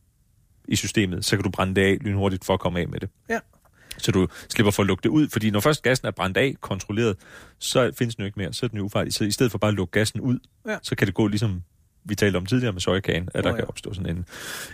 i 0.68 0.76
systemet, 0.76 1.26
så 1.26 1.36
kan 1.36 1.44
du 1.44 1.50
brænde 1.50 1.76
det 1.76 1.82
af 1.82 1.98
lynhurtigt 2.02 2.46
for 2.46 2.54
at 2.54 2.60
komme 2.60 2.80
af 2.80 2.88
med 2.88 3.00
det. 3.00 3.10
Ja. 3.30 3.40
Så 3.98 4.12
du 4.12 4.28
slipper 4.50 4.72
for 4.72 4.84
at 4.84 4.88
lukke 4.88 5.04
det 5.04 5.10
ud, 5.10 5.28
fordi 5.30 5.50
når 5.50 5.60
først 5.60 5.84
gassen 5.84 6.08
er 6.08 6.12
brændt 6.12 6.38
af, 6.38 6.56
kontrolleret, 6.62 7.16
så 7.60 7.92
findes 7.98 8.16
den 8.16 8.22
jo 8.22 8.26
ikke 8.26 8.40
mere, 8.40 8.54
så 8.54 8.66
er 8.66 8.68
den 8.68 8.78
jo 8.78 8.84
ufarlig. 8.86 9.14
Så 9.14 9.24
i 9.24 9.32
stedet 9.32 9.52
for 9.52 9.58
bare 9.58 9.70
at 9.70 9.76
lukke 9.76 9.92
gassen 9.92 10.22
ud, 10.22 10.40
Ja. 10.68 10.78
så 10.82 10.96
kan 10.96 11.08
det 11.08 11.16
gå 11.16 11.28
ligesom 11.28 11.62
vi 12.06 12.16
talte 12.16 12.38
om 12.38 12.46
tidligere 12.46 12.74
med 12.74 12.82
sojakagen, 12.82 13.30
at 13.34 13.44
der 13.44 13.50
ja. 13.50 13.56
kan 13.56 13.66
opstå 13.68 13.94
sådan 13.94 14.18
en, 14.18 14.26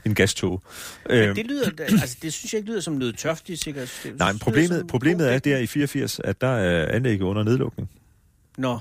en 0.06 0.16
gastog. 0.16 0.64
Men 1.10 1.18
Øhm, 1.18 1.36
det 1.36 1.46
lyder, 1.48 1.70
altså 2.02 2.18
det 2.22 2.34
synes 2.34 2.54
jeg 2.54 2.60
ikke 2.60 2.72
lyder 2.72 2.82
som 2.82 2.94
noget 2.94 3.18
tørftigt 3.18 3.64
sikkerhedssystem. 3.64 4.16
Nej, 4.20 4.32
men 4.32 4.40
som 4.40 4.44
problemet, 4.46 4.88
problemet 4.88 5.34
er 5.34 5.40
der 5.40 5.58
i 5.58 5.68
84, 5.68 6.20
at 6.24 6.42
der 6.42 6.48
er 6.48 6.96
anlægget 6.96 7.26
under 7.26 7.44
nedlukning. 7.44 7.90
Nå, 8.58 8.80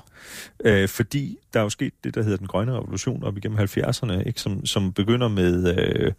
Øh, 0.65 0.87
fordi 0.89 1.37
der 1.53 1.59
er 1.59 1.63
jo 1.63 1.69
sket 1.69 1.93
det, 2.03 2.15
der 2.15 2.23
hedder 2.23 2.37
den 2.37 2.47
grønne 2.47 2.71
revolution 2.73 3.23
op 3.23 3.37
igennem 3.37 3.57
70'erne, 3.59 4.27
ikke? 4.27 4.41
Som, 4.41 4.65
som 4.65 4.93
begynder 4.93 5.27
med, 5.27 5.77
øh, 5.79 6.11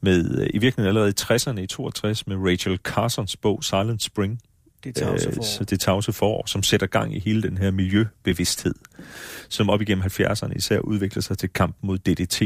med 0.00 0.40
øh, 0.40 0.46
i 0.54 0.58
virkeligheden 0.58 0.88
allerede 0.88 1.10
i 1.10 1.20
60'erne 1.20 1.60
i 1.60 1.66
62 1.66 2.26
med 2.26 2.36
Rachel 2.36 2.78
Carsons 2.84 3.36
bog 3.36 3.64
Silent 3.64 4.02
Spring. 4.02 4.40
det 4.84 4.94
tager 4.94 5.12
også 5.12 5.32
for... 5.34 5.42
så 5.42 5.64
det 5.64 5.80
tavse 5.80 6.12
forår, 6.12 6.46
som 6.46 6.62
sætter 6.62 6.86
gang 6.86 7.16
i 7.16 7.18
hele 7.18 7.42
den 7.42 7.58
her 7.58 7.70
miljøbevidsthed, 7.70 8.74
som 9.48 9.70
op 9.70 9.82
igennem 9.82 10.04
70'erne 10.04 10.56
især 10.56 10.78
udvikler 10.78 11.22
sig 11.22 11.38
til 11.38 11.48
kamp 11.48 11.76
mod 11.82 11.98
DDT. 11.98 12.42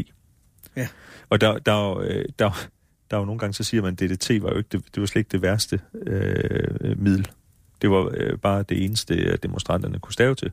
Ja. 0.77 0.89
Og 1.31 1.41
der, 1.41 1.59
der, 1.59 1.73
er 1.73 1.89
jo, 1.89 2.03
øh, 2.03 2.25
der, 2.39 2.69
der 3.11 3.17
er 3.17 3.21
jo 3.21 3.25
nogle 3.25 3.39
gange, 3.39 3.55
så 3.55 3.65
siger 3.65 3.83
man, 3.83 3.93
at 3.93 4.01
DDT 4.01 4.43
var 4.43 4.51
jo 4.51 4.59
ikke 4.59 4.69
det, 4.73 4.85
det 4.95 5.01
var 5.01 5.07
slet 5.07 5.21
ikke 5.21 5.33
det 5.33 5.43
værste 5.43 5.81
øh, 6.07 6.99
middel. 6.99 7.29
Det 7.85 7.93
var 7.93 8.11
øh, 8.17 8.39
bare 8.39 8.65
det 8.69 8.85
eneste, 8.85 9.37
demonstranterne 9.37 9.99
kunne 9.99 10.13
stave 10.13 10.35
til. 10.35 10.51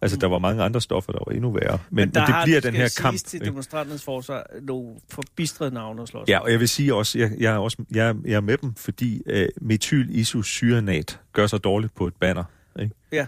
Altså, 0.00 0.16
Mm. 0.16 0.20
der 0.20 0.26
var 0.26 0.38
mange 0.38 0.62
andre 0.62 0.80
stoffer, 0.80 1.12
der 1.12 1.18
var 1.26 1.32
endnu 1.32 1.50
værre. 1.50 1.78
Men, 1.90 1.96
men, 1.96 2.14
der 2.14 2.20
men 2.20 2.26
det 2.26 2.34
har, 2.34 2.44
bliver 2.44 2.60
den 2.60 2.74
her 2.74 2.94
kamp. 3.00 3.18
til 3.26 3.40
demonstranternes 3.40 4.02
forsvar 4.04 4.46
nogle 4.62 4.96
forbistrede 5.10 5.74
navne 5.74 6.02
at 6.02 6.08
slås 6.08 6.28
Ja, 6.28 6.38
og 6.38 6.50
jeg 6.52 6.60
vil 6.60 6.68
sige 6.68 6.94
også, 6.94 7.18
jeg, 7.18 7.30
jeg 7.38 7.54
er 7.54 7.58
også 7.58 7.76
jeg, 7.90 8.14
jeg 8.24 8.34
er 8.34 8.40
med 8.40 8.56
dem, 8.56 8.74
fordi 8.74 9.22
øh, 9.26 9.48
metylisocyanat 9.60 11.20
gør 11.32 11.46
sig 11.46 11.64
dårligt 11.64 11.94
på 11.94 12.06
et 12.06 12.14
banner. 12.20 12.44
Ikke? 12.80 12.94
Ja. 13.12 13.26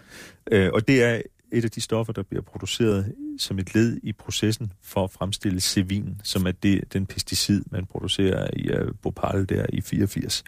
Øh, 0.52 0.70
og 0.72 0.88
det 0.88 1.02
er 1.02 1.20
et 1.52 1.64
af 1.64 1.70
de 1.70 1.80
stoffer, 1.80 2.12
der 2.12 2.22
bliver 2.22 2.42
produceret 2.42 3.14
som 3.38 3.58
et 3.58 3.74
led 3.74 4.00
i 4.02 4.12
processen 4.12 4.72
for 4.82 5.04
at 5.04 5.10
fremstille 5.10 5.60
sevin, 5.60 6.20
som 6.24 6.46
er 6.46 6.52
det, 6.52 6.92
den 6.92 7.06
pesticid, 7.06 7.62
man 7.70 7.86
producerer 7.86 8.48
i 8.56 8.70
uh, 8.72 8.88
Bhopal 9.02 9.48
der 9.48 9.66
i 9.72 9.80
84. 9.80 10.44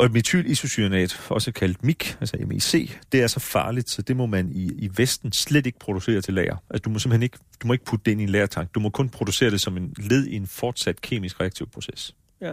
Og 0.00 0.06
et 0.06 0.12
metylisocyanat, 0.12 1.20
også 1.28 1.52
kaldt 1.52 1.84
MIC, 1.84 2.16
altså 2.20 2.36
MEC, 2.46 2.90
det 3.12 3.22
er 3.22 3.26
så 3.26 3.40
farligt, 3.40 3.90
så 3.90 4.02
det 4.02 4.16
må 4.16 4.26
man 4.26 4.50
i, 4.52 4.72
i 4.78 4.90
Vesten 4.96 5.32
slet 5.32 5.66
ikke 5.66 5.78
producere 5.78 6.20
til 6.20 6.34
lager. 6.34 6.56
Altså 6.70 6.82
du 6.82 6.90
må 6.90 6.98
simpelthen 6.98 7.22
ikke, 7.22 7.38
du 7.62 7.66
må 7.66 7.72
ikke 7.72 7.84
putte 7.84 8.04
det 8.04 8.10
ind 8.10 8.20
i 8.20 8.24
en 8.24 8.30
lagertank. 8.30 8.74
Du 8.74 8.80
må 8.80 8.90
kun 8.90 9.08
producere 9.08 9.50
det 9.50 9.60
som 9.60 9.76
en 9.76 9.94
led 9.98 10.26
i 10.26 10.36
en 10.36 10.46
fortsat 10.46 11.00
kemisk 11.00 11.40
reaktiv 11.40 11.70
proces. 11.70 12.14
Ja. 12.40 12.52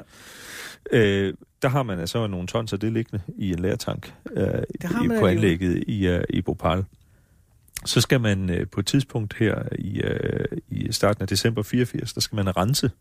Øh, 0.91 1.33
der 1.61 1.67
har 1.67 1.83
man 1.83 1.99
altså 1.99 2.27
nogle 2.27 2.47
tons 2.47 2.73
af 2.73 2.79
det 2.79 2.93
liggende 2.93 3.23
i 3.37 3.51
en 3.51 3.59
lagertank 3.59 4.13
øh, 4.31 4.63
i, 5.03 5.07
man 5.07 5.19
på 5.19 5.27
anlægget 5.27 5.83
i, 5.87 6.09
uh, 6.09 6.21
i 6.29 6.41
Bhopal. 6.41 6.85
Så 7.85 8.01
skal 8.01 8.21
man 8.21 8.49
øh, 8.49 8.67
på 8.67 8.79
et 8.79 8.85
tidspunkt 8.85 9.33
her 9.33 9.63
i, 9.79 10.01
øh, 10.01 10.45
i 10.69 10.91
starten 10.91 11.21
af 11.21 11.27
december 11.27 11.63
84, 11.63 12.13
der 12.13 12.21
skal 12.21 12.35
man 12.35 12.57
rense 12.57 12.91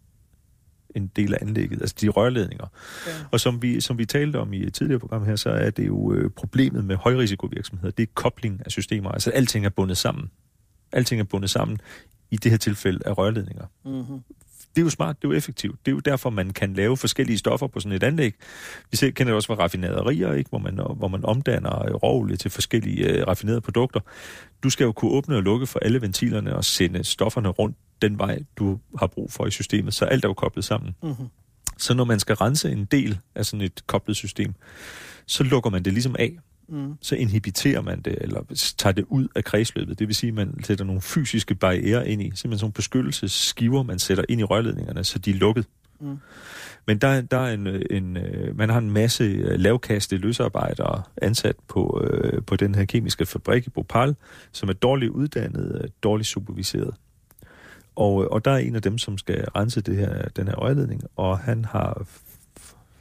en 0.97 1.11
del 1.17 1.35
af 1.35 1.39
anlægget, 1.41 1.81
altså 1.81 1.97
de 2.01 2.09
rørledninger. 2.09 2.67
Ja. 3.07 3.13
Og 3.31 3.41
som 3.41 3.63
vi, 3.63 3.81
som 3.81 3.99
vi 3.99 4.05
talte 4.05 4.37
om 4.37 4.53
i 4.53 4.63
et 4.63 4.75
tidligere 4.75 5.01
program 5.01 5.25
her, 5.25 5.37
så 5.37 5.51
er 5.51 5.71
det 5.71 5.87
jo 5.87 6.13
øh, 6.13 6.31
problemet 6.31 6.85
med 6.85 6.97
højrisikovirksomheder, 6.97 7.91
det 7.91 8.03
er 8.03 8.13
kobling 8.15 8.61
af 8.65 8.71
systemer. 8.71 9.11
Altså 9.11 9.31
alting 9.31 9.67
er 9.67 9.71
bundet 9.71 9.97
sammen. 9.97 10.31
Alting 10.93 11.21
er 11.21 11.25
bundet 11.25 11.51
sammen 11.51 11.79
i 12.31 12.37
det 12.37 12.51
her 12.51 12.59
tilfælde 12.59 13.01
af 13.07 13.19
rørledninger. 13.19 13.65
Mm-hmm. 13.85 14.21
Det 14.77 14.83
er 14.83 14.85
jo 14.85 14.91
smart, 14.91 15.17
det 15.23 15.29
er 15.29 15.33
jo 15.33 15.37
effektivt. 15.37 15.87
Det 15.87 15.93
er 15.93 15.95
jo 15.95 16.01
derfor, 16.01 16.31
man 16.31 16.51
kan 16.51 16.75
lave 16.75 16.97
forskellige 16.97 17.39
stoffer 17.39 17.67
på 17.67 17.81
sådan 17.81 17.97
et 17.97 18.03
anlæg. 18.03 18.35
Vi 18.91 18.97
ser, 18.97 19.11
kender 19.11 19.31
det 19.31 19.37
også 19.37 19.47
fra 19.47 19.55
raffinaderier, 19.55 20.33
ikke? 20.33 20.51
Hvor, 20.51 20.59
man, 20.59 20.75
hvor 20.75 21.09
man 21.09 21.25
omdanner 21.25 21.85
øh, 21.85 21.95
råolie 21.95 22.37
til 22.37 22.51
forskellige 22.51 23.09
øh, 23.09 23.27
raffinerede 23.27 23.61
produkter. 23.61 24.01
Du 24.63 24.71
skal 24.71 24.85
jo 24.85 24.93
kunne 24.93 25.11
åbne 25.11 25.37
og 25.37 25.43
lukke 25.43 25.67
for 25.67 25.79
alle 25.79 26.03
ventilerne 26.03 26.57
og 26.57 26.65
sende 26.65 27.05
stofferne 27.05 27.49
rundt 27.49 27.77
den 28.03 28.19
vej, 28.19 28.39
du 28.57 28.79
har 28.99 29.07
brug 29.07 29.33
for 29.33 29.47
i 29.47 29.51
systemet. 29.51 29.95
Så 29.95 30.05
alt 30.05 30.25
er 30.25 30.29
jo 30.29 30.35
koblet 30.35 30.65
sammen. 30.65 30.95
Mm-hmm. 31.03 31.27
Så 31.79 31.95
når 31.95 32.05
man 32.05 32.21
skal 32.21 32.37
rense 32.37 32.71
en 32.71 32.85
del 32.85 33.19
af 33.35 33.47
sådan 33.47 33.61
et 33.61 33.87
koblet 33.87 34.17
system, 34.17 34.55
så 35.27 35.45
lukker 35.45 35.71
man 35.71 35.83
det 35.83 35.93
ligesom 35.93 36.17
af. 36.19 36.39
Mm. 36.69 36.95
Så 37.01 37.15
inhibiterer 37.17 37.81
man 37.81 38.01
det, 38.01 38.19
eller 38.21 38.43
tager 38.79 38.93
det 38.93 39.05
ud 39.09 39.29
af 39.35 39.45
kredsløbet. 39.45 39.99
Det 39.99 40.07
vil 40.07 40.15
sige, 40.17 40.29
at 40.29 40.35
man 40.35 40.65
sætter 40.65 40.85
nogle 40.85 41.01
fysiske 41.01 41.55
barriere 41.55 42.09
ind 42.09 42.23
i. 42.23 42.25
Simpelthen 42.25 42.59
sådan 42.59 42.73
beskyttelsesskiver, 42.73 43.83
man 43.83 43.99
sætter 43.99 44.25
ind 44.29 44.41
i 44.41 44.45
rørledningerne, 44.45 45.05
så 45.05 45.19
de 45.19 45.31
er 45.31 45.35
lukket. 45.35 45.67
Mm. 46.01 46.19
Men 46.87 46.99
der, 46.99 47.21
der 47.21 47.39
er 47.39 47.55
en, 47.55 47.67
en, 47.91 48.17
øh, 48.17 48.59
man 48.59 48.71
har 48.71 48.79
en 48.79 48.91
masse 48.91 49.25
øh, 49.25 49.61
lavkaste 49.61 50.17
løsarbejdere 50.17 51.03
ansat 51.23 51.57
på, 51.69 52.05
øh, 52.11 52.43
på 52.43 52.57
den 52.57 52.75
her 52.75 52.85
kemiske 52.85 53.27
fabrik 53.27 53.67
i 53.67 53.71
Bhopal, 53.71 54.17
som 54.53 54.69
er 54.69 54.73
dårligt 54.73 55.11
uddannet, 55.11 55.81
øh, 55.83 55.91
dårligt 56.03 56.29
superviseret. 56.29 56.95
Og, 57.97 58.25
øh, 58.25 58.29
og 58.31 58.45
der 58.45 58.51
er 58.51 58.59
en 58.59 58.75
af 58.75 58.83
dem, 58.83 58.99
som 58.99 59.19
skal 59.19 59.45
rense 59.45 59.81
det 59.81 59.97
her, 59.97 60.29
den 60.37 60.49
her 60.49 60.55
rørledning, 60.55 61.03
og 61.17 61.39
han 61.39 61.65
har 61.65 62.07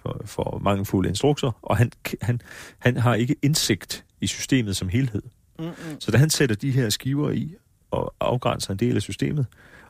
for, 0.01 0.21
for 0.25 0.59
mangelfulde 0.63 1.09
instrukser, 1.09 1.51
og 1.61 1.77
han, 1.77 1.91
han, 2.21 2.41
han 2.79 2.97
har 2.97 3.15
ikke 3.15 3.35
indsigt 3.41 4.05
i 4.21 4.27
systemet 4.27 4.75
som 4.75 4.89
helhed. 4.89 5.21
Mm-hmm. 5.59 5.99
Så 5.99 6.11
da 6.11 6.17
han 6.17 6.29
sætter 6.29 6.55
de 6.55 6.71
her 6.71 6.89
skiver 6.89 7.31
i 7.31 7.55
og 7.91 8.13
afgrænser 8.19 8.71
en 8.71 8.79
del 8.79 8.95
af 8.95 9.01
systemet, 9.01 9.45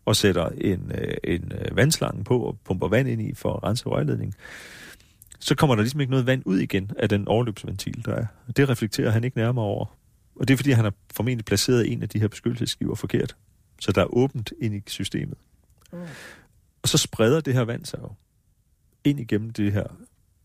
og 0.06 0.15
sætter 0.15 0.50
en, 0.50 0.91
øh, 0.96 1.13
en 1.24 1.52
øh, 1.62 1.76
vandslange 1.76 2.24
på 2.24 2.39
og 2.39 2.58
pumper 2.65 2.88
vand 2.88 3.08
ind 3.08 3.22
i 3.22 3.34
for 3.34 3.54
at 3.54 3.63
rense 3.63 3.86
rørledningen, 3.86 4.34
så 5.39 5.56
kommer 5.56 5.76
der 5.76 5.84
ligesom 5.84 6.02
ikke 6.02 6.12
noget 6.12 6.26
vand 6.26 6.41
ud 6.46 6.58
igen 6.58 6.91
af 6.98 7.10
den 7.10 7.28
overløbsventil, 7.28 8.06
der 8.06 8.15
er. 8.15 8.26
Det 8.58 8.70
reflekterer 8.70 9.10
han 9.10 9.24
ikke 9.24 9.38
nærmere 9.38 9.65
over. 9.65 9.86
Og 10.36 10.48
det 10.48 10.54
er 10.54 10.58
fordi, 10.58 10.72
han 10.72 10.84
har 10.84 10.94
formentlig 11.13 11.46
placeret 11.46 11.91
en 11.91 12.04
af 12.04 12.10
de 12.10 12.20
her 12.20 12.28
beskyttelsesskiver 12.28 12.96
forkert. 12.96 13.36
Så 13.80 13.92
der 13.92 14.02
er 14.02 14.16
åbent 14.16 14.54
ind 14.62 14.76
i 14.76 14.82
systemet. 14.88 15.38
Mm. 15.94 16.00
Og 16.82 16.90
så 16.90 16.98
spreder 16.98 17.42
det 17.42 17.54
her 17.54 17.62
vand 17.62 17.86
sig 17.86 18.00
jo 18.02 18.12
ind 19.04 19.20
igennem 19.20 19.50
det 19.50 19.74
her 19.74 19.84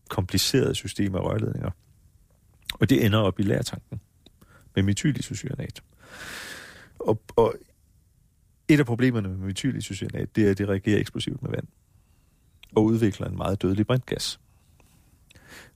komplicerede 0.09 0.75
system 0.75 1.15
af 1.15 1.19
rørledninger. 1.19 1.71
Og 2.73 2.89
det 2.89 3.05
ender 3.05 3.19
op 3.19 3.39
i 3.39 3.43
lærtanken 3.43 4.01
med 4.75 4.83
metylisocyanat. 4.83 5.83
Og, 6.99 7.21
og 7.35 7.55
et 8.67 8.79
af 8.79 8.85
problemerne 8.85 9.29
med 9.29 9.37
metylisocyanat, 9.37 10.35
det 10.35 10.47
er, 10.47 10.51
at 10.51 10.57
det 10.57 10.69
reagerer 10.69 10.99
eksplosivt 10.99 11.41
med 11.41 11.51
vand 11.51 11.67
og 12.75 12.83
udvikler 12.83 13.27
en 13.27 13.37
meget 13.37 13.61
dødelig 13.61 13.87
brintgas. 13.87 14.39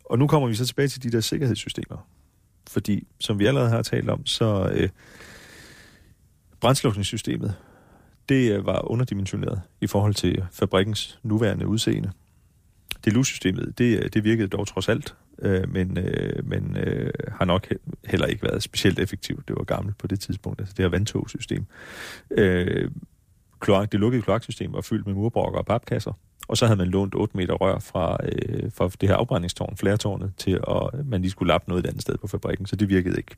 Og 0.05 0.19
nu 0.19 0.27
kommer 0.27 0.47
vi 0.47 0.55
så 0.55 0.65
tilbage 0.65 0.87
til 0.87 1.03
de 1.03 1.11
der 1.11 1.21
sikkerhedssystemer. 1.21 2.09
Fordi, 2.67 3.07
som 3.19 3.39
vi 3.39 3.45
allerede 3.45 3.69
har 3.69 3.81
talt 3.81 4.09
om, 4.09 4.25
så 4.25 4.69
øh, 4.73 4.89
brændslukningssystemet, 6.65 7.55
det 8.29 8.51
øh, 8.51 8.65
var 8.65 8.91
underdimensioneret 8.91 9.61
i 9.81 9.87
forhold 9.87 10.13
til 10.13 10.45
fabrikkens 10.51 11.19
nuværende 11.23 11.67
udseende. 11.67 12.11
Det 13.05 13.13
lussystemet, 13.13 13.77
det, 13.77 14.03
øh, 14.03 14.09
det 14.13 14.23
virkede 14.23 14.47
dog 14.47 14.67
trods 14.67 14.89
alt, 14.89 15.15
øh, 15.39 15.69
men, 15.69 15.97
øh, 15.97 16.45
men 16.45 16.77
øh, 16.77 17.13
har 17.27 17.45
nok 17.45 17.67
heller 18.05 18.25
ikke 18.25 18.43
været 18.43 18.63
specielt 18.63 18.99
effektivt. 18.99 19.47
Det 19.47 19.55
var 19.55 19.63
gammelt 19.63 19.97
på 19.97 20.07
det 20.07 20.19
tidspunkt, 20.19 20.59
altså 20.59 20.73
det 20.77 20.83
her 20.83 20.89
vandtogsystem. 20.89 21.65
Øh, 22.31 22.91
kloak, 23.59 23.91
det 23.91 23.99
lukkede 23.99 24.21
kloaksystem 24.21 24.73
var 24.73 24.81
fyldt 24.81 25.05
med 25.05 25.13
murbrokker 25.13 25.59
og 25.59 25.65
papkasser, 25.65 26.13
og 26.47 26.57
så 26.57 26.65
havde 26.65 26.77
man 26.77 26.87
lånt 26.87 27.15
8 27.15 27.37
meter 27.37 27.53
rør 27.53 27.79
fra, 27.79 28.17
øh, 28.23 28.71
fra 28.71 28.89
det 29.01 29.09
her 29.09 29.15
afbrændingstårn, 29.15 29.77
flærtårnet, 29.77 30.33
til 30.37 30.59
at 30.67 30.89
øh, 30.93 31.07
man 31.07 31.21
lige 31.21 31.31
skulle 31.31 31.47
lappe 31.47 31.69
noget 31.69 31.85
et 31.85 31.87
andet 31.87 32.01
sted 32.01 32.17
på 32.17 32.27
fabrikken, 32.27 32.65
så 32.65 32.75
det 32.75 32.89
virkede 32.89 33.17
ikke. 33.17 33.35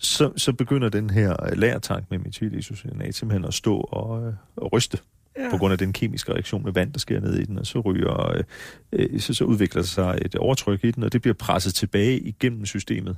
Så, 0.00 0.32
så 0.36 0.52
begynder 0.52 0.88
den 0.88 1.10
her 1.10 1.54
lagertank 1.54 2.10
med 2.10 2.18
metylisocyanat 2.18 3.14
simpelthen 3.14 3.44
at 3.44 3.54
stå 3.54 3.76
og, 3.76 4.26
øh, 4.26 4.32
og 4.56 4.72
ryste 4.72 4.98
ja. 5.38 5.50
på 5.50 5.56
grund 5.56 5.72
af 5.72 5.78
den 5.78 5.92
kemiske 5.92 6.32
reaktion 6.32 6.64
med 6.64 6.72
vand, 6.72 6.92
der 6.92 6.98
sker 6.98 7.20
ned 7.20 7.34
i 7.34 7.44
den, 7.44 7.58
og 7.58 7.66
så 7.66 7.80
ryger, 7.80 8.36
øh, 8.36 8.44
øh, 8.92 9.20
så, 9.20 9.34
så 9.34 9.44
udvikler 9.44 9.82
sig 9.82 10.18
et 10.22 10.34
overtryk 10.34 10.84
i 10.84 10.90
den, 10.90 11.02
og 11.02 11.12
det 11.12 11.22
bliver 11.22 11.34
presset 11.34 11.74
tilbage 11.74 12.20
igennem 12.20 12.66
systemet 12.66 13.16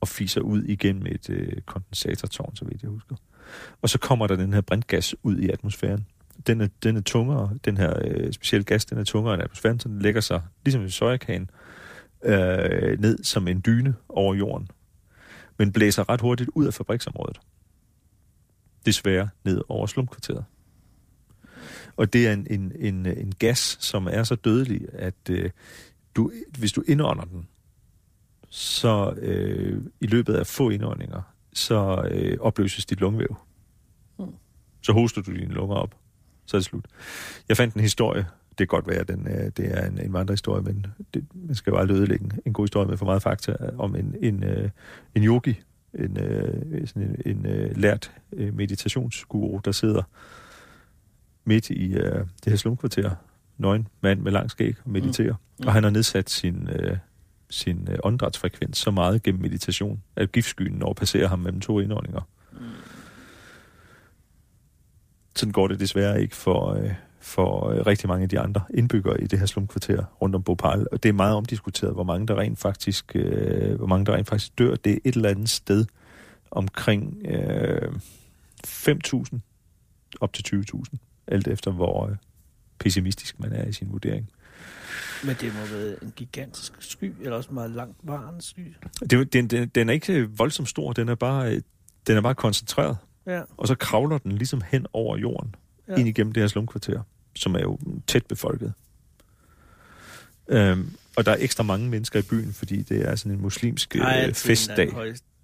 og 0.00 0.08
fiser 0.08 0.40
ud 0.40 0.62
igennem 0.62 1.06
et 1.06 1.30
øh, 1.30 1.60
kondensatortårn, 1.66 2.56
så 2.56 2.64
vidt 2.64 2.82
jeg 2.82 2.90
husker. 2.90 3.16
Og 3.82 3.88
så 3.88 3.98
kommer 3.98 4.26
der 4.26 4.36
den 4.36 4.52
her 4.52 4.60
brintgas 4.60 5.14
ud 5.22 5.38
i 5.38 5.50
atmosfæren. 5.50 6.06
Den 6.46 6.60
er, 6.60 6.68
den 6.82 6.96
er 6.96 7.00
tungere, 7.00 7.50
den 7.64 7.76
her 7.76 7.94
øh, 8.04 8.32
specielle 8.32 8.64
gas, 8.64 8.84
den 8.84 8.98
er 8.98 9.04
tungere 9.04 9.34
end 9.34 9.42
atmosfæren, 9.42 9.80
så 9.80 9.88
den 9.88 9.98
lægger 9.98 10.20
sig, 10.20 10.42
ligesom 10.64 10.82
en 10.82 10.90
sojakan, 10.90 11.50
øh, 12.24 13.00
ned 13.00 13.24
som 13.24 13.48
en 13.48 13.62
dyne 13.66 13.94
over 14.08 14.34
jorden, 14.34 14.68
men 15.58 15.72
blæser 15.72 16.08
ret 16.08 16.20
hurtigt 16.20 16.50
ud 16.54 16.66
af 16.66 16.74
fabriksområdet. 16.74 17.40
Desværre 18.86 19.28
ned 19.44 19.62
over 19.68 19.86
slumkvarteret. 19.86 20.44
Og 21.96 22.12
det 22.12 22.26
er 22.26 22.32
en, 22.32 22.46
en, 22.50 22.72
en, 22.78 23.06
en 23.06 23.34
gas, 23.38 23.76
som 23.80 24.08
er 24.10 24.22
så 24.22 24.34
dødelig, 24.34 24.86
at 24.92 25.30
øh, 25.30 25.50
du, 26.14 26.32
hvis 26.58 26.72
du 26.72 26.82
indånder 26.88 27.24
den, 27.24 27.48
så 28.48 29.14
øh, 29.16 29.82
i 30.00 30.06
løbet 30.06 30.34
af 30.34 30.46
få 30.46 30.70
indåndinger, 30.70 31.22
så 31.52 32.08
øh, 32.10 32.38
opløses 32.40 32.86
dit 32.86 33.00
lungevæv. 33.00 33.36
Mm. 34.18 34.34
Så 34.82 34.92
hoster 34.92 35.22
du 35.22 35.32
dine 35.32 35.54
lunger 35.54 35.76
op. 35.76 35.94
Så 36.46 36.56
er 36.56 36.58
det 36.58 36.64
slut. 36.64 36.86
Jeg 37.48 37.56
fandt 37.56 37.74
en 37.74 37.80
historie. 37.80 38.26
Det 38.58 38.68
kan 38.68 38.76
godt 38.76 38.88
være, 38.88 38.98
at 38.98 39.08
den, 39.08 39.28
øh, 39.28 39.50
det 39.56 39.78
er 39.78 39.86
en, 39.86 39.98
en 39.98 40.12
vandrehistorie, 40.12 40.62
men 40.62 40.86
det, 41.14 41.24
man 41.34 41.54
skal 41.54 41.70
jo 41.70 41.76
aldrig 41.76 41.96
ødelægge 41.96 42.30
en 42.46 42.52
god 42.52 42.64
historie 42.64 42.88
med 42.88 42.96
for 42.96 43.06
meget 43.06 43.22
fakta 43.22 43.56
om 43.78 43.96
en, 43.96 44.14
en, 44.20 44.44
øh, 44.44 44.70
en 45.14 45.24
yogi, 45.24 45.60
en, 45.94 46.18
øh, 46.20 46.86
sådan 46.86 47.02
en, 47.02 47.36
en 47.36 47.46
øh, 47.46 47.76
lært 47.76 48.12
øh, 48.32 48.54
meditationsguru, 48.54 49.60
der 49.64 49.72
sidder 49.72 50.02
midt 51.44 51.70
i 51.70 51.94
øh, 51.94 52.18
det 52.44 52.52
her 52.52 52.56
slumkvarter, 52.56 53.10
nøgen 53.58 53.88
mand 54.00 54.20
med 54.20 54.32
lang 54.32 54.50
skæg 54.50 54.74
og 54.84 54.90
mediterer. 54.90 55.32
Mm. 55.32 55.38
Mm. 55.58 55.66
Og 55.66 55.72
han 55.72 55.82
har 55.82 55.90
nedsat 55.90 56.30
sin, 56.30 56.68
øh, 56.68 56.96
sin 57.50 57.88
øh, 57.90 57.98
åndedrætsfrekvens 58.04 58.78
så 58.78 58.90
meget 58.90 59.22
gennem 59.22 59.42
meditation, 59.42 60.02
at 60.16 60.32
giftskyen 60.32 60.72
når 60.72 60.92
passerer 60.92 61.28
ham 61.28 61.38
mellem 61.38 61.60
to 61.60 61.80
indåndinger. 61.80 62.20
Mm. 62.52 62.58
Sådan 65.36 65.52
går 65.52 65.68
det 65.68 65.80
desværre 65.80 66.22
ikke 66.22 66.36
for, 66.36 66.72
øh, 66.72 66.94
for 67.24 67.68
øh, 67.68 67.86
rigtig 67.86 68.08
mange 68.08 68.22
af 68.22 68.28
de 68.28 68.40
andre 68.40 68.60
indbyggere 68.74 69.22
i 69.22 69.26
det 69.26 69.38
her 69.38 69.46
slumkvarter 69.46 70.04
rundt 70.22 70.34
om 70.34 70.42
Bhopal. 70.42 70.86
Og 70.92 71.02
det 71.02 71.08
er 71.08 71.12
meget 71.12 71.34
omdiskuteret, 71.36 71.94
hvor 71.94 72.04
mange 72.04 72.26
der 72.26 72.38
rent 72.38 72.58
faktisk, 72.58 73.16
øh, 73.16 73.76
hvor 73.76 73.86
mange 73.86 74.06
der 74.06 74.14
rent 74.14 74.28
faktisk 74.28 74.58
dør. 74.58 74.74
Det 74.74 74.92
er 74.92 74.98
et 75.04 75.14
eller 75.14 75.28
andet 75.28 75.50
sted 75.50 75.86
omkring 76.50 77.26
øh, 77.26 77.92
5.000 78.66 79.38
op 80.20 80.32
til 80.32 80.64
20.000 80.74 80.96
alt 81.26 81.48
efter 81.48 81.70
hvor 81.70 82.06
øh, 82.06 82.16
pessimistisk 82.78 83.40
man 83.40 83.52
er 83.52 83.64
i 83.64 83.72
sin 83.72 83.92
vurdering. 83.92 84.30
Men 85.24 85.36
det 85.40 85.52
må 85.54 85.76
være 85.76 85.94
en 86.02 86.12
gigantisk 86.16 86.72
sky, 86.78 87.12
eller 87.20 87.36
også 87.36 87.52
meget 87.52 87.70
langt 87.70 87.96
varende 88.02 88.42
sky. 88.42 88.74
Det, 89.10 89.32
den, 89.32 89.46
den, 89.46 89.68
den 89.68 89.88
er 89.88 89.92
ikke 89.92 90.30
voldsomt 90.30 90.68
stor, 90.68 90.92
den 90.92 91.08
er 91.08 91.14
bare, 91.14 91.52
øh, 91.52 91.62
den 92.06 92.16
er 92.16 92.20
bare 92.20 92.34
koncentreret. 92.34 92.96
Ja. 93.26 93.42
Og 93.56 93.68
så 93.68 93.74
kravler 93.74 94.18
den 94.18 94.32
ligesom 94.32 94.62
hen 94.70 94.86
over 94.92 95.16
jorden, 95.16 95.54
ja. 95.88 95.94
ind 95.94 96.08
igennem 96.08 96.32
det 96.32 96.42
her 96.42 96.48
slumkvarter, 96.48 97.02
som 97.36 97.54
er 97.54 97.60
jo 97.60 97.78
tæt 98.06 98.26
befolket. 98.26 98.72
Øhm, 100.48 100.90
og 101.16 101.26
der 101.26 101.32
er 101.32 101.36
ekstra 101.40 101.62
mange 101.62 101.88
mennesker 101.88 102.18
i 102.18 102.22
byen, 102.22 102.52
fordi 102.52 102.82
det 102.82 103.08
er 103.08 103.14
sådan 103.16 103.32
en 103.32 103.42
muslimsk 103.42 103.96
Ej, 103.96 104.26
øh, 104.28 104.34
festdag. 104.34 104.92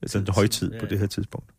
Altså 0.03 0.18
en 0.18 0.26
højtid 0.29 0.72
ja. 0.72 0.81
på 0.81 0.87
det 0.87 0.98
her 0.98 1.07
tidspunkt. 1.07 1.50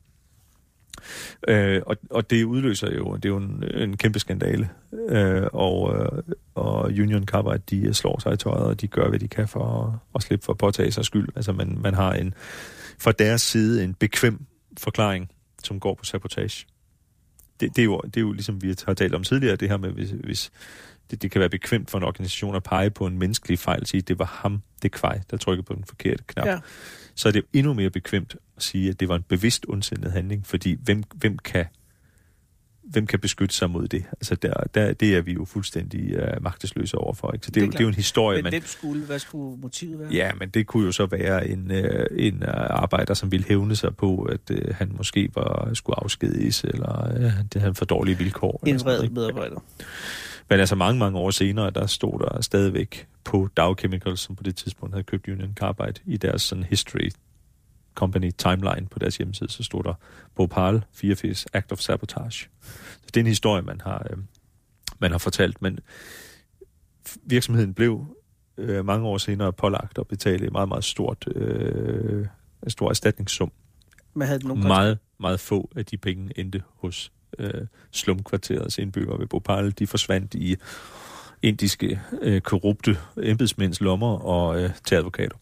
Øh, 1.47 1.81
og, 1.85 1.97
og 2.09 2.29
det 2.29 2.43
udløser 2.43 2.95
jo, 2.95 3.15
det 3.15 3.25
er 3.25 3.29
jo 3.29 3.37
en, 3.37 3.63
en 3.73 3.97
kæmpe 3.97 4.19
skandale. 4.19 4.69
Øh, 5.09 5.47
og, 5.53 5.95
øh, 5.95 6.23
og 6.55 6.83
Union 6.83 7.25
Carbide, 7.25 7.63
de 7.69 7.93
slår 7.93 8.19
sig 8.19 8.33
i 8.33 8.37
tøjet, 8.37 8.65
og 8.65 8.81
de 8.81 8.87
gør, 8.87 9.09
hvad 9.09 9.19
de 9.19 9.27
kan 9.27 9.47
for 9.47 9.87
at, 9.87 9.93
at 10.15 10.23
slippe 10.23 10.45
for 10.45 10.53
at 10.53 10.57
påtage 10.57 10.91
sig 10.91 11.05
skyld. 11.05 11.29
Altså 11.35 11.51
man, 11.51 11.77
man 11.81 11.93
har 11.93 12.13
en, 12.13 12.33
fra 12.99 13.11
deres 13.11 13.41
side 13.41 13.83
en 13.83 13.93
bekvem 13.93 14.45
forklaring, 14.77 15.31
som 15.63 15.79
går 15.79 15.93
på 15.93 16.05
sabotage. 16.05 16.65
Det, 17.61 17.75
det, 17.75 17.81
er, 17.81 17.85
jo, 17.85 18.01
det 18.05 18.17
er 18.17 18.21
jo 18.21 18.31
ligesom 18.31 18.61
vi 18.61 18.75
har 18.87 18.93
talt 18.93 19.15
om 19.15 19.23
tidligere, 19.23 19.55
det 19.55 19.69
her 19.69 19.77
med, 19.77 19.91
hvis, 19.91 20.09
hvis 20.09 20.51
det, 21.11 21.21
det 21.21 21.31
kan 21.31 21.39
være 21.39 21.49
bekvemt 21.49 21.89
for 21.89 21.97
en 21.97 22.03
organisation 22.03 22.55
at 22.55 22.63
pege 22.63 22.89
på 22.89 23.05
en 23.05 23.19
menneskelig 23.19 23.59
fejl, 23.59 23.85
sige, 23.85 23.99
at 23.99 24.07
det 24.07 24.19
var 24.19 24.25
ham, 24.25 24.61
det 24.81 24.91
kvej, 24.91 25.21
der 25.31 25.37
trykkede 25.37 25.65
på 25.65 25.73
den 25.73 25.83
forkerte 25.83 26.23
knap. 26.27 26.47
Ja 26.47 26.59
så 27.15 27.27
er 27.27 27.31
det 27.31 27.39
jo 27.39 27.45
endnu 27.53 27.73
mere 27.73 27.89
bekvemt 27.89 28.35
at 28.57 28.63
sige, 28.63 28.89
at 28.89 28.99
det 28.99 29.09
var 29.09 29.15
en 29.15 29.23
bevidst 29.23 29.65
ondsindet 29.67 30.11
handling, 30.11 30.45
fordi 30.45 30.77
hvem, 30.83 31.03
hvem 31.15 31.37
kan 31.37 31.65
hvem 32.91 33.07
kan 33.07 33.19
beskytte 33.19 33.55
sig 33.55 33.69
mod 33.69 33.87
det? 33.87 34.03
Altså, 34.11 34.35
der, 34.35 34.53
der, 34.75 34.93
det 34.93 35.15
er 35.15 35.21
vi 35.21 35.33
jo 35.33 35.45
fuldstændig 35.45 36.17
uh, 36.17 36.43
magtesløse 36.43 36.97
overfor. 36.97 37.31
Ikke? 37.31 37.45
Så 37.45 37.51
det, 37.51 37.55
det, 37.55 37.61
er, 37.61 37.65
jo, 37.65 37.71
det 37.71 37.79
er 37.79 37.83
jo 37.83 37.87
en 37.87 37.93
historie. 37.93 38.41
Men 38.41 38.51
hvem 38.51 38.65
skulle, 38.65 39.05
hvad 39.05 39.19
skulle 39.19 39.61
motivet 39.61 39.99
være? 39.99 40.09
Ja, 40.11 40.31
men 40.39 40.49
det 40.49 40.67
kunne 40.67 40.85
jo 40.85 40.91
så 40.91 41.05
være 41.05 41.47
en, 41.47 41.71
uh, 41.71 41.77
en 42.11 42.35
uh, 42.35 42.49
arbejder, 42.53 43.13
som 43.13 43.31
ville 43.31 43.45
hævne 43.47 43.75
sig 43.75 43.95
på, 43.95 44.21
at 44.21 44.51
uh, 44.51 44.75
han 44.75 44.91
måske 44.97 45.29
var, 45.35 45.73
skulle 45.73 45.99
afskediges, 46.03 46.63
eller 46.63 47.15
uh, 47.15 47.31
det 47.53 47.61
havde 47.61 47.75
for 47.75 47.85
dårlige 47.85 48.17
vilkår. 48.17 48.63
En 48.67 48.79
vred 48.79 49.09
medarbejder. 49.09 49.63
Men 50.49 50.59
altså 50.59 50.75
mange, 50.75 50.99
mange 50.99 51.19
år 51.19 51.31
senere, 51.31 51.69
der 51.69 51.87
stod 51.87 52.19
der 52.19 52.41
stadigvæk 52.41 53.07
på 53.23 53.49
Dow 53.57 53.75
Chemicals, 53.75 54.19
som 54.19 54.35
på 54.35 54.43
det 54.43 54.55
tidspunkt 54.55 54.93
havde 54.93 55.03
købt 55.03 55.27
Union 55.27 55.53
Carbide, 55.55 55.99
i 56.05 56.17
deres 56.17 56.41
sådan 56.41 56.63
history 56.63 57.09
company 57.95 58.31
timeline 58.37 58.87
på 58.91 58.99
deres 58.99 59.17
hjemmeside, 59.17 59.49
så 59.49 59.63
stod 59.63 59.83
der 59.83 59.93
Bhopal 60.35 60.83
84 60.93 61.45
Act 61.53 61.71
of 61.71 61.79
Sabotage. 61.79 62.49
Så 62.91 63.07
det 63.07 63.17
er 63.17 63.21
en 63.21 63.27
historie, 63.27 63.61
man 63.61 63.81
har, 63.81 64.07
øh, 64.09 64.17
man 64.99 65.11
har 65.11 65.17
fortalt, 65.17 65.61
men 65.61 65.79
virksomheden 67.23 67.73
blev 67.73 68.05
øh, 68.57 68.85
mange 68.85 69.07
år 69.07 69.17
senere 69.17 69.53
pålagt 69.53 69.97
at 69.97 70.07
betale 70.07 70.45
et 70.45 70.51
meget, 70.51 70.67
meget 70.67 70.83
stort, 70.83 71.27
øh, 71.35 72.27
en 72.63 72.69
stor 72.69 72.89
erstatningssum. 72.89 73.51
Men 74.13 74.27
havde 74.27 74.47
nogen 74.47 74.63
meget, 74.63 74.99
meget 75.19 75.39
få 75.39 75.71
af 75.75 75.85
de 75.85 75.97
penge 75.97 76.39
endte 76.39 76.63
hos 76.75 77.11
øh, 77.39 77.67
slumkvarterets 77.91 78.77
indbyggere 78.77 79.19
ved 79.19 79.27
Bhopal. 79.27 79.71
De 79.71 79.87
forsvandt 79.87 80.33
i 80.33 80.55
indiske 81.41 82.01
øh, 82.21 82.41
korrupte 82.41 82.97
embedsmænds 83.23 83.81
lommer 83.81 84.17
og 84.17 84.61
øh, 84.61 84.69
til 84.85 84.95
advokater. 84.95 85.37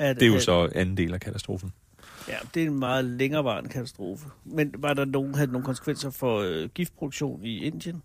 At, 0.00 0.16
det 0.16 0.22
er 0.22 0.26
jo 0.26 0.36
at, 0.36 0.42
så 0.42 0.68
anden 0.74 0.96
del 0.96 1.14
af 1.14 1.20
katastrofen. 1.20 1.72
Ja, 2.28 2.36
det 2.54 2.62
er 2.62 2.66
en 2.66 2.78
meget 2.78 3.04
længerevarende 3.04 3.70
katastrofe. 3.70 4.26
Men 4.44 4.74
var 4.78 4.94
der 4.94 5.04
nogen, 5.04 5.34
havde 5.34 5.52
nogle 5.52 5.64
konsekvenser 5.64 6.10
for 6.10 6.40
øh, 6.40 6.68
giftproduktion 6.68 7.44
i 7.44 7.64
Indien? 7.64 8.02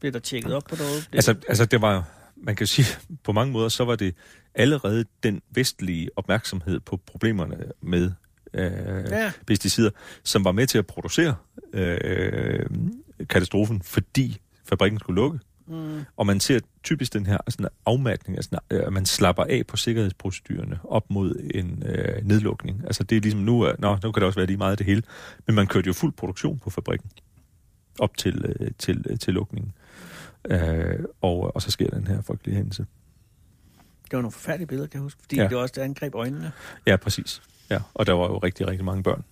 Blev 0.00 0.12
der 0.12 0.18
tjekket 0.18 0.54
op 0.54 0.62
på 0.64 0.76
noget? 0.76 1.08
Det... 1.10 1.14
Altså, 1.14 1.34
altså, 1.48 1.64
det 1.64 1.82
var, 1.82 2.04
man 2.36 2.56
kan 2.56 2.66
sige, 2.66 2.86
på 3.24 3.32
mange 3.32 3.52
måder, 3.52 3.68
så 3.68 3.84
var 3.84 3.96
det 3.96 4.14
allerede 4.54 5.04
den 5.22 5.42
vestlige 5.50 6.10
opmærksomhed 6.16 6.80
på 6.80 6.96
problemerne 6.96 7.64
med 7.80 8.12
øh, 8.54 8.70
ja. 9.10 9.32
pesticider, 9.46 9.90
som 10.24 10.44
var 10.44 10.52
med 10.52 10.66
til 10.66 10.78
at 10.78 10.86
producere 10.86 11.34
øh, 11.72 12.66
katastrofen, 13.28 13.82
fordi 13.82 14.40
fabrikken 14.64 15.00
skulle 15.00 15.20
lukke. 15.20 15.38
Mm. 15.70 16.04
Og 16.16 16.26
man 16.26 16.40
ser 16.40 16.60
typisk 16.82 17.12
den 17.12 17.26
her 17.26 17.38
sådan 17.48 17.68
afmatning, 17.86 18.38
altså, 18.38 18.58
øh, 18.70 18.82
at 18.86 18.92
man 18.92 19.06
slapper 19.06 19.44
af 19.44 19.66
på 19.68 19.76
sikkerhedsprocedurerne 19.76 20.78
op 20.84 21.10
mod 21.10 21.50
en 21.54 21.82
øh, 21.86 22.26
nedlukning. 22.26 22.82
Altså 22.84 23.04
det 23.04 23.16
er 23.16 23.20
ligesom 23.20 23.40
nu, 23.40 23.66
øh, 23.66 23.74
nå, 23.78 23.98
nu 24.02 24.12
kan 24.12 24.20
det 24.20 24.26
også 24.26 24.38
være 24.38 24.46
lige 24.46 24.56
meget 24.56 24.70
af 24.70 24.76
det 24.76 24.86
hele, 24.86 25.02
men 25.46 25.54
man 25.56 25.66
kørte 25.66 25.86
jo 25.86 25.92
fuld 25.92 26.12
produktion 26.12 26.58
på 26.58 26.70
fabrikken 26.70 27.10
op 27.98 28.16
til, 28.16 28.44
øh, 28.60 28.70
til, 28.78 29.04
øh, 29.10 29.18
til 29.18 29.34
lukningen. 29.34 29.72
Øh, 30.50 30.98
og, 31.20 31.54
og 31.54 31.62
så 31.62 31.70
sker 31.70 31.90
den 31.90 32.06
her 32.06 32.22
frygtelige 32.22 32.56
hændelse. 32.56 32.86
Det 34.04 34.16
var 34.16 34.22
nogle 34.22 34.32
forfærdelige 34.32 34.66
billeder, 34.66 34.88
kan 34.88 34.98
jeg 34.98 35.02
huske. 35.02 35.20
Fordi 35.22 35.36
ja. 35.36 35.42
det 35.42 35.56
var 35.56 35.62
også 35.62 35.72
det 35.76 35.82
angreb 35.82 36.14
øjnene. 36.14 36.52
Ja, 36.86 36.96
præcis. 36.96 37.42
Ja, 37.70 37.78
og 37.94 38.06
der 38.06 38.12
var 38.12 38.26
jo 38.26 38.38
rigtig, 38.38 38.68
rigtig 38.68 38.84
mange 38.84 39.02
børn 39.02 39.24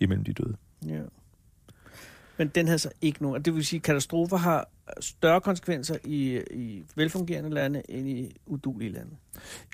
imellem 0.00 0.24
de 0.24 0.32
døde. 0.32 0.56
Ja. 0.86 1.00
Men 2.40 2.48
den 2.48 2.66
havde 2.66 2.78
så 2.78 2.90
ikke 3.00 3.22
nogen. 3.22 3.36
og 3.36 3.44
Det 3.44 3.54
vil 3.54 3.66
sige, 3.66 3.78
at 3.78 3.82
katastrofer 3.82 4.36
har 4.36 4.68
større 5.00 5.40
konsekvenser 5.40 5.96
i, 6.04 6.40
i 6.50 6.82
velfungerende 6.96 7.50
lande 7.50 7.82
end 7.88 8.08
i 8.08 8.36
udulige 8.46 8.92
lande. 8.92 9.10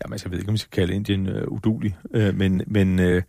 Jamen, 0.03 0.13
altså, 0.13 0.27
jeg 0.27 0.31
ved 0.33 0.39
ikke, 0.39 0.49
om 0.49 0.53
vi 0.53 0.59
skal 0.59 0.71
kalde 0.71 0.95
Indien 0.95 1.27
øh, 1.27 1.49
udulig, 1.49 1.97
øh, 2.11 2.35
men, 2.35 2.63
men, 2.67 2.99
øh, 2.99 3.23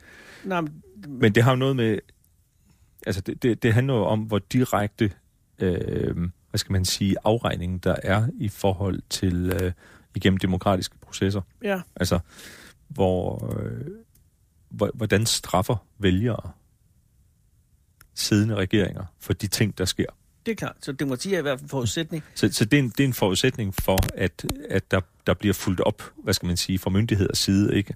Nej, 0.46 0.62
men, 0.62 0.84
men 1.08 1.36
det 1.36 1.44
har 1.44 1.52
jo 1.52 1.56
noget 1.56 1.76
med... 1.76 2.00
Altså, 3.06 3.22
det, 3.22 3.44
det, 3.44 3.64
det 3.64 3.74
handler 3.74 3.94
jo 3.94 4.06
om, 4.06 4.20
hvor 4.20 4.40
direkte, 4.40 5.12
øh, 5.60 6.16
hvad 6.50 6.58
skal 6.58 6.74
man 6.74 6.86
sige, 6.86 7.16
afregningen 7.24 7.80
der 7.80 7.96
er 8.04 8.28
i 8.40 8.50
forhold 8.50 9.02
til 9.10 9.54
øh, 9.62 9.72
igennem 10.16 10.38
demokratiske 10.38 10.98
processer. 11.02 11.42
ja, 11.64 11.82
Altså, 11.96 12.20
hvor, 12.88 13.56
øh, 13.60 13.88
hvor, 14.70 14.92
hvordan 14.94 15.26
straffer 15.26 15.86
vælgere 16.00 16.52
siddende 18.20 18.56
regeringer 18.56 19.04
for 19.20 19.34
de 19.34 19.48
ting, 19.48 19.78
der 19.78 19.86
sker. 19.86 20.06
det 20.46 20.52
er 20.52 20.56
klart. 20.56 20.76
Så 20.82 20.92
demokrati 20.92 21.34
er 21.34 21.40
i 21.40 21.42
hvert 21.42 21.60
fald 21.60 21.64
en 21.66 21.70
forudsætning. 21.70 22.24
Så, 22.36 22.50
så 22.52 22.66
det, 22.66 22.80
er 22.80 22.84
en, 22.84 22.90
det 22.90 23.00
er 23.00 23.04
en 23.08 23.14
forudsætning 23.14 23.76
for, 23.76 23.98
at, 24.16 24.46
at 24.70 24.92
der, 24.92 25.02
der 25.28 25.34
bliver 25.34 25.54
fulgt 25.54 25.82
op, 25.82 26.04
hvad 26.24 26.34
skal 26.34 26.48
man 26.48 26.58
sige, 26.58 26.80
fra 26.80 26.90
myndigheders 26.90 27.38
side. 27.38 27.76
Ikke? 27.76 27.96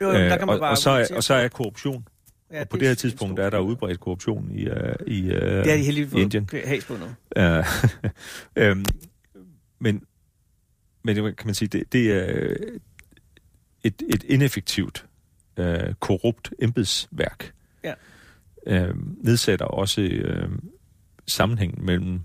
Jo, 0.00 0.06
jo, 0.06 0.12
der 0.12 0.24
Øh, 0.24 0.30
kan 0.30 0.40
man 0.40 0.48
og, 0.48 0.60
bare 0.60 0.70
og, 0.70 0.78
så 0.78 0.90
er, 0.90 1.06
og 1.16 1.24
så 1.24 1.34
er 1.34 1.48
korruption. 1.48 2.08
ja, 2.52 2.60
og 2.60 2.68
på 2.68 2.76
er 2.76 2.78
det 2.78 2.88
her 2.88 2.94
tidspunkt 2.94 3.40
er 3.40 3.50
der 3.50 3.58
udbredt 3.58 4.00
korruption 4.00 4.50
i, 4.50 4.66
uh, 4.70 4.76
i, 5.06 5.22
uh, 5.22 5.28
Det 5.34 5.66
har 5.66 5.76
de 5.76 5.82
heldigvis 5.84 6.12
i 6.12 6.22
Indien. 6.22 6.48
has 6.64 6.84
på 6.84 6.96
nu. 6.96 7.06
Uh, 7.58 7.66
øhm, 8.62 8.84
men, 9.78 10.02
men 11.04 11.16
det 11.16 11.36
kan 11.36 11.46
man 11.46 11.54
sige, 11.54 11.68
det, 11.68 11.92
det 11.92 12.12
er 12.12 12.54
et, 13.84 14.02
et 14.14 14.22
ineffektivt, 14.24 15.06
uh, 15.60 15.66
korrupt 16.00 16.50
embedsværk. 16.62 17.52
Ja. 17.84 17.94
Uh, 18.66 19.24
nedsætter 19.24 19.66
også 19.66 20.00
uh, 20.00 20.58
sammenhængen 21.26 21.86
mellem 21.86 22.20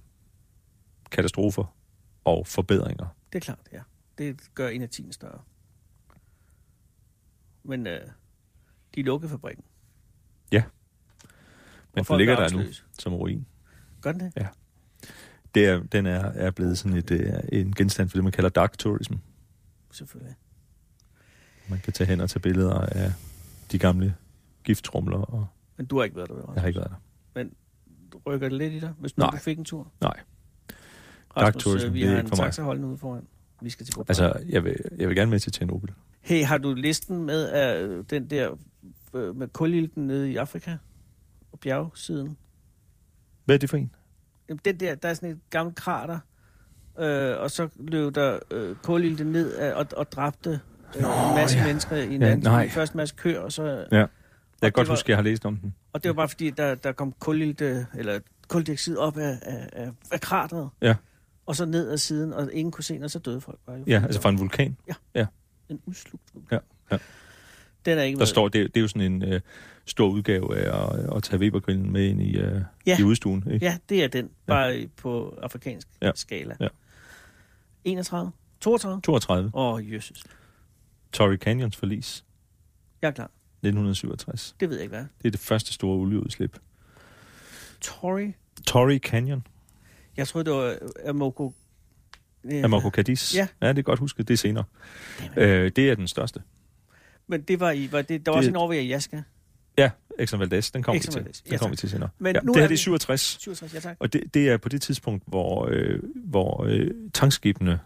katastrofer 1.12 1.76
og 2.26 2.48
forbedringer. 2.48 3.08
Det 3.34 3.38
er 3.38 3.44
klart, 3.46 3.70
ja. 3.74 3.82
Det 4.18 4.42
gør 4.56 4.68
en 4.68 4.82
af 4.82 4.90
tiden 4.90 5.14
større. 5.14 5.40
Men 7.64 7.88
øh, 7.88 8.02
de 8.96 9.02
lukkede 9.02 9.32
fabrikken. 9.32 9.66
Men 11.98 12.00
Og 12.00 12.06
folk 12.06 12.20
den 12.20 12.28
ligger 12.28 12.44
er 12.44 12.48
der 12.48 12.58
nu 12.58 12.64
som 13.00 13.14
ruin. 13.14 13.46
Gør 14.02 14.12
den 14.12 14.22
det? 14.22 14.34
Det 15.56 15.66
er, 15.66 15.84
den 15.84 16.06
er, 16.06 16.20
er 16.20 16.52
blevet 16.52 16.78
sådan 16.78 16.98
et, 16.98 17.12
øh, 17.12 17.34
en 17.52 17.76
genstand 17.76 18.10
for 18.10 18.18
det, 18.18 18.24
man 18.24 18.32
kalder 18.32 18.50
dark 18.50 18.78
tourism. 18.78 19.14
Selvfølgelig. 19.92 20.36
Man 21.70 21.80
kan 21.80 21.94
tage 21.94 22.08
hen 22.08 22.22
og 22.22 22.30
tage 22.30 22.40
billeder 22.42 22.74
af 22.74 23.14
de 23.72 23.80
gamle 23.80 24.16
gifttrumler, 24.64 25.18
og 25.18 25.48
Men 25.78 25.86
du 25.86 25.98
har 25.98 26.04
ikke 26.04 26.16
været 26.16 26.30
der, 26.30 26.36
vel? 26.36 26.44
jeg 26.54 26.62
har 26.62 26.68
ikke 26.68 26.80
været 26.80 26.92
der. 26.92 26.98
Du 28.14 28.20
rykker 28.28 28.50
det 28.50 28.58
lidt 28.58 28.74
i 28.74 28.80
dig, 28.80 28.94
hvis 29.00 29.18
nu 29.18 29.22
Nej. 29.22 29.32
du 29.32 29.38
fik 29.38 29.58
en 29.58 29.66
tur? 29.66 29.92
Nej. 30.02 30.20
Rasmus, 31.38 31.64
tourism, 31.64 31.88
øh, 31.88 31.94
vi 31.94 32.02
det 32.02 32.10
har 32.10 32.20
en 32.20 32.30
taxaholdende 32.30 32.88
ude 32.90 32.98
foran. 32.98 33.28
Vi 33.62 33.70
skal 33.70 33.86
til 33.86 33.94
Bob. 33.96 34.10
Altså, 34.10 34.34
jeg 34.50 34.64
vil, 34.64 34.76
jeg 34.98 35.08
vil 35.08 35.16
gerne 35.16 35.32
med 35.32 35.40
til 35.40 35.52
Tjernobyl. 35.52 35.88
Hey, 36.22 36.44
har 36.44 36.58
du 36.58 36.74
listen 36.74 37.24
med 37.24 37.50
af 37.50 37.82
øh, 37.82 38.04
den 38.10 38.30
der 38.30 38.58
øh, 39.14 39.36
med 39.36 39.48
kulilten 39.48 40.08
nede 40.08 40.32
i 40.32 40.36
Afrika? 40.36 40.78
Og 41.52 41.60
bjergsiden? 41.60 42.38
Hvad 43.46 43.56
er 43.56 43.60
det 43.60 43.70
for 43.70 43.78
en? 43.78 43.96
Jamen, 44.50 44.60
den 44.66 44.80
der, 44.80 44.96
der 44.96 45.10
er 45.10 45.14
sådan 45.14 45.30
et 45.30 45.40
gammelt 45.50 45.76
krater, 45.78 46.20
øh, 47.00 47.38
og 47.40 47.52
så 47.52 47.70
løb 47.78 48.16
der 48.16 48.40
øh, 48.52 48.76
kulilte 48.76 49.24
ned 49.24 49.54
af, 49.54 49.74
og, 49.74 49.88
og 49.98 50.12
dræbte 50.12 50.50
øh, 50.50 51.02
en 51.04 51.36
masse 51.36 51.58
ja. 51.58 51.66
mennesker 51.66 51.96
i 51.96 52.16
en 52.16 52.22
Ja, 52.22 52.28
anden. 52.32 52.70
Først 52.70 52.94
en 52.94 52.98
masse 52.98 53.16
køer, 53.16 53.40
og 53.40 53.52
så... 53.52 53.86
Ja. 53.92 54.06
Jeg 54.62 54.68
kan 54.68 54.72
godt 54.72 54.88
var- 54.88 54.94
huske, 54.94 55.10
jeg 55.12 55.18
har 55.18 55.24
læst 55.24 55.46
om 55.46 55.58
den. 55.58 55.76
Og 55.94 56.04
det 56.04 56.10
var 56.10 56.14
bare 56.16 56.30
fordi, 56.30 56.50
der, 56.50 56.76
der 56.76 56.92
kom 56.92 57.12
kulilte, 57.20 57.88
eller 57.98 58.20
kuldioxid 58.48 58.98
op 58.98 59.18
af, 59.18 59.40
af, 59.42 59.92
af, 60.12 60.22
krateret. 60.22 60.70
Ja. 60.82 60.96
Og 61.46 61.56
så 61.56 61.66
ned 61.66 61.90
ad 61.92 61.98
siden, 61.98 62.34
og 62.34 62.54
ingen 62.54 62.72
kunne 62.72 62.84
se, 62.84 63.00
og 63.04 63.12
så 63.12 63.20
døde 63.20 63.42
folk 63.42 63.60
bare. 63.66 63.76
jo. 63.78 63.84
Ja, 63.88 64.02
altså 64.04 64.22
fra 64.22 64.30
en 64.30 64.40
vulkan. 64.40 64.78
En 65.70 65.80
udslugt 65.86 66.24
vulkan. 66.34 66.60
Ja, 66.92 66.96
ja. 66.96 67.00
Den 67.86 67.98
er 67.98 68.04
ikke 68.04 68.16
Der 68.16 68.20
været- 68.20 68.30
står, 68.30 68.48
det, 68.48 68.68
det 68.74 68.78
er 68.78 68.82
jo 68.82 68.88
sådan 68.88 69.12
en 69.12 69.24
øh, 69.24 69.42
stor 69.86 70.08
udgave 70.10 70.58
af 70.58 70.84
at, 70.94 71.16
at 71.16 71.24
tage 71.24 71.40
Webergrillen 71.40 71.92
med 71.92 72.06
ind 72.06 72.22
i, 72.22 72.38
øh, 72.38 72.62
Ja. 72.88 73.00
i 73.00 73.04
udstuen. 73.04 73.52
Ikke? 73.52 73.66
Ja, 73.66 73.78
det 73.90 74.04
er 74.04 74.08
den. 74.08 74.30
Bare 74.46 74.66
ja. 74.68 74.86
på 74.98 75.40
afrikansk 75.44 75.88
Ja. 76.02 76.06
ja. 76.08 76.12
skala. 76.16 76.56
Ja. 76.60 76.68
31? 77.84 78.32
32? 78.62 79.02
32. 79.02 79.52
Åh, 79.54 79.74
oh, 79.74 79.92
jøsses. 79.92 80.24
Torrey 81.14 81.38
Canyons 81.38 81.76
forlis. 81.78 82.26
Jeg 83.02 83.08
er 83.08 83.12
klar. 83.12 83.32
1967. 83.64 84.56
Det 84.60 84.70
ved 84.70 84.76
jeg 84.78 84.84
ikke, 84.84 84.96
hvad. 84.96 85.06
Det 85.22 85.28
er 85.28 85.32
det 85.32 85.40
første 85.40 85.74
store 85.74 85.98
olieudslip. 85.98 86.60
Tory? 87.82 88.32
Torrey 88.68 88.98
Canyon. 89.00 89.48
Jeg 90.18 90.28
troede, 90.28 90.46
det 90.46 90.54
var 90.54 90.64
øh, 90.64 90.76
Amoko... 91.10 91.54
Ja. 92.50 92.62
Amoco 92.64 92.90
Cadiz. 92.90 93.36
Ja. 93.36 93.48
ja, 93.62 93.70
det 93.70 93.78
er 93.78 93.82
godt 93.84 94.00
husket. 94.00 94.28
Det 94.28 94.34
er 94.34 94.38
senere. 94.38 94.64
Øh, 95.38 95.72
det 95.76 95.90
er 95.90 95.96
den 95.96 96.08
største. 96.08 96.42
Men 97.28 97.42
det 97.42 97.60
var 97.60 97.72
i... 97.72 97.92
Var 97.92 98.02
det, 98.02 98.26
der 98.26 98.32
var 98.32 98.36
Det- 98.36 98.38
også 98.38 98.50
en 98.50 98.56
over 98.56 98.68
ved 98.70 98.78
Alaska. 98.78 99.22
Ja, 99.78 99.92
Exxon 100.20 100.40
Valdez. 100.40 100.72
Den 100.72 100.84
kommer 100.84 101.02
vi 101.02 101.08
til. 101.08 101.24
Den 101.24 101.32
Ja, 101.52 101.58
kommer 101.58 101.70
vi 101.72 101.76
til 101.78 101.90
senere. 101.90 102.10
Men 102.20 102.36
ja, 102.36 102.42
nu 102.42 102.54
det 102.54 102.56
her 102.56 102.64
er 102.64 102.68
det 102.68 102.74
er 102.74 102.78
vi- 102.78 102.78
67. 102.78 103.22
67, 103.42 103.74
ja 103.74 103.80
tak. 103.80 103.98
Og 104.00 104.14
det, 104.14 104.34
det 104.34 104.50
er 104.50 104.58
på 104.58 104.70
det 104.70 104.82
tidspunkt, 104.82 105.24
hvor, 105.28 105.68
øh, 105.72 106.00
hvor 106.16 106.64
øh, 106.64 106.92
tankskibene 107.14 107.80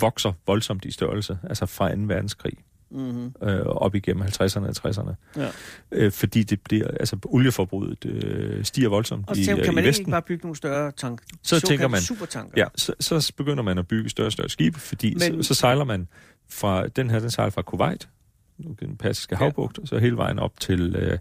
vokser 0.00 0.32
voldsomt 0.46 0.84
i 0.84 0.90
størrelse, 0.90 1.38
altså 1.48 1.66
fra 1.66 1.94
2. 1.94 2.00
verdenskrig 2.00 2.52
Mm-hmm. 2.90 3.32
øh, 3.48 3.60
op 3.66 3.94
igennem 3.94 4.22
50'erne 4.22 4.66
og 4.84 4.90
60'erne. 4.90 5.14
Ja. 5.42 5.48
Øh, 5.92 6.12
fordi 6.12 6.42
det 6.42 6.60
bliver, 6.60 6.88
altså 7.00 7.16
olieforbruget 7.24 8.04
øh, 8.04 8.64
stiger 8.64 8.88
voldsomt 8.88 9.24
Og 9.28 9.36
i, 9.38 9.44
så 9.44 9.50
øh, 9.52 9.64
kan 9.64 9.72
i 9.72 9.74
man 9.74 9.84
Vesten. 9.84 10.02
ikke 10.02 10.10
bare 10.10 10.22
bygge 10.22 10.42
nogle 10.42 10.56
større 10.56 10.92
tank? 10.92 11.22
Så 11.42 11.60
tænker 11.60 11.88
man- 11.88 12.00
Supertanker. 12.00 12.52
Ja, 12.56 12.64
så, 12.76 12.94
så 13.00 13.32
begynder 13.36 13.62
man 13.62 13.78
at 13.78 13.88
bygge 13.88 14.08
større 14.10 14.28
og 14.28 14.32
større 14.32 14.48
skibe, 14.48 14.80
fordi 14.80 15.14
Men... 15.14 15.42
Så, 15.42 15.48
så 15.48 15.54
sejler 15.54 15.84
man 15.84 16.08
fra, 16.50 16.86
den 16.88 17.10
her, 17.10 17.18
den 17.18 17.30
sejler 17.30 17.50
fra 17.50 17.62
Kuwait, 17.62 18.08
den 18.80 18.96
persiske 18.96 19.36
havbugt, 19.36 19.78
og 19.78 19.88
så 19.88 19.98
hele 19.98 20.16
vejen 20.16 20.38
op 20.38 20.60
til, 20.60 20.96
øh, 20.96 21.18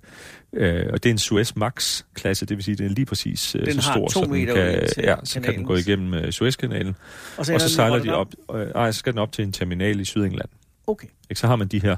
øh, 0.53 0.85
og 0.93 1.03
det 1.03 1.09
er 1.09 1.13
en 1.13 1.17
Suez 1.17 1.55
Max-klasse, 1.55 2.45
det 2.45 2.57
vil 2.57 2.63
sige, 2.63 2.75
det 2.75 2.85
er 2.85 2.89
lige 2.89 3.05
præcis 3.05 3.55
øh, 3.55 3.65
Den 3.65 3.73
så 3.73 3.81
stor, 3.81 4.07
to 4.07 4.09
så 4.09 4.25
den 4.33 4.45
kan, 4.45 4.87
ja, 4.97 5.15
så 5.23 5.39
kan 5.41 5.55
den 5.55 5.63
gå 5.65 5.75
igennem 5.75 6.13
øh, 6.13 6.31
Suezkanalen, 6.31 6.95
Og 7.35 7.39
og 7.39 7.45
så 7.45 7.51
den 7.53 7.61
i 7.61 7.69
sejler 7.69 7.99
de 7.99 8.13
op, 8.15 8.27
øh, 8.55 8.67
nej, 8.73 8.91
så 8.91 8.99
skal 8.99 9.13
den 9.13 9.19
op 9.19 9.31
til 9.31 9.43
en 9.45 9.51
terminal 9.51 9.99
i 9.99 10.05
Sydengland. 10.05 10.49
Okay. 10.87 11.07
Ikke? 11.29 11.39
Så 11.39 11.47
har 11.47 11.55
man 11.55 11.67
de 11.67 11.81
her, 11.81 11.97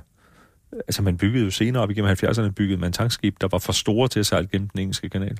altså 0.71 1.02
man 1.02 1.17
byggede 1.17 1.45
jo 1.45 1.52
senere 1.52 1.84
op 1.84 1.91
igennem 1.91 2.12
70'erne, 2.12 2.49
byggede 2.49 2.82
man 2.82 2.91
tankskib, 2.91 3.41
der 3.41 3.47
var 3.52 3.58
for 3.58 3.73
store 3.73 4.08
til 4.08 4.19
at 4.19 4.25
sejle 4.25 4.47
gennem 4.47 4.69
den 4.69 4.80
engelske 4.80 5.10
kanal. 5.10 5.39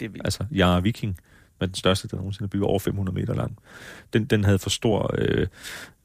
Det 0.00 0.06
er 0.06 0.10
vildt. 0.10 0.26
Altså 0.26 0.44
Yara 0.52 0.80
Viking 0.80 1.18
var 1.60 1.66
den 1.66 1.74
største, 1.74 2.08
der 2.08 2.16
nogensinde 2.16 2.48
bygget 2.48 2.68
over 2.68 2.78
500 2.78 3.14
meter 3.14 3.34
lang. 3.34 3.58
Den, 4.12 4.24
den 4.24 4.44
havde 4.44 4.58
for 4.58 4.70
stor 4.70 5.14
øh, 5.18 5.46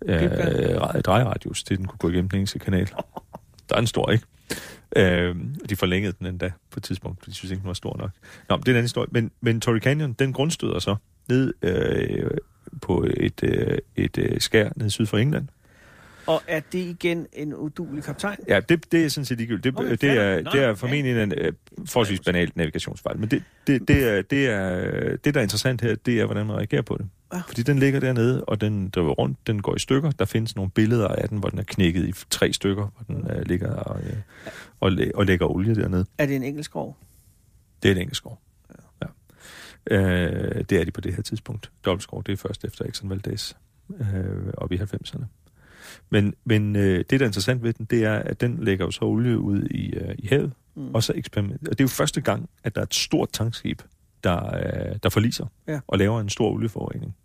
øh, 0.05 1.01
drejeradius 1.01 1.63
til, 1.63 1.77
den 1.77 1.85
kunne 1.85 1.97
gå 1.97 2.09
igennem 2.09 2.29
den 2.29 2.37
engelske 2.37 2.59
kanal. 2.59 2.89
Der 3.69 3.75
er 3.75 3.79
en 3.79 3.87
stor, 3.87 4.11
ikke? 4.11 4.25
Øh, 4.95 5.35
de 5.69 5.75
forlængede 5.75 6.13
den 6.19 6.27
endda 6.27 6.51
på 6.71 6.79
et 6.79 6.83
tidspunkt, 6.83 7.19
fordi 7.19 7.31
de 7.31 7.35
synes 7.35 7.51
ikke, 7.51 7.61
den 7.61 7.67
var 7.67 7.73
stor 7.73 7.97
nok. 7.97 8.09
Nå, 8.49 8.55
men 8.55 8.63
det 8.63 8.67
er 8.67 8.71
en 8.71 8.75
anden 8.75 8.83
historie. 8.83 9.07
Men, 9.11 9.31
men 9.41 9.61
Torrey 9.61 9.79
Canyon, 9.79 10.13
den 10.13 10.33
grundstøder 10.33 10.79
så 10.79 10.95
ned 11.29 11.53
øh, 11.61 12.31
på 12.81 13.07
et, 13.17 13.43
øh, 13.43 13.77
et 13.95 14.17
øh, 14.17 14.41
skær 14.41 14.69
ned 14.75 14.89
syd 14.89 15.05
for 15.05 15.17
England. 15.17 15.47
Og 16.25 16.41
er 16.47 16.59
det 16.59 16.79
igen 16.79 17.27
en 17.33 17.55
udulig 17.55 18.03
kaptajn? 18.03 18.37
Ja, 18.47 18.59
det, 18.59 18.91
det 18.91 19.05
er 19.05 19.09
sådan 19.09 19.25
set 19.25 19.37
ligegyldigt. 19.37 19.63
Det, 19.63 19.85
Okay, 19.85 19.97
det, 20.01 20.09
er, 20.09 20.51
det 20.51 20.63
er 20.63 20.75
formentlig 20.75 21.23
en 21.23 21.33
øh, 21.37 21.53
forholdsvis 21.85 22.19
banalt 22.19 22.57
navigationsfejl. 22.57 23.17
Men 23.17 23.29
det, 23.29 23.43
det, 23.67 23.87
det, 23.87 24.09
er, 24.09 24.21
det, 24.21 24.49
er, 24.49 25.17
det, 25.17 25.33
der 25.33 25.39
er 25.39 25.43
interessant 25.43 25.81
her, 25.81 25.95
det 25.95 26.19
er, 26.19 26.25
hvordan 26.25 26.45
man 26.45 26.55
reagerer 26.55 26.81
på 26.81 26.97
det. 26.97 27.09
Ja. 27.33 27.41
Fordi 27.47 27.63
den 27.63 27.79
ligger 27.79 27.99
dernede, 27.99 28.45
og 28.45 28.61
den 28.61 28.89
driver 28.89 29.11
rundt, 29.11 29.47
den 29.47 29.61
går 29.61 29.75
i 29.75 29.79
stykker. 29.79 30.11
Der 30.11 30.25
findes 30.25 30.55
nogle 30.55 30.71
billeder 30.71 31.07
af 31.07 31.29
den, 31.29 31.37
hvor 31.37 31.49
den 31.49 31.59
er 31.59 31.63
knækket 31.63 32.07
i 32.07 32.13
tre 32.29 32.53
stykker, 32.53 32.87
hvor 32.95 33.15
den 33.15 33.31
øh, 33.31 33.45
ligger 33.45 33.73
og, 33.73 34.01
øh, 34.01 34.17
og, 34.79 34.91
og 35.15 35.25
lægger 35.25 35.45
olie 35.45 35.75
dernede. 35.75 36.05
Er 36.17 36.25
det 36.25 36.35
en 36.35 36.43
engelsk 36.43 36.69
skov? 36.69 36.97
Det 37.83 37.89
er 37.89 37.95
et 37.95 38.01
enkelt 38.01 38.17
skov. 38.17 38.41
Ja. 39.01 39.07
Øh, 39.97 40.63
det 40.69 40.79
er 40.79 40.83
de 40.83 40.91
på 40.91 41.01
det 41.01 41.15
her 41.15 41.21
tidspunkt. 41.21 41.71
Dobbeltskov, 41.85 42.23
det 42.23 42.31
er 42.31 42.37
først 42.37 42.65
efter 42.65 42.85
Exxon 42.85 43.09
Valdez, 43.09 43.53
øh, 43.99 44.53
op 44.57 44.71
i 44.71 44.77
90'erne. 44.77 45.42
Men, 46.09 46.33
men 46.45 46.75
øh, 46.75 46.97
det, 46.97 47.09
der 47.09 47.19
er 47.19 47.25
interessant 47.25 47.63
ved 47.63 47.73
den, 47.73 47.85
det 47.85 48.03
er, 48.03 48.13
at 48.13 48.41
den 48.41 48.63
lægger 48.63 48.85
jo 48.85 48.91
så 48.91 49.05
olie 49.05 49.39
ud 49.39 49.63
i, 49.63 49.93
øh, 49.93 50.15
i 50.19 50.27
havet, 50.27 50.51
Mm. 50.75 50.95
og 50.95 51.03
så 51.03 51.13
eksperiment. 51.15 51.67
Og 51.67 51.77
det 51.77 51.79
er 51.79 51.83
jo 51.83 51.87
første 51.87 52.21
gang, 52.21 52.49
at 52.63 52.75
der 52.75 52.81
er 52.81 52.85
et 52.85 52.93
stort 52.93 53.29
tankskib, 53.33 53.81
der, 54.23 54.55
øh, 54.55 54.95
der 55.03 55.09
forliser 55.09 55.45
Ja. 55.67 55.79
og 55.87 55.97
laver 55.97 56.19
en 56.21 56.29
stor 56.29 56.49
olieforurening. 56.51 57.15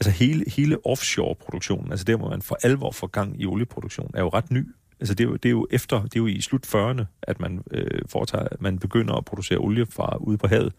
Altså 0.00 0.10
hele, 0.10 0.44
hele 0.56 0.86
offshore-produktionen, 0.86 1.90
altså 1.90 2.04
der, 2.04 2.16
hvor 2.16 2.30
man 2.30 2.42
for 2.42 2.58
alvor 2.62 2.90
får 2.90 3.06
gang 3.06 3.40
i 3.42 3.46
olieproduktion, 3.46 4.10
er 4.14 4.20
jo 4.20 4.28
ret 4.28 4.50
ny. 4.50 4.66
Altså 5.00 5.14
det 5.14 5.24
er 5.24 5.28
jo, 5.28 5.36
det 5.36 5.44
er 5.48 5.50
jo 5.50 5.66
efter, 5.70 6.02
det 6.02 6.16
er 6.16 6.20
jo 6.20 6.26
i 6.26 6.40
slut 6.40 6.66
40'erne, 6.74 7.04
at 7.22 7.40
man, 7.40 7.62
øh, 7.70 8.00
foretager, 8.08 8.46
man 8.60 8.78
begynder 8.78 9.14
at 9.14 9.24
producere 9.24 9.58
olie 9.58 9.86
fra 9.86 10.16
ude 10.20 10.38
på 10.38 10.46
havet 10.46 10.72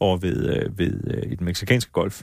over 0.00 0.16
ved, 0.16 0.56
øh, 0.56 0.78
ved 0.78 1.00
øh, 1.06 1.32
i 1.32 1.34
den 1.34 1.44
meksikanske 1.44 1.92
golf. 1.92 2.22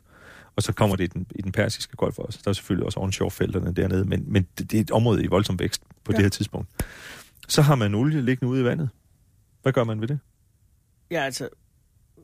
Og 0.59 0.63
så 0.63 0.73
kommer 0.73 0.95
det 0.95 1.03
i 1.03 1.07
den, 1.07 1.27
i 1.35 1.41
den 1.41 1.51
persiske 1.51 1.95
golf 1.95 2.17
også. 2.19 2.39
Der 2.43 2.49
er 2.49 2.53
selvfølgelig 2.53 2.85
også 2.85 2.99
onshore-felterne 2.99 3.73
dernede, 3.73 4.05
men, 4.05 4.23
men 4.27 4.47
det, 4.57 4.71
det 4.71 4.77
er 4.77 4.81
et 4.81 4.91
område 4.91 5.23
i 5.23 5.27
voldsom 5.27 5.59
vækst 5.59 5.81
på 6.03 6.11
ja. 6.11 6.15
det 6.17 6.23
her 6.25 6.29
tidspunkt. 6.29 6.69
Så 7.47 7.61
har 7.61 7.75
man 7.75 7.95
olie 7.95 8.21
liggende 8.21 8.51
ude 8.51 8.61
i 8.61 8.63
vandet. 8.63 8.89
Hvad 9.61 9.73
gør 9.73 9.83
man 9.83 10.01
ved 10.01 10.07
det? 10.07 10.19
Ja, 11.11 11.21
altså, 11.21 11.49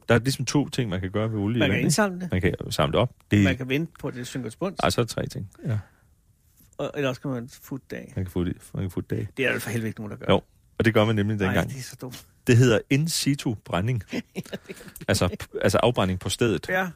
Der 0.09 0.15
er 0.15 0.19
ligesom 0.19 0.45
to 0.45 0.69
ting, 0.69 0.89
man 0.89 1.01
kan 1.01 1.11
gøre 1.11 1.31
ved 1.31 1.39
olie 1.39 1.59
man 1.59 1.65
i 1.65 1.69
kan 1.69 1.71
vandet. 1.71 1.83
indsamle 1.83 2.19
det. 2.19 2.31
Man 2.31 2.41
kan 2.41 2.53
samle 2.69 2.91
det 2.91 2.99
op. 2.99 3.11
Det 3.31 3.43
Man 3.43 3.53
er 3.53 3.57
kan 3.57 3.69
vente 3.69 3.91
på, 3.99 4.07
at 4.07 4.13
det 4.13 4.27
synker 4.27 4.49
til 4.49 4.57
bunds. 4.57 4.79
altså 4.83 5.03
tre 5.03 5.27
ting. 5.27 5.49
Ja, 5.67 5.79
Og, 6.77 6.91
eller 6.95 7.09
også 7.09 7.21
kan 7.21 7.31
man 7.31 7.49
futte 7.61 7.85
det 7.89 7.95
af. 7.95 8.13
man 8.15 8.25
kan 8.25 8.45
det, 8.45 8.57
man 8.73 8.89
kan 8.89 9.03
det 9.09 9.15
af. 9.17 9.27
Det 9.37 9.45
er 9.45 9.51
der 9.51 9.59
for 9.59 9.69
helvede 9.69 9.87
ikke 9.87 9.99
nogen, 9.99 10.11
der 10.11 10.17
gør. 10.17 10.33
Jo, 10.33 10.41
og 10.77 10.85
det 10.85 10.93
gør 10.93 11.05
man 11.05 11.15
nemlig 11.15 11.37
Nej, 11.37 11.45
dengang. 11.47 11.69
det 11.69 11.77
er 11.77 11.81
så 11.81 11.95
dumt. 12.01 12.25
Det 12.47 12.57
hedder 12.57 12.79
in 12.89 13.07
situ 13.07 13.53
brænding. 13.65 14.03
altså, 15.07 15.29
altså 15.61 15.77
afbrænding 15.77 16.19
på 16.19 16.29
stedet. 16.29 16.69
Ja. 16.69 16.89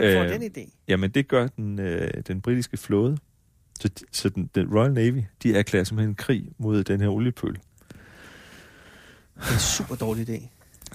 Hvem 0.00 0.16
får 0.16 0.24
Øh, 0.24 0.40
den 0.40 0.42
idé? 0.42 0.84
Jamen, 0.88 1.10
det 1.10 1.28
gør 1.28 1.46
den, 1.46 1.78
øh, 1.78 2.10
den 2.26 2.40
britiske 2.40 2.76
flåde. 2.76 3.18
Så, 3.80 3.90
så 4.12 4.28
den, 4.28 4.50
den 4.54 4.74
Royal 4.74 4.92
Navy, 4.92 5.22
de 5.42 5.54
erklærer 5.54 5.84
simpelthen 5.84 6.10
en 6.10 6.14
krig 6.14 6.48
mod 6.58 6.84
den 6.84 7.00
her 7.00 7.08
oliepøl. 7.08 7.52
Det 7.52 9.48
er 9.48 9.52
en 9.52 9.58
super 9.58 9.94
dårlig 9.94 10.28
idé. 10.28 10.48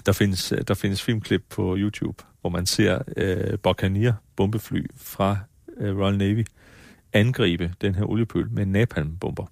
Der 0.06 0.12
findes, 0.12 0.52
øh, 0.52 0.58
der 0.68 0.74
findes 0.74 1.02
filmklip 1.02 1.42
på 1.50 1.76
YouTube, 1.78 2.24
hvor 2.40 2.50
man 2.50 2.66
ser 2.66 2.98
øh, 3.16 3.58
Buccaneer 3.58 4.12
bombefly 4.36 4.86
fra 4.96 5.38
øh, 5.76 5.98
Royal 5.98 6.18
Navy 6.18 6.44
angribe 7.12 7.74
den 7.80 7.94
her 7.94 8.04
oliepøl 8.04 8.50
med 8.50 8.66
napalmbomber. 8.66 9.46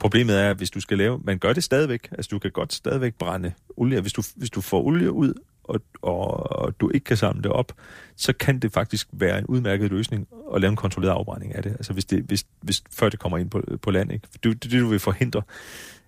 Problemet 0.00 0.40
er, 0.40 0.50
at 0.50 0.56
hvis 0.56 0.70
du 0.70 0.80
skal 0.80 0.98
lave... 0.98 1.20
Man 1.24 1.38
gør 1.38 1.52
det 1.52 1.64
stadigvæk. 1.64 2.08
Altså, 2.12 2.28
du 2.28 2.38
kan 2.38 2.50
godt 2.50 2.72
stadigvæk 2.72 3.14
brænde 3.14 3.52
olie. 3.76 4.00
Hvis 4.00 4.12
du, 4.12 4.22
hvis 4.36 4.50
du 4.50 4.60
får 4.60 4.82
olie 4.82 5.12
ud, 5.12 5.34
og, 5.68 5.80
og, 6.02 6.52
og 6.52 6.80
du 6.80 6.90
ikke 6.94 7.04
kan 7.04 7.16
samle 7.16 7.42
det 7.42 7.52
op, 7.52 7.72
så 8.16 8.32
kan 8.32 8.58
det 8.58 8.72
faktisk 8.72 9.08
være 9.12 9.38
en 9.38 9.46
udmærket 9.46 9.90
løsning 9.90 10.28
at 10.54 10.60
lave 10.60 10.70
en 10.70 10.76
kontrolleret 10.76 11.14
afbrænding 11.14 11.54
af 11.54 11.62
det. 11.62 11.70
Altså, 11.70 11.92
hvis 11.92 12.04
det, 12.04 12.22
hvis, 12.22 12.46
hvis, 12.60 12.82
før 12.90 13.08
det 13.08 13.18
kommer 13.18 13.38
ind 13.38 13.50
på, 13.50 13.62
på 13.82 13.90
land. 13.90 14.12
Ikke? 14.12 14.28
Det, 14.32 14.44
det, 14.44 14.72
det, 14.72 14.80
du 14.80 14.88
vil 14.88 14.98
forhindre. 14.98 15.42